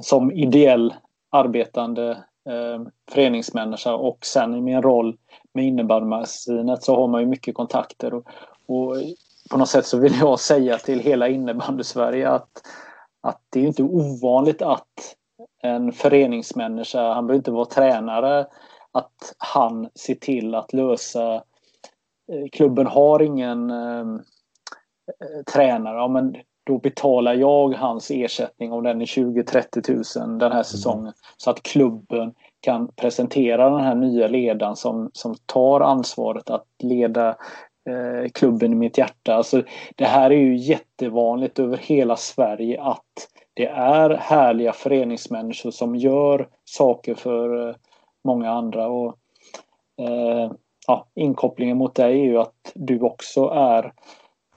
som 0.00 0.32
ideell 0.32 0.94
arbetande 1.30 2.10
eh, 2.48 2.82
föreningsmänniska 3.10 3.94
och 3.94 4.26
sen 4.26 4.54
i 4.54 4.60
min 4.60 4.82
roll 4.82 5.16
med 5.52 5.64
innebandymagasinet 5.64 6.82
så 6.82 6.96
har 6.96 7.08
man 7.08 7.20
ju 7.20 7.26
mycket 7.26 7.54
kontakter. 7.54 8.14
Och, 8.14 8.26
och, 8.66 8.96
på 9.50 9.56
något 9.56 9.68
sätt 9.68 9.86
så 9.86 9.98
vill 9.98 10.18
jag 10.18 10.40
säga 10.40 10.78
till 10.78 11.00
hela 11.00 11.28
innebandy-Sverige 11.28 12.28
att, 12.30 12.50
att 13.22 13.40
det 13.50 13.60
är 13.60 13.66
inte 13.66 13.82
ovanligt 13.82 14.62
att 14.62 15.16
en 15.62 15.92
föreningsmänniska, 15.92 17.12
han 17.12 17.26
behöver 17.26 17.38
inte 17.38 17.50
vara 17.50 17.64
tränare, 17.64 18.46
att 18.92 19.34
han 19.38 19.88
ser 19.94 20.14
till 20.14 20.54
att 20.54 20.72
lösa 20.72 21.34
eh, 22.32 22.48
Klubben 22.52 22.86
har 22.86 23.22
ingen 23.22 23.70
eh, 23.70 24.06
tränare, 25.52 25.96
ja, 25.96 26.08
men 26.08 26.36
då 26.66 26.78
betalar 26.78 27.34
jag 27.34 27.74
hans 27.74 28.10
ersättning 28.10 28.72
om 28.72 28.82
den 28.82 29.00
är 29.00 29.06
20-30 29.06 30.20
000 30.28 30.38
den 30.38 30.52
här 30.52 30.62
säsongen. 30.62 31.00
Mm. 31.00 31.14
Så 31.36 31.50
att 31.50 31.62
klubben 31.62 32.34
kan 32.60 32.88
presentera 32.88 33.70
den 33.70 33.80
här 33.80 33.94
nya 33.94 34.28
ledaren 34.28 34.76
som, 34.76 35.10
som 35.12 35.34
tar 35.46 35.80
ansvaret 35.80 36.50
att 36.50 36.66
leda 36.82 37.36
eh, 37.90 38.30
klubben 38.30 38.72
i 38.72 38.76
mitt 38.76 38.98
hjärta. 38.98 39.34
Alltså, 39.34 39.62
det 39.94 40.04
här 40.04 40.30
är 40.30 40.38
ju 40.38 40.56
jättevanligt 40.56 41.58
över 41.58 41.76
hela 41.76 42.16
Sverige 42.16 42.82
att 42.82 43.28
det 43.54 43.66
är 43.66 44.10
härliga 44.10 44.72
föreningsmänniskor 44.72 45.70
som 45.70 45.96
gör 45.96 46.48
saker 46.64 47.14
för 47.14 47.68
eh, 47.68 47.74
många 48.24 48.50
andra. 48.50 48.86
Och, 48.88 49.16
eh, 49.98 50.52
ja, 50.86 51.06
inkopplingen 51.14 51.76
mot 51.76 51.94
dig 51.94 52.20
är 52.20 52.24
ju 52.24 52.38
att 52.38 52.72
du 52.74 53.00
också 53.00 53.48
är 53.48 53.92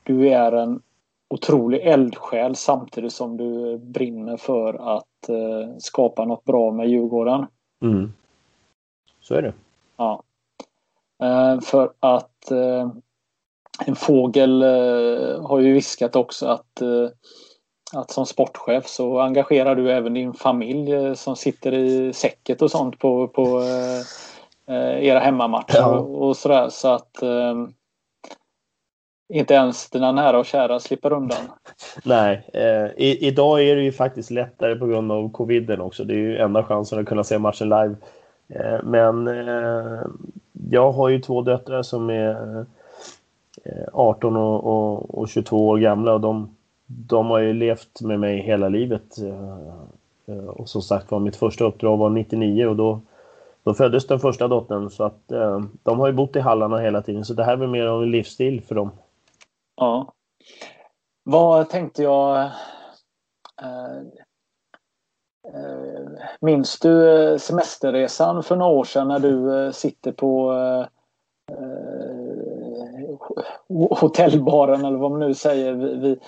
du 0.07 0.29
är 0.29 0.51
en 0.51 0.81
otrolig 1.29 1.81
eldsjäl 1.87 2.55
samtidigt 2.55 3.13
som 3.13 3.37
du 3.37 3.77
brinner 3.77 4.37
för 4.37 4.97
att 4.97 5.29
eh, 5.29 5.77
skapa 5.77 6.25
något 6.25 6.43
bra 6.43 6.71
med 6.71 6.89
Djurgården. 6.89 7.45
Mm. 7.81 8.13
Så 9.19 9.35
är 9.35 9.41
det. 9.41 9.53
Ja. 9.97 10.23
Eh, 11.23 11.59
för 11.59 11.93
att 11.99 12.51
eh, 12.51 12.91
en 13.85 13.95
fågel 13.95 14.61
eh, 14.61 15.47
har 15.47 15.59
ju 15.59 15.73
viskat 15.73 16.15
också 16.15 16.47
att 16.47 16.81
att 17.93 18.11
som 18.11 18.25
sportchef 18.25 18.87
så 18.87 19.19
engagerar 19.19 19.75
du 19.75 19.91
även 19.91 20.13
din 20.13 20.33
familj 20.33 20.93
eh, 20.93 21.13
som 21.13 21.35
sitter 21.35 21.73
i 21.73 22.13
säcket 22.13 22.61
och 22.61 22.71
sånt 22.71 22.99
på, 22.99 23.27
på 23.27 23.61
eh, 24.67 25.05
era 25.07 25.19
hemmamatcher 25.19 25.77
ja. 25.77 25.99
och, 25.99 26.37
sådär. 26.37 26.69
Så 26.69 26.87
att 26.87 27.21
eh, 27.21 27.55
inte 29.33 29.53
ens 29.53 29.89
dina 29.89 30.11
nära 30.11 30.39
och 30.39 30.45
kära 30.45 30.79
slipper 30.79 31.13
undan. 31.13 31.37
Nej, 32.03 32.49
eh, 32.53 32.85
i, 32.97 33.27
idag 33.27 33.63
är 33.63 33.75
det 33.75 33.83
ju 33.83 33.91
faktiskt 33.91 34.31
lättare 34.31 34.75
på 34.75 34.85
grund 34.85 35.11
av 35.11 35.31
coviden 35.31 35.81
också. 35.81 36.03
Det 36.03 36.13
är 36.13 36.17
ju 36.17 36.37
enda 36.37 36.63
chansen 36.63 36.99
att 36.99 37.05
kunna 37.05 37.23
se 37.23 37.37
matchen 37.37 37.69
live. 37.69 37.95
Eh, 38.49 38.83
men 38.83 39.27
eh, 39.27 40.01
jag 40.69 40.91
har 40.91 41.09
ju 41.09 41.19
två 41.19 41.41
döttrar 41.41 41.83
som 41.83 42.09
är 42.09 42.65
Eh, 43.63 43.87
18 43.93 44.37
och, 44.37 44.63
och, 44.63 45.19
och 45.19 45.29
22 45.29 45.67
år 45.67 45.77
gamla 45.77 46.13
och 46.13 46.21
de 46.21 46.57
de 46.87 47.27
har 47.27 47.39
ju 47.39 47.53
levt 47.53 48.01
med 48.01 48.19
mig 48.19 48.41
hela 48.41 48.69
livet. 48.69 49.17
Eh, 49.17 49.57
eh, 50.25 50.45
och 50.45 50.69
som 50.69 50.81
sagt 50.81 51.11
var, 51.11 51.19
mitt 51.19 51.35
första 51.35 51.65
uppdrag 51.65 51.97
var 51.97 52.09
99 52.09 52.65
och 52.65 52.75
då, 52.75 53.01
då 53.63 53.73
föddes 53.73 54.07
den 54.07 54.19
första 54.19 54.47
dottern. 54.47 54.89
Så 54.89 55.03
att 55.03 55.31
eh, 55.31 55.61
de 55.83 55.99
har 55.99 56.07
ju 56.07 56.13
bott 56.13 56.35
i 56.35 56.39
hallarna 56.39 56.77
hela 56.77 57.01
tiden. 57.01 57.25
Så 57.25 57.33
det 57.33 57.43
här 57.43 57.57
blir 57.57 57.67
mer 57.67 57.85
av 57.85 58.03
en 58.03 58.11
livsstil 58.11 58.61
för 58.61 58.75
dem. 58.75 58.91
Ja. 59.75 60.13
Vad 61.23 61.69
tänkte 61.69 62.03
jag... 62.03 62.37
Eh, 63.61 64.01
minns 66.41 66.79
du 66.79 67.37
semesterresan 67.39 68.43
för 68.43 68.55
några 68.55 68.71
år 68.71 68.83
sedan 68.83 69.07
när 69.07 69.19
du 69.19 69.73
sitter 69.73 70.11
på 70.11 70.53
hotellbaren 73.89 74.85
eller 74.85 74.97
vad 74.97 75.11
man 75.11 75.19
nu 75.19 75.33
säger 75.33 75.73
vid, 75.73 76.01
vid, 76.01 76.19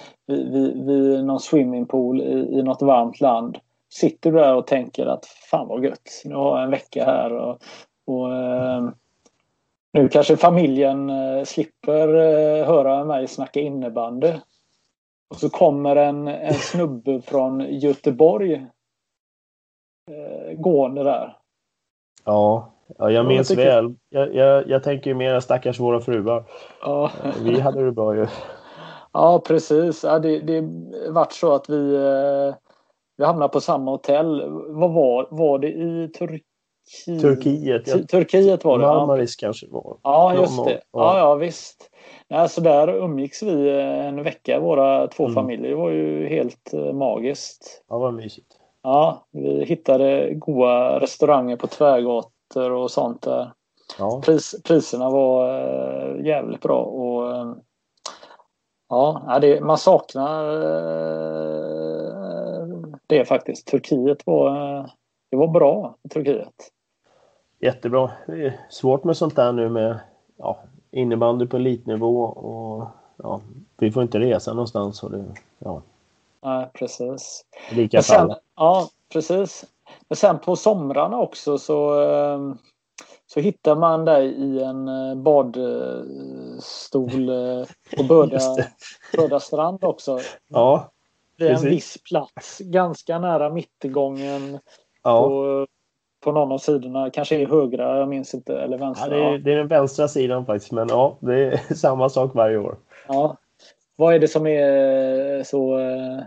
vid, 0.52 0.86
vid 0.86 1.26
någon 1.26 1.40
swimmingpool 1.40 2.22
i, 2.22 2.60
i 2.60 2.64
något 2.64 2.82
varmt 2.82 3.22
land. 3.22 3.58
Sitter 3.90 4.32
du 4.32 4.38
där 4.38 4.56
och 4.56 4.68
tänker 4.68 5.06
att 5.06 5.26
fan 5.26 5.68
vad 5.68 5.84
gött, 5.84 6.22
nu 6.26 6.36
har 6.36 6.56
jag 6.56 6.64
en 6.64 6.72
vecka 6.72 7.06
här 7.06 7.34
och, 7.34 7.62
och 8.06 8.36
eh, 8.36 8.90
nu 9.92 10.10
kanske 10.10 10.38
familjen 10.38 11.10
eh, 11.10 11.44
slipper 11.44 12.08
eh, 12.16 12.66
höra 12.66 13.04
mig 13.04 13.28
snacka 13.28 13.60
innebandy. 13.60 14.34
Och 15.30 15.36
så 15.36 15.50
kommer 15.50 15.96
en, 15.96 16.28
en 16.28 16.54
snubbe 16.54 17.22
från 17.22 17.80
Göteborg 17.80 18.54
eh, 20.12 20.54
gående 20.58 21.04
där. 21.04 21.38
Ja, 22.26 22.72
Ja, 22.98 23.12
jag 23.12 23.26
minns 23.26 23.50
jag 23.50 23.58
tycker... 23.58 23.82
väl. 23.82 23.96
Jag, 24.10 24.36
jag, 24.36 24.70
jag 24.70 24.84
tänker 24.84 25.14
mer 25.14 25.40
stackars 25.40 25.80
våra 25.80 26.00
fruar. 26.00 26.44
Ja. 26.82 27.12
Eh, 27.24 27.32
vi 27.44 27.60
hade 27.60 27.86
det 27.86 27.92
bra 27.92 28.16
ju. 28.16 28.28
Ja, 29.14 29.42
precis. 29.48 30.04
Ja, 30.04 30.20
det, 30.20 30.40
det 30.40 30.70
vart 31.10 31.32
så 31.32 31.54
att 31.54 31.70
vi, 31.70 31.96
eh, 31.96 32.56
vi 33.18 33.26
hamnade 33.26 33.50
på 33.50 33.62
samma 33.62 33.92
hotell. 33.92 34.44
Vad 34.68 34.94
var, 34.94 35.28
var 35.32 35.60
det 35.60 35.68
i 35.68 36.12
Turkiet? 36.18 36.44
Turkiet. 37.22 37.88
Ja. 37.88 37.98
Turkiet 38.12 38.66
var 38.66 38.80
det. 38.80 38.86
Marmaris 38.86 39.38
ja. 39.42 39.46
kanske 39.48 39.68
var. 39.70 39.98
Ja, 40.04 40.36
just 40.36 40.66
det. 40.66 40.82
Ja, 40.92 41.18
ja 41.18 41.36
visst. 41.36 41.90
Nej, 42.30 42.50
så 42.50 42.62
där 42.62 42.88
umgicks 42.88 43.44
vi 43.44 43.70
en 43.82 44.24
vecka, 44.24 44.60
våra 44.60 45.08
två 45.08 45.24
mm. 45.24 45.36
familjer. 45.36 45.70
Det 45.70 45.76
var 45.76 45.90
ju 45.90 46.28
helt 46.28 46.74
eh, 46.74 46.94
magiskt. 46.94 47.84
Ja, 47.90 47.98
vad 47.98 48.14
mysigt. 48.14 48.48
Ja, 48.84 49.28
vi 49.32 49.66
hittade 49.66 50.34
goda 50.34 51.00
restauranger 51.00 51.56
på 51.56 51.68
Tvärgatan 51.68 52.32
rätter 52.50 52.72
och 52.72 52.91
sånt 52.91 53.22
där. 53.22 53.54
Ja. 53.97 54.22
Pris, 54.22 54.56
priserna 54.64 55.10
var 55.10 55.50
äh, 55.50 56.26
jävligt 56.26 56.62
bra 56.62 56.84
och 56.84 57.36
äh, 57.36 57.54
ja, 58.89 59.39
det, 59.41 59.62
man 59.62 59.78
saknar 59.78 60.54
äh, 60.54 60.60
det 63.08 63.26
faktiskt. 63.26 63.68
Turkiet 63.68 64.26
var, 64.26 64.52
det 65.32 65.38
var 65.38 65.47
bra 65.47 65.95
Turkiet. 66.10 66.72
Jättebra. 67.60 68.12
Det 68.28 68.45
är 68.45 68.60
svårt 68.70 69.04
med 69.04 69.18
sånt 69.18 69.36
där 69.36 69.52
nu 69.52 69.70
med 69.70 70.00
ja, 70.38 70.60
innebandy 70.91 71.47
på 71.47 71.58
elitnivå 71.58 72.24
och 72.24 72.88
ja, 73.18 73.41
vi 73.78 73.91
får 73.91 74.04
inte 74.04 74.20
resa 74.20 74.54
någonstans. 74.54 75.04
Och 75.04 75.12
det, 75.12 75.26
ja. 75.60 75.82
Nej, 76.43 76.70
precis. 76.74 77.45
Lika 77.72 78.02
för 78.02 78.16
alla. 78.16 78.39
Ja, 78.56 78.89
precis. 79.14 79.66
Men 80.10 80.16
sen 80.16 80.39
på 80.39 80.55
somrarna 80.55 81.18
också 81.18 81.57
så, 81.57 82.01
ehm, 82.01 82.57
så 83.28 83.39
hittar 83.39 83.76
man 83.76 84.05
dig 84.05 84.28
i 84.28 84.64
en 84.64 84.88
eh, 84.88 85.16
badstol 85.16 85.89
eh, 87.30 87.66
på 87.97 88.03
Böda, 88.03 88.39
Böda 89.18 89.39
strand 89.39 89.84
också. 89.84 90.20
Ja. 90.47 90.91
Vid 91.38 91.51
en 91.51 91.62
viss 91.62 91.97
plats, 92.10 92.60
ganska 92.60 93.20
nära 93.20 93.49
mittgången. 93.49 94.60
Ja. 95.03 95.22
På, 95.22 95.68
på 96.24 96.32
någon 96.32 96.51
av 96.51 96.57
sidorna, 96.57 97.10
kanske 97.10 97.36
är 97.36 97.47
högra, 97.47 97.97
jag 97.97 98.10
minns 98.10 98.34
inte, 98.34 98.62
eller 98.62 98.78
vänstra. 98.78 99.18
Ja, 99.18 99.30
det, 99.30 99.36
är, 99.36 99.38
det 99.38 99.51
är 99.51 99.57
den 99.57 99.68
vänstra 99.68 100.07
sidan 100.07 100.45
faktiskt, 100.45 100.72
men 100.72 100.88
ja, 100.89 101.18
det 101.20 101.45
är 101.45 101.74
samma 101.76 102.10
sak 102.10 102.36
varje 102.36 102.57
år. 102.57 102.78
Ja. 103.07 103.38
Vad 103.95 104.14
är 104.16 104.20
det 104.20 104.28
som 104.28 104.47
är 104.47 105.43
så 105.43 105.80
eh, 105.80 106.20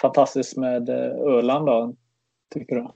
fantastiskt 0.00 0.56
med 0.56 0.90
Öland 0.90 1.66
då? 1.66 1.94
Tycker 2.48 2.76
du? 2.76 2.86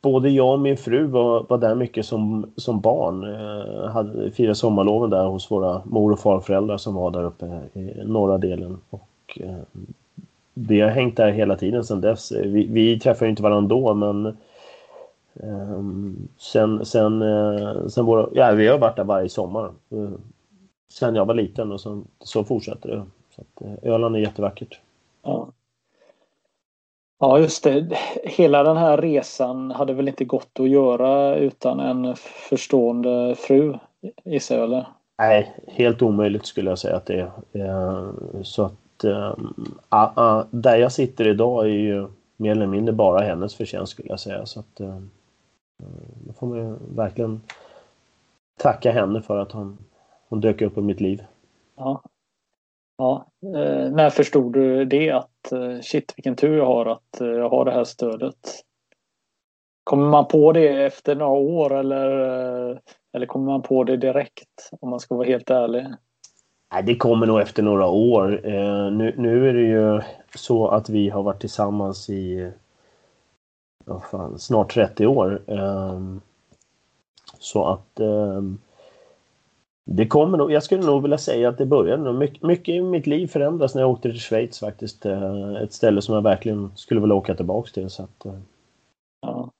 Både 0.00 0.30
jag 0.30 0.52
och 0.52 0.60
min 0.60 0.76
fru 0.76 1.06
var, 1.06 1.46
var 1.48 1.58
där 1.58 1.74
mycket 1.74 2.06
som, 2.06 2.52
som 2.56 2.80
barn. 2.80 3.24
Eh, 3.24 3.90
hade 3.90 4.30
firade 4.30 4.54
sommarloven 4.54 5.10
där 5.10 5.26
hos 5.26 5.50
våra 5.50 5.82
mor 5.84 6.12
och 6.12 6.20
farföräldrar 6.20 6.76
som 6.76 6.94
var 6.94 7.10
där 7.10 7.24
uppe 7.24 7.60
i 7.72 8.04
norra 8.04 8.38
delen. 8.38 8.78
Och, 8.90 9.38
eh, 9.40 9.82
vi 10.54 10.80
har 10.80 10.90
hängt 10.90 11.16
där 11.16 11.32
hela 11.32 11.56
tiden 11.56 11.84
sedan 11.84 12.00
dess. 12.00 12.32
Vi, 12.32 12.66
vi 12.66 13.00
träffar 13.00 13.26
inte 13.26 13.42
varandra 13.42 13.68
då 13.76 13.94
men 13.94 14.26
eh, 15.34 15.82
sen, 16.38 16.84
sen, 16.84 17.22
eh, 17.22 17.86
sen 17.86 18.04
våra, 18.04 18.28
ja, 18.32 18.52
vi 18.52 18.66
har 18.68 18.78
varit 18.78 18.96
där 18.96 19.04
varje 19.04 19.28
sommar. 19.28 19.64
Eh, 19.90 20.10
sen 20.92 21.14
jag 21.14 21.24
var 21.24 21.34
liten 21.34 21.72
och 21.72 21.80
sen, 21.80 22.04
så 22.20 22.44
fortsätter 22.44 22.88
det. 22.88 23.02
Så 23.36 23.40
att, 23.40 23.66
eh, 23.66 23.92
Öland 23.92 24.16
är 24.16 24.20
jättevackert. 24.20 24.80
Ja. 25.22 25.48
Ja, 27.22 27.38
just 27.38 27.64
det. 27.64 27.88
Hela 28.24 28.62
den 28.62 28.76
här 28.76 28.96
resan 28.96 29.70
hade 29.70 29.92
väl 29.92 30.08
inte 30.08 30.24
gått 30.24 30.60
att 30.60 30.68
göra 30.68 31.36
utan 31.36 31.80
en 31.80 32.16
förstående 32.48 33.34
fru, 33.38 33.78
gissar 34.24 34.54
jag, 34.54 34.64
eller? 34.64 34.86
Nej, 35.18 35.56
helt 35.66 36.02
omöjligt 36.02 36.46
skulle 36.46 36.70
jag 36.70 36.78
säga 36.78 36.96
att 36.96 37.06
det 37.06 37.30
är. 37.52 38.42
Så 38.42 38.64
att 38.64 39.04
äh, 39.04 40.44
där 40.50 40.76
jag 40.76 40.92
sitter 40.92 41.26
idag 41.26 41.64
är 41.64 41.68
ju 41.68 42.06
mer 42.36 42.50
eller 42.50 42.66
mindre 42.66 42.92
bara 42.92 43.20
hennes 43.20 43.54
förtjänst 43.54 43.92
skulle 43.92 44.08
jag 44.08 44.20
säga. 44.20 44.46
Så 44.46 44.60
att 44.60 44.80
äh, 44.80 44.98
då 46.26 46.32
får 46.32 46.46
man 46.46 46.78
verkligen 46.94 47.40
tacka 48.58 48.92
henne 48.92 49.22
för 49.22 49.38
att 49.38 49.52
hon, 49.52 49.78
hon 50.28 50.40
dök 50.40 50.62
upp 50.62 50.78
i 50.78 50.80
mitt 50.80 51.00
liv. 51.00 51.24
Ja. 51.76 52.02
Ja, 52.98 53.26
eh, 53.42 53.90
när 53.90 54.10
förstod 54.10 54.52
du 54.52 54.84
det 54.84 55.10
att 55.10 55.31
att 55.42 55.52
eh, 55.52 55.80
shit 55.80 56.12
vilken 56.16 56.36
tur 56.36 56.56
jag 56.56 56.66
har 56.66 56.86
att 56.86 57.20
eh, 57.20 57.26
jag 57.26 57.48
har 57.48 57.64
det 57.64 57.72
här 57.72 57.84
stödet? 57.84 58.64
Kommer 59.84 60.08
man 60.08 60.28
på 60.28 60.52
det 60.52 60.84
efter 60.84 61.14
några 61.14 61.32
år 61.32 61.74
eller, 61.74 62.20
eh, 62.70 62.76
eller 63.12 63.26
kommer 63.26 63.46
man 63.46 63.62
på 63.62 63.84
det 63.84 63.96
direkt 63.96 64.70
om 64.80 64.90
man 64.90 65.00
ska 65.00 65.14
vara 65.14 65.26
helt 65.26 65.50
ärlig? 65.50 65.86
Nej, 66.72 66.82
det 66.82 66.96
kommer 66.96 67.26
nog 67.26 67.40
efter 67.40 67.62
några 67.62 67.86
år. 67.86 68.40
nu, 68.90 69.14
nu 69.18 69.48
är 69.48 69.54
det 69.54 69.62
ju 69.62 70.00
så 70.34 70.68
att 70.68 70.88
vi 70.88 71.08
har 71.08 71.22
varit 71.22 71.40
tillsammans 71.40 72.10
i 72.10 72.50
oh 73.86 74.00
fan, 74.10 74.38
snart 74.38 74.74
30 74.74 75.06
år. 75.06 75.42
så 77.38 77.64
att 77.64 78.00
det 79.84 80.06
kommer 80.06 80.38
nog, 80.38 80.52
jag 80.52 80.62
skulle 80.62 80.86
nog 80.86 81.02
vilja 81.02 81.18
säga 81.18 81.48
att 81.48 81.58
det 81.58 81.66
började 81.66 82.02
nog. 82.02 82.14
Mycket, 82.14 82.42
mycket 82.42 82.74
i 82.74 82.82
mitt 82.82 83.06
liv 83.06 83.26
förändras 83.26 83.74
när 83.74 83.82
jag 83.82 83.90
åkte 83.90 84.10
till 84.10 84.20
Schweiz 84.20 84.60
faktiskt. 84.60 85.06
Eh, 85.06 85.54
ett 85.62 85.72
ställe 85.72 86.02
som 86.02 86.14
jag 86.14 86.22
verkligen 86.22 86.70
skulle 86.76 87.00
vilja 87.00 87.14
åka 87.14 87.34
tillbaks 87.34 87.72
till. 87.72 87.90
Så 87.90 88.02
att, 88.02 88.24
eh. 88.24 88.38
ja. 89.20 89.50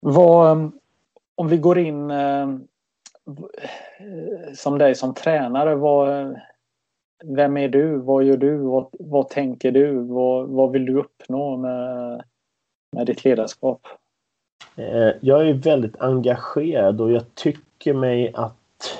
Vad, 0.00 0.72
om 1.34 1.48
vi 1.48 1.56
går 1.56 1.78
in 1.78 2.10
eh, 2.10 2.48
som 4.54 4.78
dig 4.78 4.94
som 4.94 5.14
tränare. 5.14 5.74
Vad, 5.74 6.36
vem 7.24 7.56
är 7.56 7.68
du? 7.68 7.96
Vad 7.96 8.24
gör 8.24 8.36
du? 8.36 8.56
Vad, 8.56 8.88
vad 8.92 9.28
tänker 9.28 9.72
du? 9.72 9.98
Vad, 9.98 10.48
vad 10.48 10.72
vill 10.72 10.86
du 10.86 10.98
uppnå 10.98 11.56
med, 11.56 12.22
med 12.96 13.06
ditt 13.06 13.24
ledarskap? 13.24 13.80
Jag 15.20 15.48
är 15.48 15.54
väldigt 15.54 16.00
engagerad 16.00 17.00
och 17.00 17.12
jag 17.12 17.34
tycker 17.34 17.65
tycker 17.78 17.94
mig 17.94 18.32
att, 18.34 18.98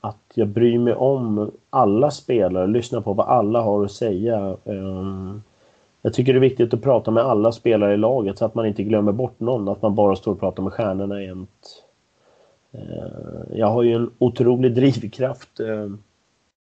att 0.00 0.32
jag 0.34 0.48
bryr 0.48 0.78
mig 0.78 0.94
om 0.94 1.50
alla 1.70 2.10
spelare, 2.10 2.66
lyssnar 2.66 3.00
på 3.00 3.12
vad 3.12 3.28
alla 3.28 3.60
har 3.62 3.84
att 3.84 3.92
säga. 3.92 4.56
Ehm, 4.64 5.42
jag 6.02 6.14
tycker 6.14 6.32
det 6.32 6.38
är 6.38 6.40
viktigt 6.40 6.74
att 6.74 6.82
prata 6.82 7.10
med 7.10 7.24
alla 7.24 7.52
spelare 7.52 7.94
i 7.94 7.96
laget 7.96 8.38
så 8.38 8.44
att 8.44 8.54
man 8.54 8.66
inte 8.66 8.82
glömmer 8.82 9.12
bort 9.12 9.40
någon, 9.40 9.68
att 9.68 9.82
man 9.82 9.94
bara 9.94 10.16
står 10.16 10.32
och 10.32 10.40
pratar 10.40 10.62
med 10.62 10.72
stjärnorna 10.72 11.22
jämt. 11.22 11.84
Ehm, 12.72 13.56
jag 13.56 13.66
har 13.66 13.82
ju 13.82 13.94
en 13.94 14.10
otrolig 14.18 14.74
drivkraft. 14.74 15.60
Ehm, 15.60 15.98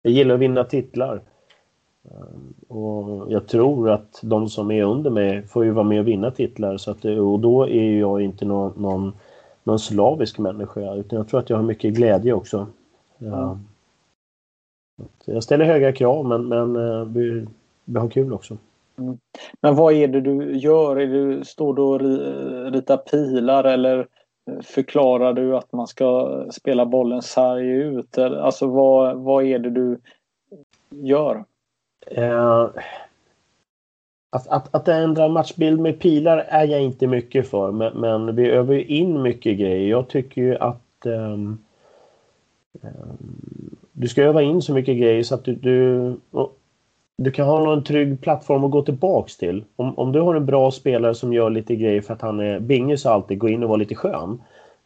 jag 0.02 0.14
gillar 0.14 0.36
att 0.36 0.42
vinna 0.42 0.64
titlar. 0.64 1.22
Och 2.68 3.32
jag 3.32 3.48
tror 3.48 3.90
att 3.90 4.20
de 4.24 4.50
som 4.50 4.72
är 4.72 4.84
under 4.84 5.10
mig 5.10 5.44
får 5.44 5.66
ju 5.66 5.72
vara 5.72 5.86
med 5.86 6.00
och 6.00 6.08
vinna 6.08 6.32
titlar. 6.32 6.78
Så 6.78 6.92
att, 6.92 7.06
och 7.06 7.40
då 7.40 7.68
är 7.68 8.00
jag 8.00 8.22
inte 8.22 8.46
någon, 8.46 8.74
någon 8.78 9.14
någon 9.70 9.80
slavisk 9.80 10.38
människa 10.38 10.94
utan 10.94 11.18
jag 11.18 11.28
tror 11.28 11.40
att 11.40 11.50
jag 11.50 11.58
har 11.58 11.64
mycket 11.64 11.94
glädje 11.94 12.34
också. 12.34 12.68
Ja. 13.18 13.60
Jag 15.26 15.44
ställer 15.44 15.66
höga 15.66 15.92
krav 15.92 16.26
men, 16.26 16.48
men 16.48 16.76
eh, 16.76 17.06
vi, 17.06 17.48
vi 17.86 18.00
har 18.00 18.10
kul 18.10 18.34
också. 18.34 18.58
Mm. 18.98 19.18
Men 19.62 19.76
vad 19.76 19.94
är 19.94 20.08
det 20.08 20.22
du 20.22 20.58
gör? 20.58 20.96
Är 20.96 21.08
du, 21.08 21.46
står 21.46 21.74
du 21.74 21.82
och 21.82 22.00
ritar 22.74 22.98
pilar 22.98 23.64
eller 23.64 24.08
förklarar 24.64 25.34
du 25.34 25.58
att 25.58 25.72
man 25.74 25.88
ska 25.88 26.44
spela 26.52 26.86
bollen 26.86 27.22
sarg 27.22 27.70
ut? 27.70 28.18
Alltså 28.18 28.68
vad, 28.68 29.18
vad 29.18 29.44
är 29.44 29.60
det 29.60 29.70
du 29.70 30.00
gör? 30.90 31.46
Eh, 32.08 32.68
att, 34.30 34.48
att, 34.48 34.76
att 34.76 34.88
ändra 34.88 35.28
matchbild 35.28 35.80
med 35.80 36.00
pilar 36.00 36.38
är 36.38 36.66
jag 36.66 36.82
inte 36.82 37.08
mycket 37.08 37.48
för, 37.48 37.72
men, 37.72 37.94
men 37.94 38.36
vi 38.36 38.50
övar 38.50 38.74
ju 38.74 38.86
in 38.86 39.22
mycket 39.22 39.58
grejer. 39.58 39.90
Jag 39.90 40.08
tycker 40.08 40.42
ju 40.42 40.58
att 40.58 41.06
um, 41.06 41.58
um, 42.82 43.78
du 43.92 44.08
ska 44.08 44.24
öva 44.24 44.42
in 44.42 44.62
så 44.62 44.74
mycket 44.74 44.98
grejer 44.98 45.24
så 45.24 45.36
att 45.36 45.46
du, 45.46 45.56
du, 45.56 46.14
du 47.18 47.32
kan 47.32 47.48
ha 47.48 47.60
någon 47.60 47.84
trygg 47.84 48.22
plattform 48.22 48.64
att 48.64 48.72
gå 48.72 48.82
tillbaks 48.82 49.38
till. 49.38 49.64
Om, 49.76 50.00
om 50.00 50.12
du 50.12 50.20
har 50.22 50.36
en 50.36 50.46
bra 50.46 50.72
spelare 50.72 51.16
som 51.16 51.34
gör 51.34 51.50
lite 51.50 51.76
grejer 51.76 52.02
för 52.02 52.14
att 52.14 52.22
han 52.22 52.40
är 52.40 52.60
bingis 52.60 53.06
och 53.06 53.12
alltid, 53.12 53.38
gå 53.38 53.50
in 53.50 53.64
och 53.64 53.70
vara 53.70 53.80
lite 53.80 53.96
skön. 53.96 54.42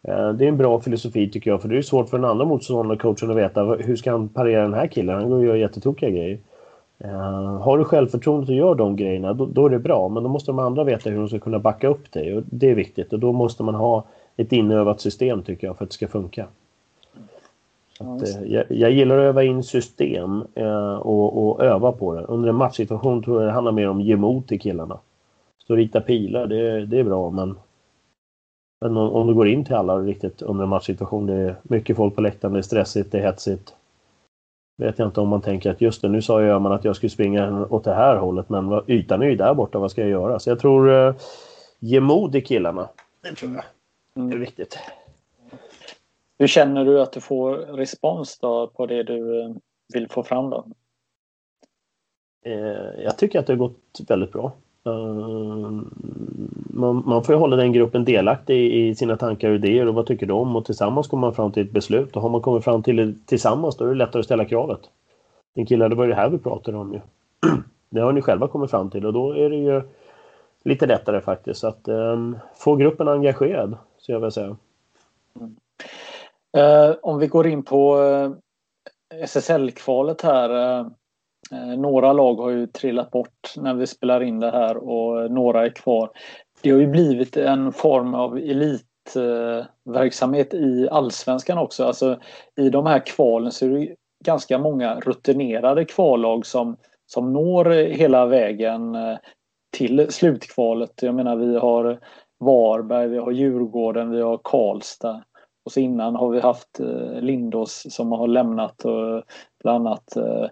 Eh, 0.07 0.29
det 0.29 0.45
är 0.45 0.49
en 0.49 0.57
bra 0.57 0.81
filosofi 0.81 1.29
tycker 1.29 1.51
jag, 1.51 1.61
för 1.61 1.69
det 1.69 1.77
är 1.77 1.81
svårt 1.81 2.09
för 2.09 2.17
den 2.17 2.29
andra 2.29 2.45
motståndarcoachen 2.45 3.31
att 3.31 3.37
veta 3.37 3.63
hur 3.63 3.95
ska 3.95 4.11
han 4.11 4.29
parera 4.29 4.61
den 4.61 4.73
här 4.73 4.87
killen? 4.87 5.15
Han 5.15 5.29
går 5.29 5.37
och 5.37 5.45
gör 5.45 5.55
jättetokiga 5.55 6.09
grejer. 6.09 6.39
Uh, 7.05 7.61
har 7.61 7.77
du 7.77 7.83
självförtroendet 7.83 8.49
att 8.49 8.55
göra 8.55 8.73
de 8.73 8.95
grejerna, 8.95 9.33
då, 9.33 9.45
då, 9.45 9.65
är 9.65 9.69
det 9.69 9.79
bra. 9.79 10.09
Men 10.09 10.23
då 10.23 10.29
måste 10.29 10.51
de 10.51 10.59
andra 10.59 10.83
veta 10.83 11.09
hur 11.09 11.17
de 11.17 11.27
ska 11.27 11.39
kunna 11.39 11.59
backa 11.59 11.87
upp 11.87 12.11
dig. 12.11 12.37
Och 12.37 12.43
det 12.45 12.69
är 12.69 12.75
viktigt. 12.75 13.13
Och 13.13 13.19
då 13.19 13.31
måste 13.31 13.63
man 13.63 13.75
ha 13.75 14.03
ett 14.37 14.51
inövat 14.51 15.01
system, 15.01 15.43
tycker 15.43 15.67
jag, 15.67 15.77
för 15.77 15.83
att 15.83 15.89
det 15.89 15.93
ska 15.93 16.07
funka. 16.07 16.47
Att, 17.99 18.21
uh, 18.21 18.47
jag, 18.47 18.65
jag, 18.69 18.91
gillar 18.91 19.17
att 19.17 19.23
öva 19.23 19.43
in 19.43 19.63
system 19.63 20.43
uh, 20.57 20.95
och, 20.95 21.47
och, 21.47 21.63
öva 21.63 21.91
på 21.91 22.13
det. 22.13 22.23
Under 22.23 22.49
en 22.49 22.55
matchsituation 22.55 23.23
tror 23.23 23.41
jag 23.41 23.49
det 23.49 23.53
handlar 23.53 23.71
mer 23.71 23.89
om 23.89 23.99
att 23.99 24.05
ge 24.05 24.15
mod 24.15 24.47
till 24.47 24.59
killarna. 24.59 24.99
Stå 25.63 25.73
och 25.73 25.77
rita 25.77 26.01
pilar, 26.01 26.47
det, 26.47 26.85
det 26.85 26.99
är 26.99 27.03
bra, 27.03 27.29
men, 27.29 27.55
men 28.81 28.97
om, 28.97 29.09
om, 29.09 29.27
du 29.27 29.33
går 29.33 29.47
in 29.47 29.65
till 29.65 29.75
alla 29.75 29.97
riktigt 29.97 30.41
under 30.41 30.63
en 30.63 30.69
matchsituation, 30.69 31.25
det 31.25 31.33
är 31.33 31.55
mycket 31.63 31.97
folk 31.97 32.15
på 32.15 32.21
läktaren, 32.21 32.53
det 32.53 32.59
är 32.59 32.61
stressigt, 32.61 33.11
det 33.11 33.19
är 33.19 33.21
hetsigt 33.21 33.75
vet 34.77 34.99
jag 34.99 35.07
inte 35.07 35.21
om 35.21 35.29
man 35.29 35.41
tänker 35.41 35.71
att 35.71 35.81
just 35.81 36.01
det, 36.01 36.09
nu 36.09 36.21
sa 36.21 36.41
Öhman 36.41 36.71
att 36.71 36.85
jag 36.85 36.95
skulle 36.95 37.09
springa 37.09 37.67
åt 37.69 37.83
det 37.83 37.93
här 37.93 38.15
hållet, 38.15 38.49
men 38.49 38.81
ytan 38.87 39.21
är 39.21 39.25
ju 39.25 39.35
där 39.35 39.53
borta, 39.53 39.79
vad 39.79 39.91
ska 39.91 40.01
jag 40.01 40.09
göra? 40.09 40.39
Så 40.39 40.49
jag 40.49 40.59
tror, 40.59 40.89
uh, 40.89 41.15
ge 41.79 41.99
mod 41.99 42.35
i 42.35 42.41
killarna. 42.41 42.89
Det 43.21 43.35
tror 43.35 43.51
jag 43.53 43.63
mm. 44.23 44.31
är 44.31 44.37
viktigt. 44.37 44.79
Hur 46.37 46.47
känner 46.47 46.85
du 46.85 47.01
att 47.01 47.11
du 47.11 47.21
får 47.21 47.55
respons 47.55 48.39
då 48.39 48.67
på 48.67 48.85
det 48.85 49.03
du 49.03 49.41
eh, 49.41 49.49
vill 49.93 50.09
få 50.09 50.23
fram 50.23 50.49
då? 50.49 50.65
Uh, 52.47 53.03
jag 53.03 53.17
tycker 53.17 53.39
att 53.39 53.47
det 53.47 53.53
har 53.53 53.57
gått 53.57 53.99
väldigt 54.07 54.31
bra. 54.31 54.51
Uh, 54.87 55.81
man, 56.73 57.03
man, 57.05 57.23
får 57.23 57.35
ju 57.35 57.39
hålla 57.39 57.55
den 57.55 57.73
gruppen 57.73 58.05
delaktig 58.05 58.55
i, 58.55 58.87
i 58.87 58.95
sina 58.95 59.17
tankar 59.17 59.49
och 59.49 59.55
idéer 59.55 59.87
och 59.87 59.93
vad 59.93 60.05
tycker 60.05 60.25
de 60.25 60.55
och 60.55 60.65
tillsammans 60.65 61.07
kommer 61.07 61.21
man 61.21 61.35
fram 61.35 61.51
till 61.51 61.63
ett 61.63 61.71
beslut 61.71 62.15
och 62.15 62.21
har 62.21 62.29
man 62.29 62.41
kommit 62.41 62.63
fram 62.63 62.83
till 62.83 62.95
det 62.95 63.13
tillsammans 63.25 63.77
då 63.77 63.85
är 63.85 63.89
det 63.89 63.95
lättare 63.95 64.19
att 64.19 64.25
ställa 64.25 64.45
kravet. 64.45 64.79
Men 65.53 65.65
kille, 65.65 65.87
det 65.87 65.95
var 65.95 66.07
det 66.07 66.15
här 66.15 66.29
vi 66.29 66.37
pratade 66.37 66.77
om 66.77 66.93
ju. 66.93 66.99
Det 67.89 68.01
har 68.01 68.11
ni 68.11 68.21
själva 68.21 68.47
kommit 68.47 68.71
fram 68.71 68.89
till 68.89 69.05
och 69.05 69.13
då 69.13 69.31
är 69.31 69.49
det 69.49 69.55
ju 69.55 69.81
lite 70.63 70.85
lättare 70.85 71.21
faktiskt 71.21 71.59
så 71.59 71.67
att 71.67 71.87
um, 71.87 72.37
få 72.55 72.75
gruppen 72.75 73.07
engagerad, 73.07 73.77
så 73.97 74.11
jag 74.11 74.19
vill 74.19 74.31
säga. 74.31 74.57
Mm. 75.39 75.55
Uh, 76.57 76.95
om 77.01 77.19
vi 77.19 77.27
går 77.27 77.47
in 77.47 77.63
på 77.63 78.01
eh, 78.01 78.29
uh, 78.29 79.23
SSL-kvalet 79.23 80.21
här. 80.21 80.79
Uh, 80.79 80.87
Eh, 81.51 81.77
några 81.77 82.13
lag 82.13 82.35
har 82.35 82.49
ju 82.49 82.67
trillat 82.67 83.11
bort 83.11 83.53
när 83.57 83.73
vi 83.73 83.87
spelar 83.87 84.23
in 84.23 84.39
det 84.39 84.51
här 84.51 84.77
och 84.77 85.31
några 85.31 85.65
är 85.65 85.69
kvar. 85.69 86.09
Det 86.63 86.71
har 86.71 86.79
ju 86.79 86.87
blivit 86.87 87.37
en 87.37 87.73
form 87.73 88.13
av 88.13 88.37
elitverksamhet 88.37 90.53
i 90.53 90.87
allsvenskan 90.91 91.57
också. 91.57 91.85
Alltså, 91.85 92.19
I 92.55 92.69
de 92.69 92.85
här 92.85 93.05
kvalen 93.05 93.51
så 93.51 93.65
är 93.65 93.69
det 93.69 93.95
ganska 94.25 94.57
många 94.57 94.99
rutinerade 94.99 95.85
kvallag 95.85 96.45
som, 96.45 96.77
som 97.05 97.33
når 97.33 97.65
hela 97.69 98.25
vägen 98.25 98.95
eh, 98.95 99.17
till 99.77 100.11
slutkvalet. 100.11 100.91
Jag 101.01 101.15
menar 101.15 101.35
vi 101.35 101.57
har 101.57 101.99
Varberg, 102.39 103.07
vi 103.07 103.17
har 103.17 103.31
Djurgården, 103.31 104.11
vi 104.11 104.21
har 104.21 104.39
Karlstad. 104.43 105.23
Och 105.65 105.71
så 105.71 105.79
innan 105.79 106.15
har 106.15 106.29
vi 106.29 106.39
haft 106.39 106.79
eh, 106.79 107.21
Lindås 107.21 107.85
som 107.89 108.11
har 108.11 108.27
lämnat 108.27 108.81
bland 109.63 109.87
annat. 109.87 110.15
Eh, 110.15 110.45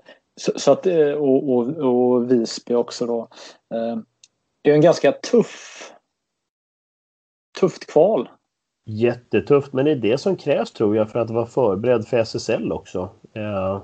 så, 0.55 0.71
att, 0.71 0.85
och, 1.17 1.49
och, 1.49 1.67
och 1.67 2.31
Visby 2.31 2.73
också 2.73 3.05
då. 3.05 3.27
Det 4.63 4.69
är 4.69 4.73
en 4.73 4.81
ganska 4.81 5.11
tuff 5.11 5.91
tufft 7.61 7.87
kval. 7.87 8.29
Jättetufft, 8.85 9.73
men 9.73 9.85
det 9.85 9.91
är 9.91 9.95
det 9.95 10.17
som 10.17 10.35
krävs 10.35 10.71
tror 10.71 10.95
jag 10.95 11.09
för 11.09 11.19
att 11.19 11.29
vara 11.29 11.45
förberedd 11.45 12.07
för 12.07 12.17
SSL 12.17 12.71
också. 12.71 13.09
Eh, 13.33 13.81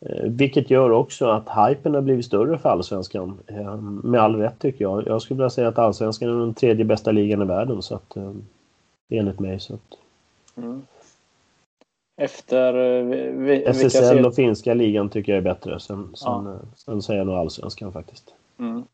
eh, 0.00 0.24
vilket 0.24 0.70
gör 0.70 0.90
också 0.90 1.26
att 1.26 1.68
hypen 1.68 1.94
har 1.94 2.00
blivit 2.00 2.26
större 2.26 2.58
för 2.58 2.68
allsvenskan. 2.68 3.38
Eh, 3.46 3.76
med 3.80 4.20
all 4.20 4.36
rätt 4.36 4.58
tycker 4.58 4.84
jag. 4.84 5.06
Jag 5.06 5.22
skulle 5.22 5.38
vilja 5.38 5.50
säga 5.50 5.68
att 5.68 5.78
allsvenskan 5.78 6.28
är 6.28 6.40
den 6.40 6.54
tredje 6.54 6.84
bästa 6.84 7.12
ligan 7.12 7.42
i 7.42 7.44
världen. 7.44 7.82
Så 7.82 7.94
att, 7.94 8.16
eh, 8.16 8.32
enligt 9.08 9.40
mig. 9.40 9.60
Så 9.60 9.74
att... 9.74 9.98
Mm. 10.56 10.82
Efter 12.16 12.72
vi, 13.32 13.64
SSL 13.64 14.26
och 14.26 14.34
finska 14.34 14.74
ligan 14.74 15.08
tycker 15.08 15.32
jag 15.32 15.38
är 15.38 15.54
bättre. 15.54 15.80
Sen, 15.80 16.10
sen, 16.14 16.46
ja. 16.46 16.58
sen 16.76 17.02
säger 17.02 17.20
jag 17.20 17.26
nog 17.26 17.36
allsvenskan 17.36 17.92
faktiskt. 17.92 18.34
Mm. 18.58 18.84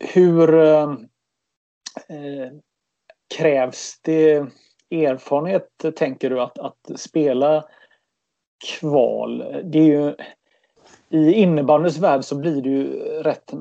Hur 0.00 0.48
Eh, 2.08 2.52
krävs 3.36 4.00
det 4.02 4.46
erfarenhet, 4.90 5.68
tänker 5.96 6.30
du, 6.30 6.40
att, 6.40 6.58
att 6.58 6.90
spela 6.96 7.64
kval? 8.66 9.38
Det 9.64 9.78
är 9.78 9.84
ju, 9.84 10.14
I 11.08 11.32
innebandyns 11.32 11.98
värld 11.98 12.24
så 12.24 12.36
blir 12.36 12.62
det 12.62 12.68
ju 12.68 12.86
rätt 13.22 13.52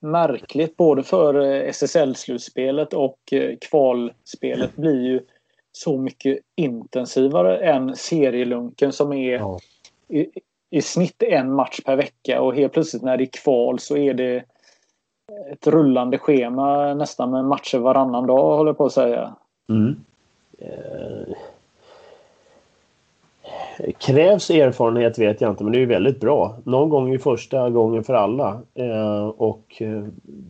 märkligt 0.00 0.76
både 0.76 1.02
för 1.02 1.34
SSL-slutspelet 1.72 2.94
och 2.94 3.32
eh, 3.32 3.56
kvalspelet 3.60 4.76
blir 4.76 5.02
ju 5.02 5.20
så 5.72 5.98
mycket 5.98 6.38
intensivare 6.56 7.58
än 7.58 7.96
serielunken 7.96 8.92
som 8.92 9.12
är 9.12 9.32
ja. 9.32 9.58
i, 10.08 10.28
i 10.70 10.82
snitt 10.82 11.22
en 11.22 11.52
match 11.52 11.80
per 11.84 11.96
vecka 11.96 12.40
och 12.40 12.54
helt 12.54 12.72
plötsligt 12.72 13.02
när 13.02 13.16
det 13.16 13.24
är 13.24 13.42
kval 13.42 13.78
så 13.78 13.96
är 13.96 14.14
det 14.14 14.44
ett 15.52 15.66
rullande 15.66 16.18
schema 16.18 16.94
nästan 16.94 17.30
med 17.30 17.44
matcher 17.44 17.78
varannan 17.78 18.26
dag 18.26 18.56
håller 18.56 18.68
jag 18.68 18.78
på 18.78 18.86
att 18.86 18.92
säga. 18.92 19.34
Mm. 19.68 19.96
Eh, 20.58 21.34
krävs 23.98 24.50
erfarenhet 24.50 25.18
vet 25.18 25.40
jag 25.40 25.50
inte 25.50 25.64
men 25.64 25.72
det 25.72 25.82
är 25.82 25.86
väldigt 25.86 26.20
bra. 26.20 26.56
Någon 26.64 26.88
gång 26.88 27.14
är 27.14 27.18
första 27.18 27.70
gången 27.70 28.04
för 28.04 28.14
alla. 28.14 28.60
Eh, 28.74 29.26
och 29.26 29.76
eh, 29.80 30.04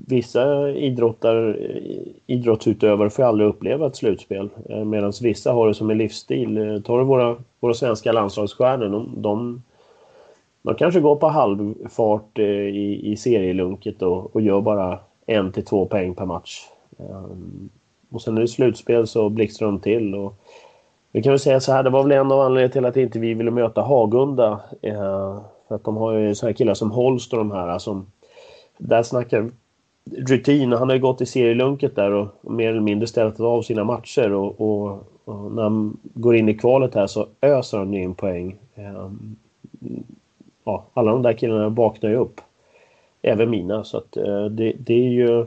vissa 0.06 0.70
idrottar, 0.70 1.58
eh, 1.60 2.02
idrottsutövare 2.26 3.10
får 3.10 3.22
aldrig 3.22 3.48
uppleva 3.48 3.86
ett 3.86 3.96
slutspel. 3.96 4.48
Eh, 4.68 4.84
Medan 4.84 5.12
vissa 5.22 5.52
har 5.52 5.68
det 5.68 5.74
som 5.74 5.90
en 5.90 5.98
livsstil. 5.98 6.58
Eh, 6.58 6.80
tar 6.80 6.98
du 6.98 7.04
våra, 7.04 7.36
våra 7.60 7.74
svenska 7.74 8.12
landslagsstjärnor, 8.12 8.88
de, 8.88 9.22
de 9.22 9.62
de 10.68 10.74
kanske 10.74 11.00
går 11.00 11.16
på 11.16 11.28
halvfart 11.28 12.38
eh, 12.38 12.44
i, 12.44 13.00
i 13.12 13.16
serielunket 13.16 14.02
och, 14.02 14.34
och 14.34 14.40
gör 14.40 14.60
bara 14.60 14.98
en 15.26 15.52
till 15.52 15.64
två 15.64 15.86
poäng 15.86 16.14
per 16.14 16.26
match. 16.26 16.64
Um, 16.96 17.68
och 18.10 18.22
sen 18.22 18.36
är 18.36 18.40
det 18.40 18.48
slutspel 18.48 19.06
så 19.06 19.28
blixtrar 19.28 19.66
de 19.66 19.80
till. 19.80 20.14
Och 20.14 20.34
vi 21.12 21.22
kan 21.22 21.32
väl 21.32 21.40
säga 21.40 21.60
så 21.60 21.72
här, 21.72 21.82
det 21.82 21.90
var 21.90 22.02
väl 22.02 22.12
en 22.12 22.32
av 22.32 22.40
anledningarna 22.40 22.72
till 22.72 22.84
att 22.84 22.96
inte 22.96 23.18
vi 23.18 23.34
ville 23.34 23.50
möta 23.50 23.80
Hagunda. 23.80 24.60
Uh, 24.86 25.40
för 25.68 25.74
att 25.74 25.84
de 25.84 25.96
har 25.96 26.12
ju 26.12 26.34
sådana 26.34 26.54
killar 26.54 26.74
som 26.74 26.90
Holst 26.90 27.32
och 27.32 27.38
de 27.38 27.50
här 27.50 27.78
som... 27.78 28.06
Där 28.78 29.02
snackar 29.02 29.50
rutin. 30.16 30.72
Han 30.72 30.88
har 30.88 30.96
ju 30.96 31.02
gått 31.02 31.20
i 31.20 31.26
serielunket 31.26 31.96
där 31.96 32.10
och, 32.10 32.28
och 32.40 32.52
mer 32.52 32.70
eller 32.70 32.80
mindre 32.80 33.06
ställt 33.06 33.40
av 33.40 33.62
sina 33.62 33.84
matcher. 33.84 34.32
Och, 34.32 34.60
och, 34.60 35.02
och, 35.24 35.52
när 35.52 35.62
han 35.62 35.96
går 36.02 36.36
in 36.36 36.48
i 36.48 36.54
kvalet 36.54 36.94
här 36.94 37.06
så 37.06 37.26
öser 37.40 37.78
han 37.78 37.94
in 37.94 38.14
poäng. 38.14 38.56
Ehm, 38.74 39.36
Ja, 40.68 40.84
alla 40.94 41.10
de 41.10 41.22
där 41.22 41.32
killarna 41.32 41.68
vaknar 41.68 42.10
ju 42.10 42.16
upp. 42.16 42.40
Även 43.22 43.50
mina. 43.50 43.84
Så 43.84 43.98
att, 43.98 44.16
eh, 44.16 44.44
det, 44.44 44.72
det 44.78 44.94
är 44.94 45.08
ju 45.08 45.46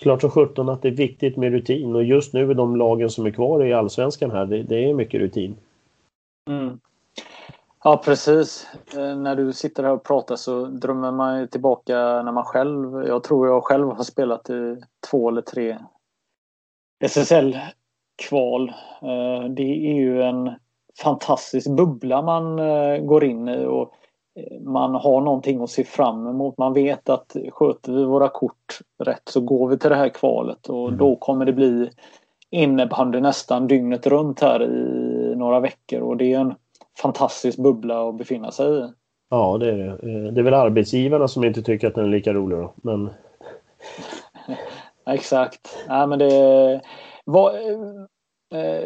klart 0.00 0.20
som 0.20 0.30
sjutton 0.30 0.68
att 0.68 0.82
det 0.82 0.88
är 0.88 0.92
viktigt 0.92 1.36
med 1.36 1.52
rutin 1.52 1.94
och 1.94 2.04
just 2.04 2.32
nu 2.32 2.50
är 2.50 2.54
de 2.54 2.76
lagen 2.76 3.10
som 3.10 3.26
är 3.26 3.30
kvar 3.30 3.64
i 3.64 3.72
allsvenskan 3.72 4.30
här, 4.30 4.46
det, 4.46 4.62
det 4.62 4.90
är 4.90 4.94
mycket 4.94 5.20
rutin. 5.20 5.56
Mm. 6.50 6.80
Ja 7.84 8.02
precis. 8.04 8.66
Eh, 8.96 9.16
när 9.16 9.36
du 9.36 9.52
sitter 9.52 9.82
här 9.82 9.92
och 9.92 10.04
pratar 10.04 10.36
så 10.36 10.64
drömmer 10.64 11.12
man 11.12 11.40
ju 11.40 11.46
tillbaka 11.46 12.22
när 12.22 12.32
man 12.32 12.44
själv, 12.44 13.06
jag 13.06 13.24
tror 13.24 13.46
jag 13.46 13.64
själv 13.64 13.88
har 13.88 14.04
spelat 14.04 14.50
i 14.50 14.76
två 15.10 15.28
eller 15.28 15.42
tre 15.42 15.78
SSL-kval. 17.04 18.68
Eh, 19.02 19.50
det 19.50 19.90
är 19.90 19.94
ju 19.94 20.22
en 20.22 20.50
fantastisk 21.02 21.70
bubbla 21.70 22.22
man 22.22 22.58
eh, 22.58 22.98
går 22.98 23.24
in 23.24 23.48
i 23.48 23.64
och 23.64 23.92
man 24.60 24.94
har 24.94 25.20
någonting 25.20 25.62
att 25.62 25.70
se 25.70 25.84
fram 25.84 26.26
emot. 26.26 26.58
Man 26.58 26.72
vet 26.72 27.08
att 27.08 27.36
sköter 27.52 27.92
vi 27.92 28.04
våra 28.04 28.28
kort 28.28 28.78
rätt 29.04 29.22
så 29.24 29.40
går 29.40 29.68
vi 29.68 29.78
till 29.78 29.90
det 29.90 29.96
här 29.96 30.08
kvalet 30.08 30.68
och 30.68 30.88
mm. 30.88 30.98
då 30.98 31.16
kommer 31.16 31.44
det 31.44 31.52
bli 31.52 31.90
innebandy 32.50 33.20
nästan 33.20 33.66
dygnet 33.66 34.06
runt 34.06 34.40
här 34.40 34.62
i 34.62 35.34
några 35.36 35.60
veckor 35.60 36.00
och 36.00 36.16
det 36.16 36.32
är 36.32 36.40
en 36.40 36.54
fantastisk 37.02 37.58
bubbla 37.58 38.08
att 38.08 38.18
befinna 38.18 38.50
sig 38.50 38.78
i. 38.78 38.88
Ja, 39.30 39.58
det 39.58 39.70
är 39.70 39.76
det. 39.76 39.86
Eh, 39.86 40.32
det 40.32 40.40
är 40.40 40.44
väl 40.44 40.54
arbetsgivarna 40.54 41.28
som 41.28 41.44
inte 41.44 41.62
tycker 41.62 41.88
att 41.88 41.94
den 41.94 42.04
är 42.04 42.08
lika 42.08 42.32
rolig 42.32 42.58
då, 42.58 42.72
men... 42.76 43.10
Exakt. 45.06 45.84
Nej, 45.88 46.06
men 46.06 46.18
det... 46.18 46.80
Vad, 47.24 47.54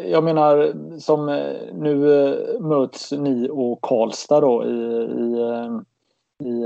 jag 0.09 0.23
menar 0.23 0.73
som 0.99 1.29
eh, 1.29 1.73
nu 1.73 2.25
eh, 2.25 2.59
möts 2.59 3.11
ni 3.11 3.49
och 3.51 3.81
Karlstad 3.81 4.39
då 4.39 4.65
i, 4.65 4.69
i, 5.19 5.39
i 6.43 6.65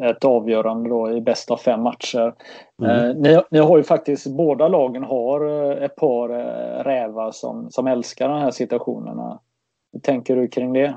ett 0.00 0.24
avgörande 0.24 0.90
då 0.90 1.12
i 1.12 1.20
bäst 1.20 1.50
av 1.50 1.56
fem 1.56 1.82
matcher. 1.82 2.34
Mm. 2.82 3.22
Ni, 3.22 3.40
ni, 3.50 3.58
har 3.58 3.76
ju 3.76 3.82
faktiskt, 3.82 4.26
båda 4.26 4.68
lagen 4.68 5.04
har 5.04 5.72
ett 5.72 5.96
par 5.96 6.28
rävar 6.84 7.30
som, 7.30 7.70
som 7.70 7.86
älskar 7.86 8.28
de 8.28 8.38
här 8.38 8.50
situationerna. 8.50 9.40
Hur 9.92 10.00
tänker 10.00 10.36
du 10.36 10.48
kring 10.48 10.72
det? 10.72 10.94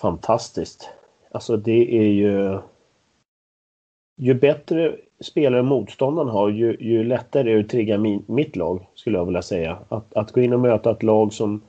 Fantastiskt. 0.00 0.90
Alltså 1.30 1.56
det 1.56 1.98
är 1.98 2.08
ju... 2.08 2.58
Ju 4.16 4.34
bättre 4.34 4.96
spelare 5.22 5.62
motståndaren 5.62 6.28
har 6.28 6.48
ju, 6.48 6.76
ju 6.80 7.04
lättare 7.04 7.50
är 7.50 7.54
det 7.54 7.60
att 7.60 7.68
trigga 7.68 7.98
min, 7.98 8.24
mitt 8.26 8.56
lag, 8.56 8.86
skulle 8.94 9.18
jag 9.18 9.24
vilja 9.24 9.42
säga. 9.42 9.78
Att, 9.88 10.14
att 10.14 10.32
gå 10.32 10.40
in 10.40 10.52
och 10.52 10.60
möta 10.60 10.90
ett 10.90 11.02
lag 11.02 11.32
som, 11.32 11.60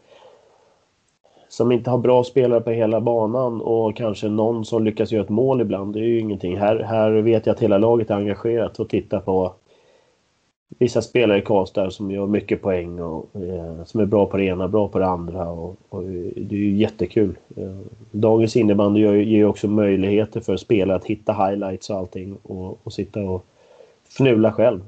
som 1.49 1.72
inte 1.72 1.89
har 1.89 1.97
bra 1.97 2.24
spelare 2.24 2.62
på 2.62 2.72
hela 2.72 3.01
banan 3.01 3.62
och 3.62 3.95
kanske 3.95 4.28
någon 4.28 4.66
som 4.66 4.84
lyckas 4.84 5.12
göra 5.12 5.24
ett 5.24 5.30
mål 5.30 5.62
ibland, 5.62 5.93
det 5.93 5.99
är 5.99 6.04
ju 6.04 6.20
ingenting. 6.20 6.58
Här, 6.58 6.80
här 6.80 7.12
vet 7.12 7.45
jag 7.45 7.54
att 7.54 7.64
hela 7.64 7.78
laget 7.78 8.10
är 8.10 8.16
engagerat 8.16 8.80
och 8.80 8.89
tittar 8.89 9.20
på 9.20 9.54
vissa 10.80 11.01
spelare 11.01 11.38
i 11.38 11.41
Karlstad 11.41 11.91
som 11.91 12.11
gör 12.11 12.28
mycket 12.28 12.61
poäng 12.61 12.99
och 12.99 13.36
eh, 13.36 13.84
som 13.86 13.99
är 13.99 14.05
bra 14.05 14.26
på 14.26 14.38
det 14.38 14.43
ena, 14.43 14.67
bra 14.67 14.88
på 14.88 14.99
det 14.99 15.05
andra. 15.05 15.49
Och, 15.49 15.76
och 15.89 16.03
det 16.03 16.55
är 16.55 16.59
ju 16.59 16.76
jättekul. 16.76 17.36
Eh, 17.55 17.78
dagens 18.11 18.55
innebandy 18.55 18.99
ger 19.01 19.24
ju 19.24 19.45
också 19.45 19.67
möjligheter 19.67 20.39
för 20.39 20.57
spelare 20.57 20.97
att 20.97 21.05
hitta 21.05 21.34
highlights 21.34 21.89
och 21.89 21.97
allting 21.97 22.38
och, 22.43 22.78
och 22.84 22.93
sitta 22.93 23.21
och 23.21 23.45
fnula 24.03 24.51
själv. 24.51 24.82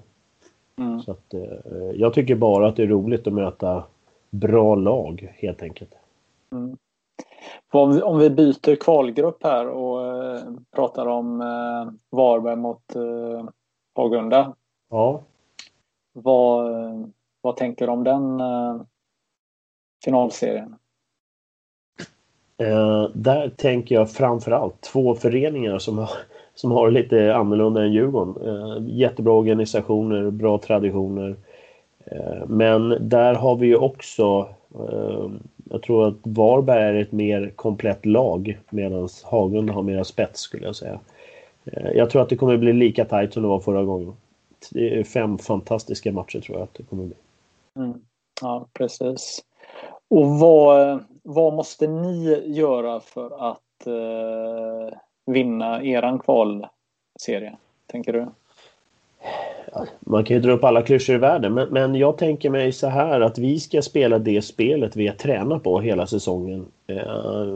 Mm. 0.78 1.02
Så 1.02 1.12
att, 1.12 1.34
eh, 1.34 1.92
jag 1.94 2.14
tycker 2.14 2.36
bara 2.36 2.68
att 2.68 2.76
det 2.76 2.84
är 2.84 2.88
roligt 2.88 3.28
att 3.28 3.34
möta 3.34 3.84
bra 4.30 4.76
lag 4.76 5.34
helt 5.36 5.62
enkelt. 5.62 5.92
Mm. 6.52 6.78
Om 7.72 7.96
vi, 7.96 8.02
om 8.02 8.20
vi 8.20 8.30
byter 8.30 8.76
kvalgrupp 8.76 9.44
här 9.44 9.68
och 9.68 10.08
eh, 10.08 10.42
pratar 10.76 11.06
om 11.06 11.42
eh, 11.42 11.94
Varberg 12.10 12.56
mot 12.56 12.82
Hagunda. 13.96 14.54
Ja. 14.90 15.22
Vad, 16.18 16.72
vad 17.42 17.58
tänker 17.58 17.86
du 17.86 17.92
om 17.92 18.04
den 18.04 18.40
eh, 18.40 18.82
finalserien? 20.04 20.76
Eh, 22.58 23.10
där 23.14 23.50
tänker 23.50 23.96
jag 23.96 24.12
framförallt 24.12 24.82
två 24.82 25.16
föreningar 25.16 25.80
som 25.80 25.98
har, 25.98 26.10
som 26.56 26.72
har 26.72 26.92
lite 26.92 27.36
annorlunda 27.36 27.84
än 27.84 27.94
Djurgården. 27.94 28.48
Eh, 28.48 28.98
jättebra 28.98 29.34
organisationer, 29.34 30.32
bra 30.32 30.58
traditioner. 30.58 31.36
Eh, 32.06 32.48
men 32.48 32.98
där 33.10 33.34
har 33.34 33.56
vi 33.56 33.68
ju 33.68 33.76
också 33.76 34.50
eh, 34.80 35.30
jag 35.70 35.82
tror 35.82 36.08
att 36.08 36.16
Varberg 36.24 36.84
är 36.84 37.02
ett 37.02 37.12
mer 37.12 37.52
komplett 37.56 38.06
lag 38.06 38.60
medan 38.70 39.10
Hagunda 39.24 39.74
har 39.74 39.84
mera 39.84 40.04
spets 40.04 40.40
skulle 40.40 40.66
jag 40.66 40.76
säga. 40.76 41.00
Eh, 41.66 41.92
jag 41.92 42.10
tror 42.10 42.22
att 42.22 42.30
det 42.30 42.36
kommer 42.36 42.58
bli 42.58 42.74
lika 42.74 43.06
tajt 43.06 43.34
som 43.34 43.44
det 43.44 43.50
var 43.50 43.60
förra 43.60 43.84
gången 43.84 44.14
det 44.72 45.00
är 45.00 45.04
fem 45.04 45.38
fantastiska 45.38 46.12
matcher 46.12 46.40
tror 46.40 46.58
jag 46.58 46.64
att 46.64 46.74
det 46.74 46.84
kommer 46.84 47.06
bli. 47.06 47.16
Mm. 47.76 48.02
Ja, 48.42 48.68
precis. 48.74 49.44
Och 50.08 50.40
vad, 50.40 51.04
vad 51.24 51.54
måste 51.54 51.88
ni 51.88 52.44
göra 52.46 53.00
för 53.00 53.50
att 53.52 53.88
eh, 53.88 54.98
vinna 55.26 55.84
eran 55.84 56.20
kvalserie, 56.20 57.58
tänker 57.88 58.14
du? 58.14 58.28
Man 60.00 60.24
kan 60.24 60.38
ju 60.38 60.42
dra 60.42 60.52
upp 60.52 60.64
alla 60.64 60.82
klyschor 60.82 61.16
i 61.16 61.20
världen, 61.20 61.54
men, 61.54 61.70
men 61.70 61.96
jag 61.96 62.18
tänker 62.18 62.50
mig 62.50 62.72
så 62.72 62.88
här 62.88 63.22
att 63.22 63.38
vi 63.38 63.60
ska 63.60 63.82
spela 63.82 64.20
det 64.20 64.42
spelet 64.42 64.96
vi 64.96 65.08
har 65.08 65.16
tränat 65.16 65.64
på 65.64 65.80
hela 65.80 66.08
säsongen. 66.08 66.66
Eh, 66.88 67.56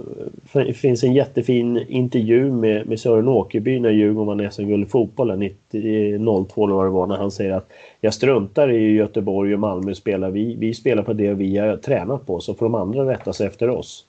det 0.54 0.74
finns 0.74 1.04
en 1.04 1.14
jättefin 1.14 1.86
intervju 1.88 2.52
med, 2.52 2.88
med 2.88 3.00
Sören 3.00 3.28
Åkerby 3.28 3.80
när 3.80 3.90
Djurgården 3.90 4.38
vann 4.38 4.52
SM-guld 4.52 4.84
i 4.84 4.90
fotbollen 4.90 5.50
02 6.50 6.66
eller 6.66 6.76
vad 6.76 6.86
det 6.86 6.90
var, 6.90 7.08
när 7.08 7.18
han 7.18 7.32
säger 7.32 7.52
att 7.52 7.70
jag 8.02 8.14
struntar 8.14 8.72
i 8.72 8.92
Göteborg 8.92 9.54
och 9.54 9.60
Malmö 9.60 9.96
spelar. 9.96 10.30
Vi, 10.30 10.56
vi 10.56 10.74
spelar 10.74 11.04
på 11.04 11.14
det 11.14 11.34
vi 11.34 11.58
har 11.58 11.78
tränat 11.78 12.26
på, 12.26 12.40
så 12.40 12.54
får 12.54 12.66
de 12.66 12.76
andra 12.76 13.12
rätta 13.12 13.34
sig 13.34 13.48
efter 13.48 13.70
oss. 13.70 14.06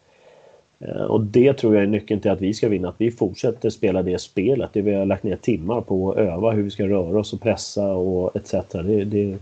Eh, 0.81 1.03
och 1.03 1.21
det 1.21 1.53
tror 1.53 1.75
jag 1.75 1.83
är 1.83 1.89
nyckeln 1.89 2.21
till 2.21 2.31
att 2.31 2.41
vi 2.41 2.55
ska 2.55 2.69
vinna, 2.69 2.89
att 2.89 2.95
vi 3.01 3.11
fortsätter 3.11 3.71
spela 3.71 4.03
det 4.03 4.19
spelet. 4.19 4.71
Det 4.73 4.83
vi 4.83 4.95
har 4.95 5.07
lagt 5.07 5.23
ner 5.23 5.37
timmar 5.37 5.81
på 5.81 6.11
att 6.11 6.17
öva 6.17 6.51
hur 6.51 6.63
vi 6.63 6.71
ska 6.71 6.89
röra 6.89 7.19
oss 7.19 7.33
och 7.33 7.41
pressa 7.41 7.93
och 7.93 8.37
etc. 8.37 8.55
Det, 8.73 9.05
det, 9.05 9.39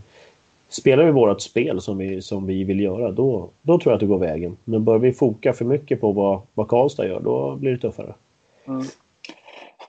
spelar 0.68 1.05
vi 1.05 1.11
vårt 1.11 1.41
spel 1.41 1.80
som 1.80 1.99
vi, 1.99 2.22
som 2.22 2.47
vi 2.47 2.64
vill 2.64 2.80
göra, 2.80 3.12
då, 3.12 3.49
då 3.62 3.78
tror 3.78 3.91
jag 3.91 3.95
att 3.95 4.01
det 4.01 4.07
går 4.07 4.18
vägen. 4.18 4.57
Men 4.64 4.84
börjar 4.84 4.99
vi 4.99 5.12
foka 5.12 5.53
för 5.53 5.64
mycket 5.64 6.01
på 6.01 6.12
vad, 6.12 6.41
vad 6.55 6.68
Karlstad 6.68 7.07
gör, 7.07 7.20
då 7.20 7.57
blir 7.57 7.70
det 7.70 7.78
tuffare. 7.78 8.14
Mm. 8.66 8.84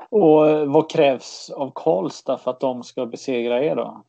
Och 0.10 0.50
eh, 0.50 0.66
vad 0.66 0.89
krävs 0.89 1.50
av 1.56 1.72
Karlstad 1.76 2.38
för 2.38 2.52
att 2.52 2.60
de 2.60 2.84
ska 2.84 3.06
besegra 3.06 3.64
er 3.64 3.76
då? 3.76 4.02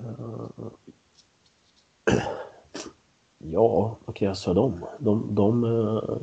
Uh, 0.00 0.70
Ja, 3.38 3.96
vad 4.04 4.16
krävs 4.16 4.48
av 4.48 4.54
dem? 4.54 4.84
De, 4.98 5.26
de, 5.30 5.64
uh, 5.64 6.16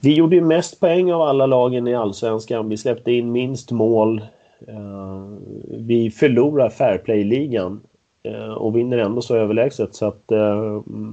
vi 0.00 0.14
gjorde 0.14 0.36
ju 0.36 0.42
mest 0.42 0.80
poäng 0.80 1.12
av 1.12 1.22
alla 1.22 1.46
lagen 1.46 1.88
i 1.88 1.94
Allsvenskan. 1.94 2.68
Vi 2.68 2.76
släppte 2.76 3.12
in 3.12 3.32
minst 3.32 3.70
mål. 3.70 4.24
Uh, 4.68 5.36
vi 5.68 6.10
förlorar 6.10 6.68
Fairplay-ligan 6.68 7.80
uh, 8.28 8.34
eh, 8.34 8.52
och 8.52 8.76
vinner 8.76 8.98
ändå 8.98 9.22
så 9.22 9.36
överlägset. 9.36 9.94
Så 9.94 10.06
att, 10.06 10.28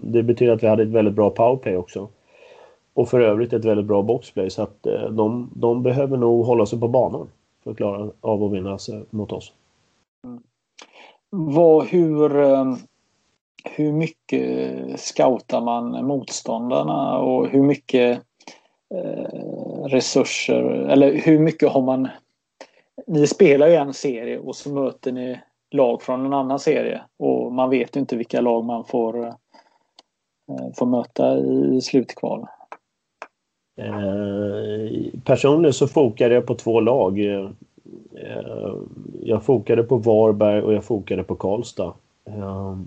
det 0.01 0.24
betyder 0.24 0.53
att 0.53 0.64
vi 0.64 0.68
hade 0.68 0.84
ett 0.84 0.89
väldigt 0.89 1.14
bra 1.14 1.30
powerplay 1.30 1.78
också. 1.78 2.08
Och 2.93 3.10
för 3.10 3.20
övrigt 3.20 3.53
ett 3.53 3.66
väldigt 3.66 3.86
bra 3.86 4.01
boxplay. 4.01 4.49
Så 4.49 4.62
att 4.62 4.88
de, 5.12 5.49
de 5.53 5.84
behöver 5.84 6.18
nog 6.18 6.45
hålla 6.45 6.66
sig 6.66 6.80
på 6.80 6.88
banan 6.88 7.28
för 7.64 7.72
att 7.72 7.78
klara 7.78 8.10
av 8.22 8.43
att 8.43 8.51
vinna 8.51 8.72
alltså, 8.72 9.01
mot 9.10 9.32
oss. 9.32 9.53
Mm. 10.24 10.41
Vad, 11.30 11.86
hur 11.86 12.30
hur 13.72 13.91
mycket 13.91 14.99
scoutar 14.99 15.61
man 15.61 16.05
motståndarna 16.05 17.18
och 17.18 17.47
hur 17.47 17.61
mycket 17.61 18.22
eh, 18.95 19.84
resurser 19.86 20.63
eller 20.63 21.13
hur 21.13 21.39
mycket 21.39 21.70
har 21.70 21.82
man 21.82 22.07
ni 23.07 23.28
spelar 23.28 23.68
ju 23.68 23.76
en 23.76 23.93
serie 23.93 24.39
och 24.39 24.55
så 24.55 24.74
möter 24.74 25.11
ni 25.11 25.39
lag 25.72 26.01
från 26.01 26.26
en 26.26 26.34
annan 26.34 26.59
serie 26.59 27.01
och 27.18 27.51
man 27.51 27.70
vet 27.70 27.95
inte 27.95 28.18
vilka 28.18 28.41
lag 28.41 28.63
man 28.65 28.86
får, 28.86 29.28
eh, 29.28 29.34
får 30.76 30.86
möta 30.86 31.38
i 31.38 31.82
slutkval. 31.82 32.45
Eh, 33.78 35.20
personligen 35.24 35.74
så 35.74 35.88
fokade 35.88 36.36
jag 36.36 36.45
på 36.45 36.55
två 36.55 36.80
lag. 36.80 37.20
Eh, 37.20 37.49
jag 39.24 39.43
fokade 39.43 39.84
på 39.84 39.97
Varberg 39.97 40.61
och 40.61 40.74
jag 40.74 40.84
fokade 40.84 41.24
på 41.24 41.36
Karlstad. 41.36 41.93
Eh, 42.26 42.78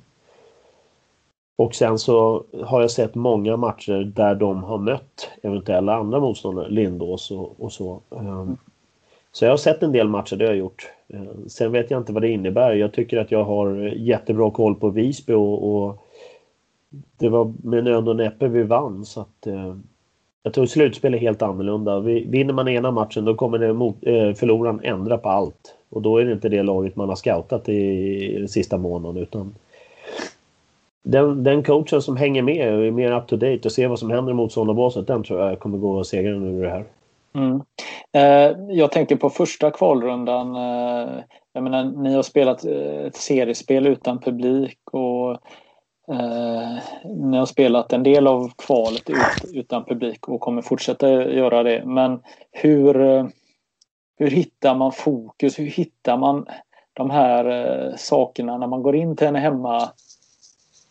och 1.61 1.75
sen 1.75 1.99
så 1.99 2.45
har 2.63 2.81
jag 2.81 2.91
sett 2.91 3.15
många 3.15 3.57
matcher 3.57 4.13
där 4.15 4.35
de 4.35 4.65
har 4.65 4.79
mött 4.79 5.31
eventuella 5.43 5.95
andra 5.95 6.21
motståndare, 6.21 6.69
Lindås 6.69 7.31
och, 7.31 7.55
och 7.59 7.73
så. 7.73 8.01
Ehm, 8.17 8.57
så 9.33 9.45
jag 9.45 9.53
har 9.53 9.57
sett 9.57 9.83
en 9.83 9.93
del 9.93 10.09
matcher, 10.09 10.37
det 10.37 10.45
har 10.45 10.53
jag 10.53 10.59
gjort. 10.59 10.93
Ehm, 11.09 11.49
sen 11.49 11.73
vet 11.73 11.91
jag 11.91 12.01
inte 12.01 12.13
vad 12.13 12.23
det 12.23 12.29
innebär. 12.29 12.73
Jag 12.73 12.93
tycker 12.93 13.19
att 13.19 13.31
jag 13.31 13.45
har 13.45 13.77
jättebra 13.97 14.51
koll 14.51 14.75
på 14.75 14.89
Visby 14.89 15.33
och, 15.33 15.75
och 15.75 16.07
det 17.19 17.29
var 17.29 17.53
med 17.63 17.85
nöd 17.85 18.09
och 18.09 18.17
näppe 18.17 18.49
vi 18.49 18.63
vann 18.63 19.05
så 19.05 19.21
att 19.21 19.47
eh, 19.47 19.77
jag 20.43 20.55
tror 20.55 20.67
slutspel 20.67 21.15
är 21.15 21.19
helt 21.19 21.43
annorlunda. 21.43 22.01
vinner 22.01 22.55
man 22.55 22.69
ena 22.69 22.91
matchen 22.91 23.25
då 23.25 23.35
kommer 23.35 23.59
det 23.59 23.73
mot, 23.73 23.97
eh, 24.03 24.33
förloraren 24.33 24.81
ändra 24.83 25.19
på 25.19 25.29
allt. 25.29 25.75
Och 25.91 26.03
då 26.03 26.19
är 26.19 26.25
det 26.25 26.33
inte 26.33 26.49
det 26.49 26.63
laget 26.63 26.97
man 26.97 27.09
har 27.09 27.17
scoutat 27.17 27.69
i, 27.69 27.75
i 28.35 28.39
den 28.39 28.49
sista 28.49 28.79
månaden 28.79 29.23
utan 29.23 29.55
den, 31.03 31.45
den 31.45 31.63
coachen 31.63 32.03
som 32.03 32.17
hänger 32.17 32.43
med 32.43 32.75
och 32.75 32.85
är 32.85 32.91
mer 32.91 33.13
up 33.13 33.27
to 33.27 33.37
date 33.37 33.61
och 33.65 33.73
ser 33.73 33.89
vad 33.89 33.99
som 33.99 34.11
händer 34.11 34.33
mot 34.33 34.55
båset, 34.55 35.07
den 35.07 35.23
tror 35.23 35.41
jag 35.41 35.59
kommer 35.59 35.79
gå 35.79 36.05
segraren 36.05 36.47
ur 36.47 36.63
det 36.63 36.71
här. 36.71 36.85
Mm. 37.35 37.63
Eh, 38.13 38.77
jag 38.77 38.93
tänker 38.93 39.17
på 39.17 39.31
första 39.31 39.71
kvalrundan. 39.71 40.57
Eh, 40.57 41.23
jag 41.53 41.63
menar, 41.63 41.85
ni 41.85 42.15
har 42.15 42.23
spelat 42.23 42.65
eh, 42.65 43.07
ett 43.07 43.17
seriespel 43.17 43.87
utan 43.87 44.19
publik 44.19 44.79
och 44.93 45.31
eh, 46.15 46.79
ni 47.05 47.37
har 47.37 47.47
spelat 47.47 47.93
en 47.93 48.03
del 48.03 48.27
av 48.27 48.51
kvalet 48.67 49.11
ut, 49.11 49.55
utan 49.55 49.85
publik 49.85 50.29
och 50.29 50.41
kommer 50.41 50.63
fortsätta 50.63 51.11
göra 51.11 51.63
det. 51.63 51.83
Men 51.87 52.21
hur, 52.53 53.01
eh, 53.01 53.27
hur 54.19 54.31
hittar 54.31 54.75
man 54.75 54.93
fokus? 54.93 55.59
Hur 55.59 55.67
hittar 55.67 56.17
man 56.17 56.47
de 56.93 57.11
här 57.11 57.45
eh, 57.45 57.97
sakerna 57.97 58.59
när 58.59 58.67
man 58.67 58.83
går 58.83 58.97
in 58.97 59.17
till 59.17 59.27
en 59.27 59.35
hemma 59.35 59.89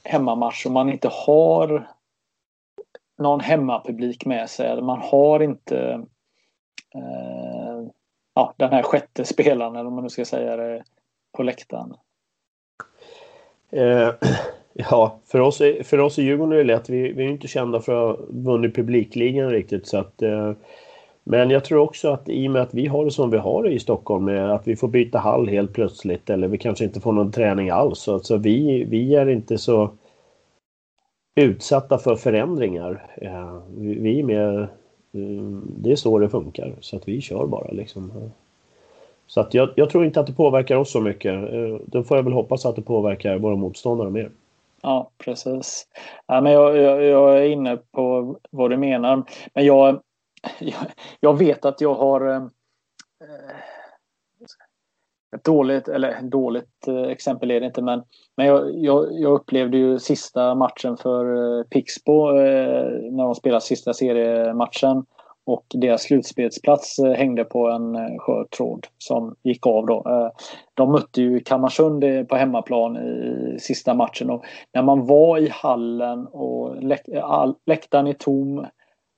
hemmamatch 0.03 0.65
och 0.65 0.71
man 0.71 0.89
inte 0.89 1.09
har 1.11 1.87
någon 3.17 3.39
hemmapublik 3.39 4.25
med 4.25 4.49
sig. 4.49 4.67
Eller 4.67 4.81
man 4.81 5.01
har 5.01 5.39
inte 5.39 6.05
eh, 6.95 7.83
ja, 8.35 8.53
den 8.57 8.69
här 8.69 8.83
sjätte 8.83 9.25
spelaren, 9.25 9.75
eller 9.75 9.87
om 9.87 9.93
man 9.93 10.03
nu 10.03 10.09
ska 10.09 10.25
säga 10.25 10.55
det, 10.55 10.83
på 11.37 11.43
läktaren. 11.43 11.93
Eh, 13.71 14.09
ja, 14.73 15.19
för 15.25 15.39
oss, 15.39 15.61
för 15.83 15.99
oss 15.99 16.19
i 16.19 16.23
Djurgården 16.23 16.53
är 16.53 16.57
det 16.57 16.63
lätt. 16.63 16.89
Vi, 16.89 17.13
vi 17.13 17.23
är 17.23 17.29
inte 17.29 17.47
kända 17.47 17.79
för 17.79 18.11
att 18.11 18.19
ha 18.19 18.25
vunnit 18.29 18.75
publikligan 18.75 19.49
riktigt. 19.49 19.87
Så 19.87 19.97
att, 19.97 20.21
eh, 20.21 20.51
men 21.23 21.49
jag 21.49 21.65
tror 21.65 21.79
också 21.79 22.09
att 22.09 22.29
i 22.29 22.47
och 22.47 22.51
med 22.51 22.61
att 22.61 22.73
vi 22.73 22.87
har 22.87 23.05
det 23.05 23.11
som 23.11 23.29
vi 23.29 23.37
har 23.37 23.63
det 23.63 23.71
i 23.71 23.79
Stockholm, 23.79 24.25
med 24.25 24.51
att 24.51 24.67
vi 24.67 24.75
får 24.75 24.87
byta 24.87 25.19
hall 25.19 25.47
helt 25.47 25.73
plötsligt 25.73 26.29
eller 26.29 26.47
vi 26.47 26.57
kanske 26.57 26.85
inte 26.85 27.01
får 27.01 27.11
någon 27.11 27.31
träning 27.31 27.69
alls. 27.69 27.99
Så, 27.99 28.19
så 28.19 28.37
vi, 28.37 28.83
vi 28.83 29.15
är 29.15 29.29
inte 29.29 29.57
så 29.57 29.91
utsatta 31.35 31.97
för 31.97 32.15
förändringar. 32.15 33.07
Eh, 33.21 33.57
vi 33.77 34.19
är 34.19 34.23
med, 34.23 34.59
eh, 34.61 34.67
det 35.77 35.91
är 35.91 35.95
så 35.95 36.19
det 36.19 36.29
funkar, 36.29 36.73
så 36.79 36.95
att 36.95 37.07
vi 37.07 37.21
kör 37.21 37.45
bara 37.45 37.71
liksom. 37.71 38.31
Så 39.27 39.41
att 39.41 39.53
jag, 39.53 39.69
jag 39.75 39.89
tror 39.89 40.05
inte 40.05 40.19
att 40.19 40.27
det 40.27 40.33
påverkar 40.33 40.75
oss 40.75 40.91
så 40.91 41.01
mycket. 41.01 41.33
Eh, 41.33 41.77
då 41.85 42.03
får 42.03 42.17
jag 42.17 42.23
väl 42.23 42.33
hoppas 42.33 42.65
att 42.65 42.75
det 42.75 42.81
påverkar 42.81 43.37
våra 43.37 43.55
motståndare 43.55 44.09
mer. 44.09 44.31
Ja, 44.81 45.09
precis. 45.17 45.87
Ja, 46.27 46.41
men 46.41 46.51
jag, 46.51 46.77
jag, 46.77 47.03
jag, 47.03 47.37
är 47.37 47.49
inne 47.49 47.77
på 47.91 48.35
vad 48.49 48.69
du 48.69 48.77
menar. 48.77 49.23
Men 49.53 49.65
jag, 49.65 49.99
jag, 50.59 50.91
jag 51.19 51.37
vet 51.37 51.65
att 51.65 51.81
jag 51.81 51.95
har 51.95 52.27
eh, 52.27 52.47
ett 55.35 55.43
dåligt, 55.43 55.87
eller 55.87 56.21
dåligt 56.21 56.87
eh, 56.87 57.03
exempel 57.03 57.51
är 57.51 57.59
det 57.59 57.65
inte 57.65 57.81
men, 57.81 58.03
men 58.37 58.45
jag, 58.45 58.71
jag, 58.75 59.07
jag 59.11 59.33
upplevde 59.33 59.77
ju 59.77 59.99
sista 59.99 60.55
matchen 60.55 60.97
för 60.97 61.57
eh, 61.59 61.63
Pixbo 61.63 62.29
eh, 62.29 63.11
när 63.11 63.23
de 63.23 63.35
spelade 63.35 63.61
sista 63.61 63.93
seriematchen 63.93 65.05
och 65.45 65.65
deras 65.69 66.01
slutspelsplats 66.01 66.99
eh, 66.99 67.11
hängde 67.11 67.43
på 67.43 67.67
en 67.67 67.95
eh, 67.95 68.17
skör 68.17 68.47
tråd 68.57 68.87
som 68.97 69.35
gick 69.43 69.67
av 69.67 69.85
då. 69.85 70.03
Eh, 70.07 70.29
de 70.73 70.91
mötte 70.91 71.21
ju 71.21 71.39
Kalmarsund 71.39 72.03
eh, 72.03 72.23
på 72.23 72.35
hemmaplan 72.35 72.97
i 72.97 73.57
sista 73.59 73.93
matchen 73.93 74.29
och 74.29 74.45
när 74.73 74.83
man 74.83 75.05
var 75.05 75.37
i 75.37 75.49
hallen 75.49 76.27
och 76.27 76.83
läk, 76.83 77.07
eh, 77.07 77.25
all, 77.25 77.55
läktaren 77.65 78.07
är 78.07 78.13
tom, 78.13 78.65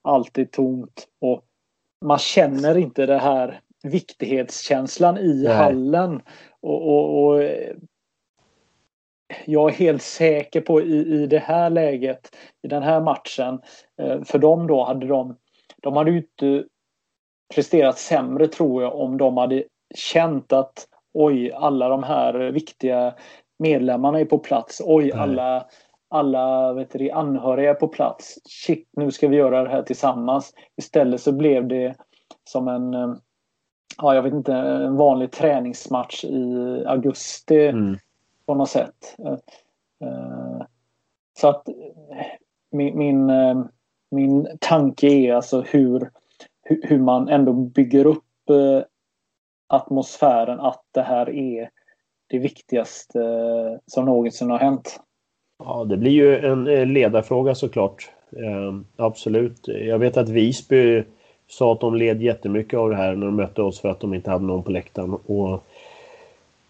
allt 0.02 0.38
är 0.38 0.45
tomt 0.45 1.08
och 1.22 1.43
man 2.06 2.20
känner 2.20 2.78
inte 2.78 3.06
det 3.06 3.18
här 3.18 3.62
viktighetskänslan 3.84 5.18
i 5.18 5.43
Nej. 5.43 5.54
hallen. 5.54 6.22
Och, 6.62 6.88
och, 6.88 7.26
och, 7.26 7.43
jag 9.45 9.70
är 9.70 9.76
helt 9.76 10.02
säker 10.02 10.62
på 10.62 10.82
i, 10.82 11.24
i 11.24 11.28
det 11.28 11.39
här 11.39 11.70
läget, 11.70 12.36
i 12.62 12.68
den 12.68 12.84
här 12.84 13.02
matchen, 13.02 13.62
eh, 14.02 14.24
för 14.24 14.39
dem 14.39 14.68
då 14.68 14.84
hade 14.84 15.08
de, 15.08 15.38
de 15.82 15.95
hade 15.95 16.12
ju 16.12 16.18
inte 16.18 16.66
presterat 17.56 17.97
sämre 17.97 18.47
tror 18.47 18.84
jag 18.84 18.95
om 18.95 19.18
de 19.18 19.38
hade 19.38 19.64
känt 19.95 20.54
att 20.54 20.88
oj, 21.14 21.52
alla 21.52 21.89
de 21.89 22.04
här 22.04 22.34
viktiga 22.34 23.14
medlemmarna 23.60 24.20
är 24.20 24.26
på 24.26 24.38
plats. 24.38 24.82
Oj, 24.86 25.12
alla, 25.12 25.68
alla 26.12 26.74
vet 26.74 26.91
du, 26.91 27.12
anhöriga 27.12 27.74
på 27.74 27.88
plats. 27.88 28.39
Shit, 28.45 28.89
nu 28.91 29.12
ska 29.12 29.28
vi 29.28 29.36
göra 29.38 29.64
det 29.64 29.70
här 29.70 29.84
tillsammans. 29.84 30.53
Istället 30.78 31.22
så 31.22 31.32
blev 31.32 31.68
det 31.68 31.95
som 32.43 32.68
en 32.68 32.93
eh, 32.93 33.14
ja, 33.97 34.16
jag 34.16 34.22
vet 34.22 34.34
inte, 34.34 34.53
en 34.53 34.95
vanlig 34.95 35.32
träningsmatch 35.32 36.26
i 36.26 36.84
augusti. 36.88 37.68
Mm. 37.68 37.97
på 38.45 38.55
något 38.55 38.70
sätt. 38.70 39.18
Så 41.39 41.47
att 41.47 41.68
min, 42.72 42.97
min, 42.97 43.32
min 44.12 44.57
tanke 44.59 45.07
är 45.07 45.34
alltså 45.34 45.62
hur, 45.62 46.09
hur 46.64 46.99
man 46.99 47.30
ändå 47.30 47.53
bygger 47.53 48.05
upp 48.05 48.24
atmosfären 49.68 50.59
att 50.59 50.84
det 50.91 51.01
här 51.01 51.30
är 51.30 51.70
det 52.28 52.39
viktigaste 52.39 53.20
som 53.86 54.05
någonsin 54.05 54.49
har 54.49 54.57
hänt. 54.57 54.99
Ja, 55.66 55.86
det 55.89 55.97
blir 55.97 56.12
ju 56.12 56.38
en 56.38 56.68
eh, 56.68 56.86
ledarfråga 56.86 57.55
såklart. 57.55 58.09
Eh, 58.32 58.80
absolut. 58.95 59.68
Jag 59.68 59.99
vet 59.99 60.18
att 60.18 60.30
Visby 60.30 61.03
sa 61.47 61.74
att 61.74 61.80
de 61.80 61.95
led 61.95 62.22
jättemycket 62.22 62.80
av 62.80 62.89
det 62.89 62.95
här 62.95 63.16
när 63.16 63.26
de 63.26 63.36
mötte 63.36 63.62
oss 63.62 63.80
för 63.80 63.89
att 63.89 63.99
de 63.99 64.14
inte 64.14 64.32
hade 64.32 64.45
någon 64.45 64.64
på 64.64 64.72
läktaren. 64.72 65.14
Och 65.26 65.64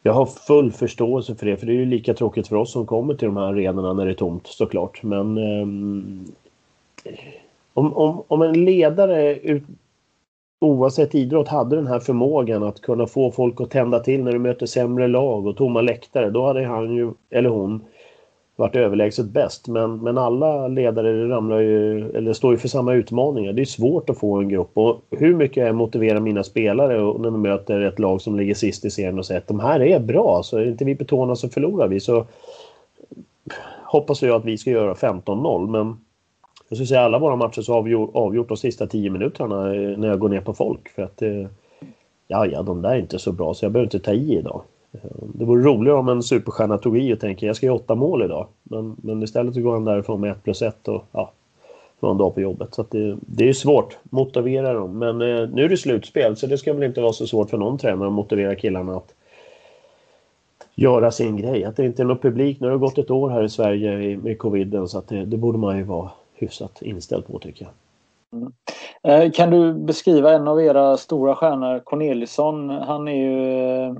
jag 0.03 0.13
har 0.13 0.25
full 0.25 0.71
förståelse 0.71 1.35
för 1.35 1.45
det, 1.45 1.57
för 1.57 1.65
det 1.65 1.71
är 1.71 1.75
ju 1.75 1.85
lika 1.85 2.13
tråkigt 2.13 2.47
för 2.47 2.55
oss 2.55 2.71
som 2.71 2.85
kommer 2.85 3.13
till 3.13 3.25
de 3.25 3.37
här 3.37 3.43
arenorna 3.43 3.93
när 3.93 4.05
det 4.05 4.11
är 4.11 4.15
tomt 4.15 4.47
såklart. 4.47 5.03
Men 5.03 5.37
eh, 5.37 5.67
om, 7.73 7.93
om, 7.93 8.23
om 8.27 8.41
en 8.41 8.65
ledare 8.65 9.35
ut, 9.35 9.63
oavsett 10.59 11.15
idrott 11.15 11.47
hade 11.47 11.75
den 11.75 11.87
här 11.87 11.99
förmågan 11.99 12.63
att 12.63 12.81
kunna 12.81 13.07
få 13.07 13.31
folk 13.31 13.61
att 13.61 13.69
tända 13.69 13.99
till 13.99 14.23
när 14.23 14.31
du 14.31 14.39
möter 14.39 14.65
sämre 14.65 15.07
lag 15.07 15.47
och 15.47 15.57
tomma 15.57 15.81
läktare, 15.81 16.29
då 16.29 16.47
hade 16.47 16.65
han 16.65 16.95
ju, 16.95 17.11
eller 17.29 17.49
hon, 17.49 17.81
varit 18.61 18.75
överlägset 18.75 19.25
bäst. 19.25 19.67
Men, 19.67 19.97
men 19.97 20.17
alla 20.17 20.67
ledare 20.67 21.29
ramlar 21.29 21.59
ju, 21.59 22.09
eller 22.09 22.33
står 22.33 22.51
ju 22.51 22.57
för 22.57 22.67
samma 22.67 22.93
utmaningar. 22.93 23.53
Det 23.53 23.61
är 23.61 23.65
svårt 23.65 24.09
att 24.09 24.17
få 24.17 24.37
en 24.37 24.49
grupp. 24.49 24.71
Och 24.73 25.01
hur 25.09 25.35
mycket 25.35 25.65
jag 25.65 25.75
motiverar 25.75 26.19
mina 26.19 26.43
spelare 26.43 26.93
när 26.93 27.31
de 27.31 27.41
möter 27.41 27.81
ett 27.81 27.99
lag 27.99 28.21
som 28.21 28.35
ligger 28.35 28.53
sist 28.53 28.85
i 28.85 28.89
serien 28.89 29.19
och 29.19 29.25
säger 29.25 29.41
att 29.41 29.47
de 29.47 29.59
här 29.59 29.81
är 29.81 29.99
bra, 29.99 30.41
så 30.43 30.57
är 30.57 30.65
inte 30.65 30.85
vi 30.85 30.95
på 30.95 31.05
tårna 31.05 31.35
så 31.35 31.49
förlorar 31.49 31.87
vi. 31.87 31.99
Så 31.99 32.25
hoppas 33.83 34.21
jag 34.21 34.35
att 34.35 34.45
vi 34.45 34.57
ska 34.57 34.69
göra 34.69 34.93
15-0. 34.93 35.67
Men 35.67 35.97
jag 36.69 36.77
skulle 36.77 36.87
säga 36.87 37.01
alla 37.01 37.19
våra 37.19 37.35
matcher 37.35 37.61
så 37.61 37.73
har 37.73 37.81
vi 37.81 37.95
avgjort 37.95 38.47
de 38.47 38.57
sista 38.57 38.87
10 38.87 39.09
minuterna 39.09 39.75
eh, 39.75 39.97
när 39.97 40.07
jag 40.07 40.19
går 40.19 40.29
ner 40.29 40.41
på 40.41 40.53
folk. 40.53 40.89
För 40.89 41.01
att 41.01 41.21
eh, 41.21 41.47
ja, 42.27 42.45
ja, 42.45 42.61
de 42.61 42.81
där 42.81 42.89
är 42.89 42.99
inte 42.99 43.19
så 43.19 43.31
bra 43.31 43.53
så 43.53 43.65
jag 43.65 43.71
behöver 43.71 43.85
inte 43.85 43.99
ta 43.99 44.13
i 44.13 44.37
idag. 44.37 44.61
Det 45.33 45.45
vore 45.45 45.63
roligare 45.63 45.97
om 45.97 46.09
en 46.09 46.23
superstjärna 46.23 46.77
tog 46.77 46.97
i 46.97 47.13
och 47.13 47.19
tänker 47.19 47.47
jag 47.47 47.55
ska 47.55 47.65
göra 47.65 47.75
åtta 47.75 47.95
mål 47.95 48.23
idag. 48.23 48.47
Men, 48.63 48.95
men 49.01 49.23
istället 49.23 49.53
så 49.53 49.61
går 49.61 49.73
han 49.73 49.85
därifrån 49.85 50.21
med 50.21 50.31
ett 50.31 50.43
plus 50.43 50.61
ett 50.61 50.87
och 50.87 51.03
ja, 51.11 51.31
en 52.01 52.17
dag 52.17 52.33
på 52.33 52.41
jobbet. 52.41 52.73
Så 52.73 52.85
det, 52.89 53.17
det 53.21 53.49
är 53.49 53.53
svårt 53.53 53.97
att 54.03 54.11
motivera 54.11 54.73
dem. 54.73 54.99
Men 54.99 55.21
eh, 55.21 55.49
nu 55.49 55.63
är 55.63 55.69
det 55.69 55.77
slutspel 55.77 56.35
så 56.35 56.47
det 56.47 56.57
ska 56.57 56.73
väl 56.73 56.83
inte 56.83 57.01
vara 57.01 57.13
så 57.13 57.27
svårt 57.27 57.49
för 57.49 57.57
någon 57.57 57.77
tränare 57.77 58.07
att 58.07 58.13
motivera 58.13 58.55
killarna 58.55 58.97
att 58.97 59.13
göra 60.75 61.11
sin 61.11 61.37
grej. 61.37 61.63
Att 61.63 61.75
det 61.75 61.85
inte 61.85 62.01
är 62.01 62.05
någon 62.05 62.17
publik. 62.17 62.59
Nu 62.59 62.67
har 62.67 62.73
det 62.73 62.79
gått 62.79 62.97
ett 62.97 63.11
år 63.11 63.29
här 63.29 63.43
i 63.43 63.49
Sverige 63.49 64.17
med 64.17 64.37
coviden 64.37 64.87
så 64.87 64.97
att 64.97 65.07
det, 65.07 65.25
det 65.25 65.37
borde 65.37 65.57
man 65.57 65.77
ju 65.77 65.83
vara 65.83 66.09
hyfsat 66.33 66.81
inställd 66.81 67.27
på 67.27 67.39
tycker 67.39 67.65
jag. 67.65 67.73
Mm. 68.41 68.53
Eh, 69.03 69.31
kan 69.31 69.49
du 69.49 69.73
beskriva 69.73 70.33
en 70.33 70.47
av 70.47 70.61
era 70.61 70.97
stora 70.97 71.35
stjärnor, 71.35 71.79
Corneliusson? 71.79 72.69
Han 72.69 73.07
är 73.07 73.15
ju 73.15 73.55
eh, 73.83 73.93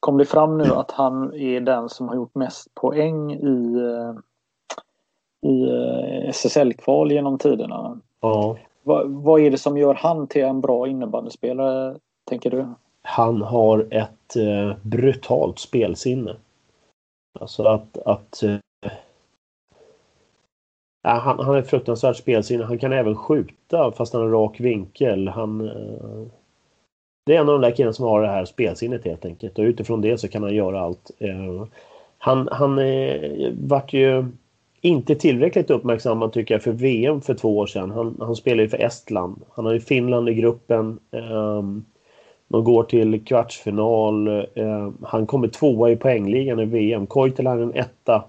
kom 0.00 0.18
det 0.18 0.24
fram 0.24 0.58
nu 0.58 0.64
att 0.64 0.90
han 0.90 1.34
är 1.34 1.60
den 1.60 1.88
som 1.88 2.08
har 2.08 2.14
gjort 2.14 2.34
mest 2.34 2.74
poäng 2.74 3.32
i, 3.32 3.74
eh, 3.74 4.14
i 5.50 5.62
eh, 5.62 6.28
SSL-kval 6.28 7.12
genom 7.12 7.38
tiderna. 7.38 8.00
Ja. 8.20 8.56
Va, 8.82 9.02
vad 9.06 9.40
är 9.40 9.50
det 9.50 9.58
som 9.58 9.78
gör 9.78 9.94
han 9.94 10.26
till 10.26 10.44
en 10.44 10.60
bra 10.60 10.88
innebandyspelare, 10.88 11.96
tänker 12.24 12.50
du? 12.50 12.66
Han 13.02 13.42
har 13.42 13.86
ett 13.90 14.36
eh, 14.36 14.76
brutalt 14.82 15.58
spelsinne. 15.58 16.36
Alltså 17.40 17.62
att... 17.64 17.98
att 17.98 18.42
eh, 18.42 18.56
han, 21.02 21.38
han 21.38 21.54
är 21.54 21.62
fruktansvärt 21.62 22.16
spelsinne. 22.16 22.64
Han 22.64 22.78
kan 22.78 22.92
även 22.92 23.16
skjuta 23.16 23.92
fast 23.92 24.12
han 24.12 24.22
har 24.22 24.28
rak 24.28 24.60
vinkel. 24.60 25.28
Han, 25.28 25.68
eh, 25.68 26.26
det 27.24 27.36
är 27.36 27.40
en 27.40 27.48
av 27.48 27.60
de 27.60 27.60
där 27.60 27.76
killarna 27.76 27.92
som 27.92 28.04
har 28.04 28.22
det 28.22 28.28
här 28.28 28.44
spelsinnet 28.44 29.04
helt 29.04 29.24
enkelt. 29.24 29.58
Och 29.58 29.62
utifrån 29.62 30.00
det 30.00 30.18
så 30.18 30.28
kan 30.28 30.42
han 30.42 30.54
göra 30.54 30.80
allt. 30.80 31.10
Eh, 31.18 31.66
han 32.18 32.48
han 32.52 32.78
eh, 32.78 33.52
vart 33.52 33.92
ju 33.92 34.24
inte 34.80 35.14
tillräckligt 35.14 35.70
uppmärksammad 35.70 36.32
tycker 36.32 36.54
jag 36.54 36.62
för 36.62 36.72
VM 36.72 37.20
för 37.20 37.34
två 37.34 37.58
år 37.58 37.66
sedan. 37.66 37.90
Han, 37.90 38.16
han 38.20 38.36
spelar 38.36 38.62
ju 38.62 38.68
för 38.68 38.78
Estland. 38.78 39.42
Han 39.50 39.64
har 39.66 39.72
ju 39.72 39.80
Finland 39.80 40.28
i 40.28 40.34
gruppen. 40.34 40.98
Ehm, 41.10 41.84
de 42.48 42.64
går 42.64 42.82
till 42.82 43.24
kvartsfinal. 43.24 44.28
Eh, 44.54 44.90
han 45.02 45.26
kommer 45.26 45.48
tvåa 45.48 45.90
i 45.90 45.96
poängligan 45.96 46.60
i 46.60 46.64
VM. 46.64 47.06
Koitelainen 47.06 47.72
etta. 47.74 48.24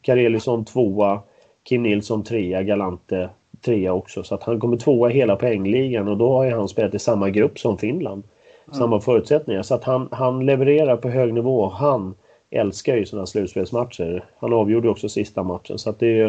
Karelisson 0.00 0.64
tvåa. 0.64 1.20
Kim 1.68 1.82
Nilsson 1.82 2.24
trea. 2.24 2.62
Galante 2.62 3.28
trea 3.64 3.92
också. 3.92 4.22
Så 4.22 4.34
att 4.34 4.42
han 4.42 4.60
kommer 4.60 4.76
tvåa 4.76 5.10
i 5.10 5.14
hela 5.14 5.36
poängligan 5.36 6.08
och 6.08 6.16
då 6.16 6.32
har 6.32 6.44
ju 6.44 6.50
han 6.50 6.68
spelat 6.68 6.94
i 6.94 6.98
samma 6.98 7.30
grupp 7.30 7.58
som 7.58 7.78
Finland 7.78 8.22
samma 8.70 9.00
förutsättningar. 9.00 9.62
Så 9.62 9.74
att 9.74 9.84
han, 9.84 10.08
han 10.12 10.46
levererar 10.46 10.96
på 10.96 11.08
hög 11.08 11.34
nivå. 11.34 11.68
Han 11.68 12.14
älskar 12.50 12.96
ju 12.96 13.06
sådana 13.06 13.26
slutspelsmatcher. 13.26 14.24
Han 14.38 14.52
avgjorde 14.52 14.88
också 14.88 15.08
sista 15.08 15.42
matchen. 15.42 15.78
Så 15.78 15.90
att 15.90 15.98
det 15.98 16.20
är 16.20 16.28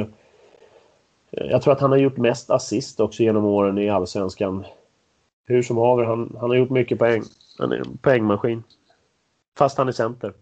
eh, 1.32 1.48
Jag 1.50 1.62
tror 1.62 1.74
att 1.74 1.82
han 1.82 1.92
har 1.92 1.98
gjort 1.98 2.18
mest 2.18 2.50
assist 2.50 3.00
också 3.00 3.24
genom 3.24 3.46
åren 3.46 3.78
i 3.78 3.90
Allsvenskan. 3.90 4.66
Hur 5.46 5.62
som 5.62 5.78
haver, 5.78 6.04
han, 6.04 6.38
han 6.40 6.50
har 6.50 6.58
gjort 6.58 6.70
mycket 6.70 7.00
poäng. 7.00 7.24
Han 7.60 7.72
är 7.72 7.78
en 7.78 7.98
poängmaskin. 7.98 8.64
Fast 9.58 9.78
han 9.78 9.88
är 9.88 9.92
center. 9.92 10.34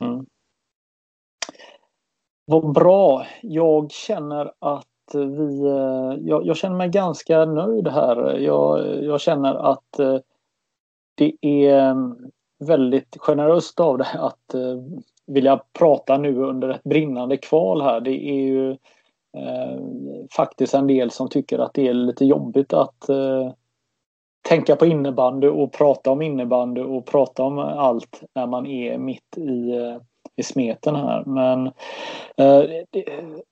Mm. 0.00 0.26
Vad 2.44 2.72
bra. 2.72 3.26
Jag 3.42 3.90
känner 3.90 4.52
att 4.58 4.86
vi... 5.14 5.60
Eh, 5.60 6.28
jag, 6.28 6.46
jag, 6.46 6.56
känner 6.56 6.76
mig 6.76 6.88
ganska 6.88 7.44
nöjd 7.44 7.88
här. 7.88 8.38
Jag, 8.38 9.04
jag 9.04 9.20
känner 9.20 9.54
att 9.54 9.98
eh, 9.98 10.18
det 11.22 11.48
är 11.64 11.90
mm, 11.90 12.16
väldigt 12.58 13.16
generöst 13.18 13.80
av 13.80 13.98
dig 13.98 14.08
att 14.14 14.54
eh, 14.54 14.76
vilja 15.26 15.60
prata 15.78 16.18
nu 16.18 16.42
under 16.42 16.68
ett 16.68 16.84
brinnande 16.84 17.36
kval 17.36 17.82
här. 17.82 18.00
Det 18.00 18.30
är 18.30 18.42
ju 18.42 18.70
eh, 19.36 19.80
faktiskt 20.36 20.74
en 20.74 20.86
del 20.86 21.10
som 21.10 21.28
tycker 21.28 21.58
att 21.58 21.74
det 21.74 21.88
är 21.88 21.94
lite 21.94 22.24
jobbigt 22.24 22.72
att 22.72 23.08
eh, 23.08 23.52
tänka 24.48 24.76
på 24.76 24.86
innebandy 24.86 25.46
och 25.46 25.72
prata 25.72 26.10
om 26.10 26.22
innebandy 26.22 26.80
och 26.80 27.06
prata 27.06 27.42
om 27.42 27.58
allt 27.58 28.22
när 28.34 28.46
man 28.46 28.66
är 28.66 28.98
mitt 28.98 29.36
i, 29.36 29.70
eh, 29.70 29.96
i 30.36 30.42
smeten 30.42 30.96
här. 30.96 31.24
Men 31.24 31.66
eh, 32.36 32.84
det, 32.90 33.04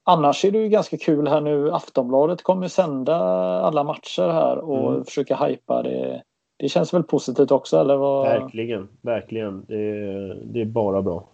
annars 0.05 0.45
är 0.45 0.51
det 0.51 0.59
ju 0.59 0.69
ganska 0.69 0.97
kul 0.97 1.29
här 1.29 1.41
nu. 1.41 1.73
Aftonbladet 1.73 2.43
kommer 2.43 2.69
sända 2.69 3.17
alla 3.61 3.85
matcher 3.85 4.29
här 4.29 4.59
och 4.59 4.93
mm. 4.93 5.05
försöka 5.05 5.37
hypa 5.37 5.83
det 5.83 6.23
det 6.61 6.69
känns 6.69 6.95
väl 6.95 7.03
positivt 7.03 7.51
också 7.51 7.79
eller? 7.79 7.97
Vad... 7.97 8.25
Verkligen, 8.25 8.89
verkligen. 9.01 9.65
Det 9.69 9.77
är, 9.77 10.39
det 10.45 10.61
är 10.61 10.65
bara 10.65 11.03
bra. 11.03 11.25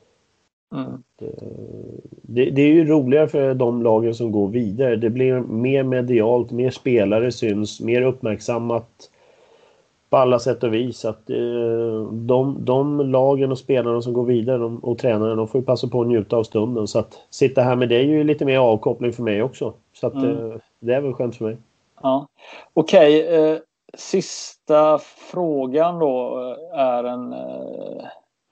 Mm. 0.75 1.03
Det, 2.23 2.51
det, 2.51 2.63
är 2.63 2.69
ju 2.69 2.85
roligare 2.85 3.29
för 3.29 3.55
de 3.55 3.83
lagen 3.83 4.15
som 4.15 4.33
går 4.33 4.49
vidare. 4.49 4.97
Det 4.97 5.11
blir 5.11 5.41
mer 5.41 5.83
medialt, 5.83 6.51
mer 6.51 6.71
spelare 6.71 7.33
syns, 7.33 7.81
mer 7.81 8.03
uppmärksammat 8.03 9.11
på 10.11 10.17
alla 10.17 10.39
sätt 10.39 10.65
och 10.65 10.75
vis. 10.75 11.05
Att, 11.05 11.31
eh, 11.31 12.13
de, 12.13 12.57
de 12.65 13.11
lagen 13.11 13.53
och 13.53 13.59
spelarna 13.59 14.03
som 14.03 14.13
går 14.13 14.25
vidare 14.25 14.59
de, 14.59 14.79
och 14.79 14.99
tränarna 14.99 15.35
de 15.35 15.49
får 15.49 15.61
ju 15.61 15.65
passa 15.65 15.89
på 15.89 16.01
att 16.01 16.09
njuta 16.09 16.37
av 16.37 16.43
stunden. 16.43 16.87
Så 16.87 16.99
att 16.99 17.21
sitta 17.31 17.63
här 17.63 17.77
med 17.77 17.89
dig 17.89 17.99
är 17.99 18.09
ju 18.09 18.25
lite 18.25 18.45
mer 18.45 18.59
avkoppling 18.59 19.13
för 19.13 19.23
mig 19.23 19.43
också. 19.43 19.75
Så 19.93 20.07
att, 20.07 20.15
mm. 20.15 20.51
eh, 20.51 20.57
det 20.81 20.95
är 20.95 21.01
väl 21.01 21.13
skönt 21.13 21.37
för 21.37 21.45
mig. 21.45 21.57
Ja. 22.03 22.27
Okej, 22.75 23.25
okay, 23.25 23.37
eh, 23.37 23.59
sista 23.97 24.99
frågan 24.99 25.99
då 25.99 26.39
är 26.73 27.05
en 27.05 27.33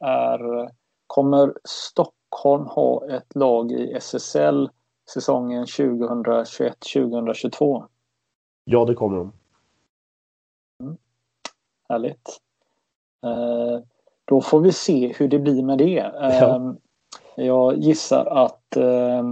är 0.00 0.68
Kommer 1.06 1.54
Stockholm 1.64 2.66
ha 2.66 3.10
ett 3.10 3.34
lag 3.34 3.72
i 3.72 3.92
SSL 3.92 4.70
säsongen 5.10 5.64
2021-2022? 5.64 7.84
Ja, 8.64 8.84
det 8.84 8.94
kommer 8.94 9.16
de. 9.16 9.32
Mm. 10.82 10.96
Härligt. 11.88 12.40
Eh, 13.24 13.78
då 14.24 14.40
får 14.40 14.60
vi 14.60 14.72
se 14.72 15.12
hur 15.18 15.28
det 15.28 15.38
blir 15.38 15.62
med 15.62 15.78
det. 15.78 15.98
Eh, 15.98 16.38
ja. 16.38 16.74
Jag 17.36 17.78
gissar 17.78 18.26
att 18.26 18.76
eh, 18.76 19.22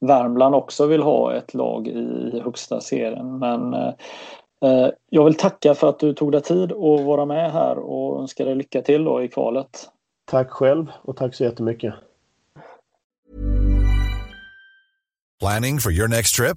Värmland 0.00 0.54
också 0.54 0.86
vill 0.86 1.02
ha 1.02 1.34
ett 1.34 1.54
lag 1.54 1.88
i 1.88 2.40
högsta 2.44 2.80
serien 2.80 3.38
men 3.38 3.74
Eh, 3.74 3.92
jag 5.10 5.24
vill 5.24 5.34
tacka 5.34 5.74
för 5.74 5.88
att 5.88 5.98
du 5.98 6.14
tog 6.14 6.32
dig 6.32 6.42
tid 6.42 6.72
att 6.72 7.04
vara 7.04 7.24
med 7.24 7.52
här 7.52 7.78
och 7.78 8.20
önska 8.20 8.44
dig 8.44 8.54
lycka 8.54 8.82
till 8.82 9.04
då 9.04 9.22
i 9.22 9.28
kvalet. 9.28 9.88
Tack 10.24 10.50
själv 10.50 10.86
och 11.02 11.16
tack 11.16 11.34
så 11.34 11.44
jättemycket. 11.44 11.94
Planning 15.40 15.78
for 15.78 15.92
your 15.92 16.08
next 16.08 16.36
trip? 16.36 16.56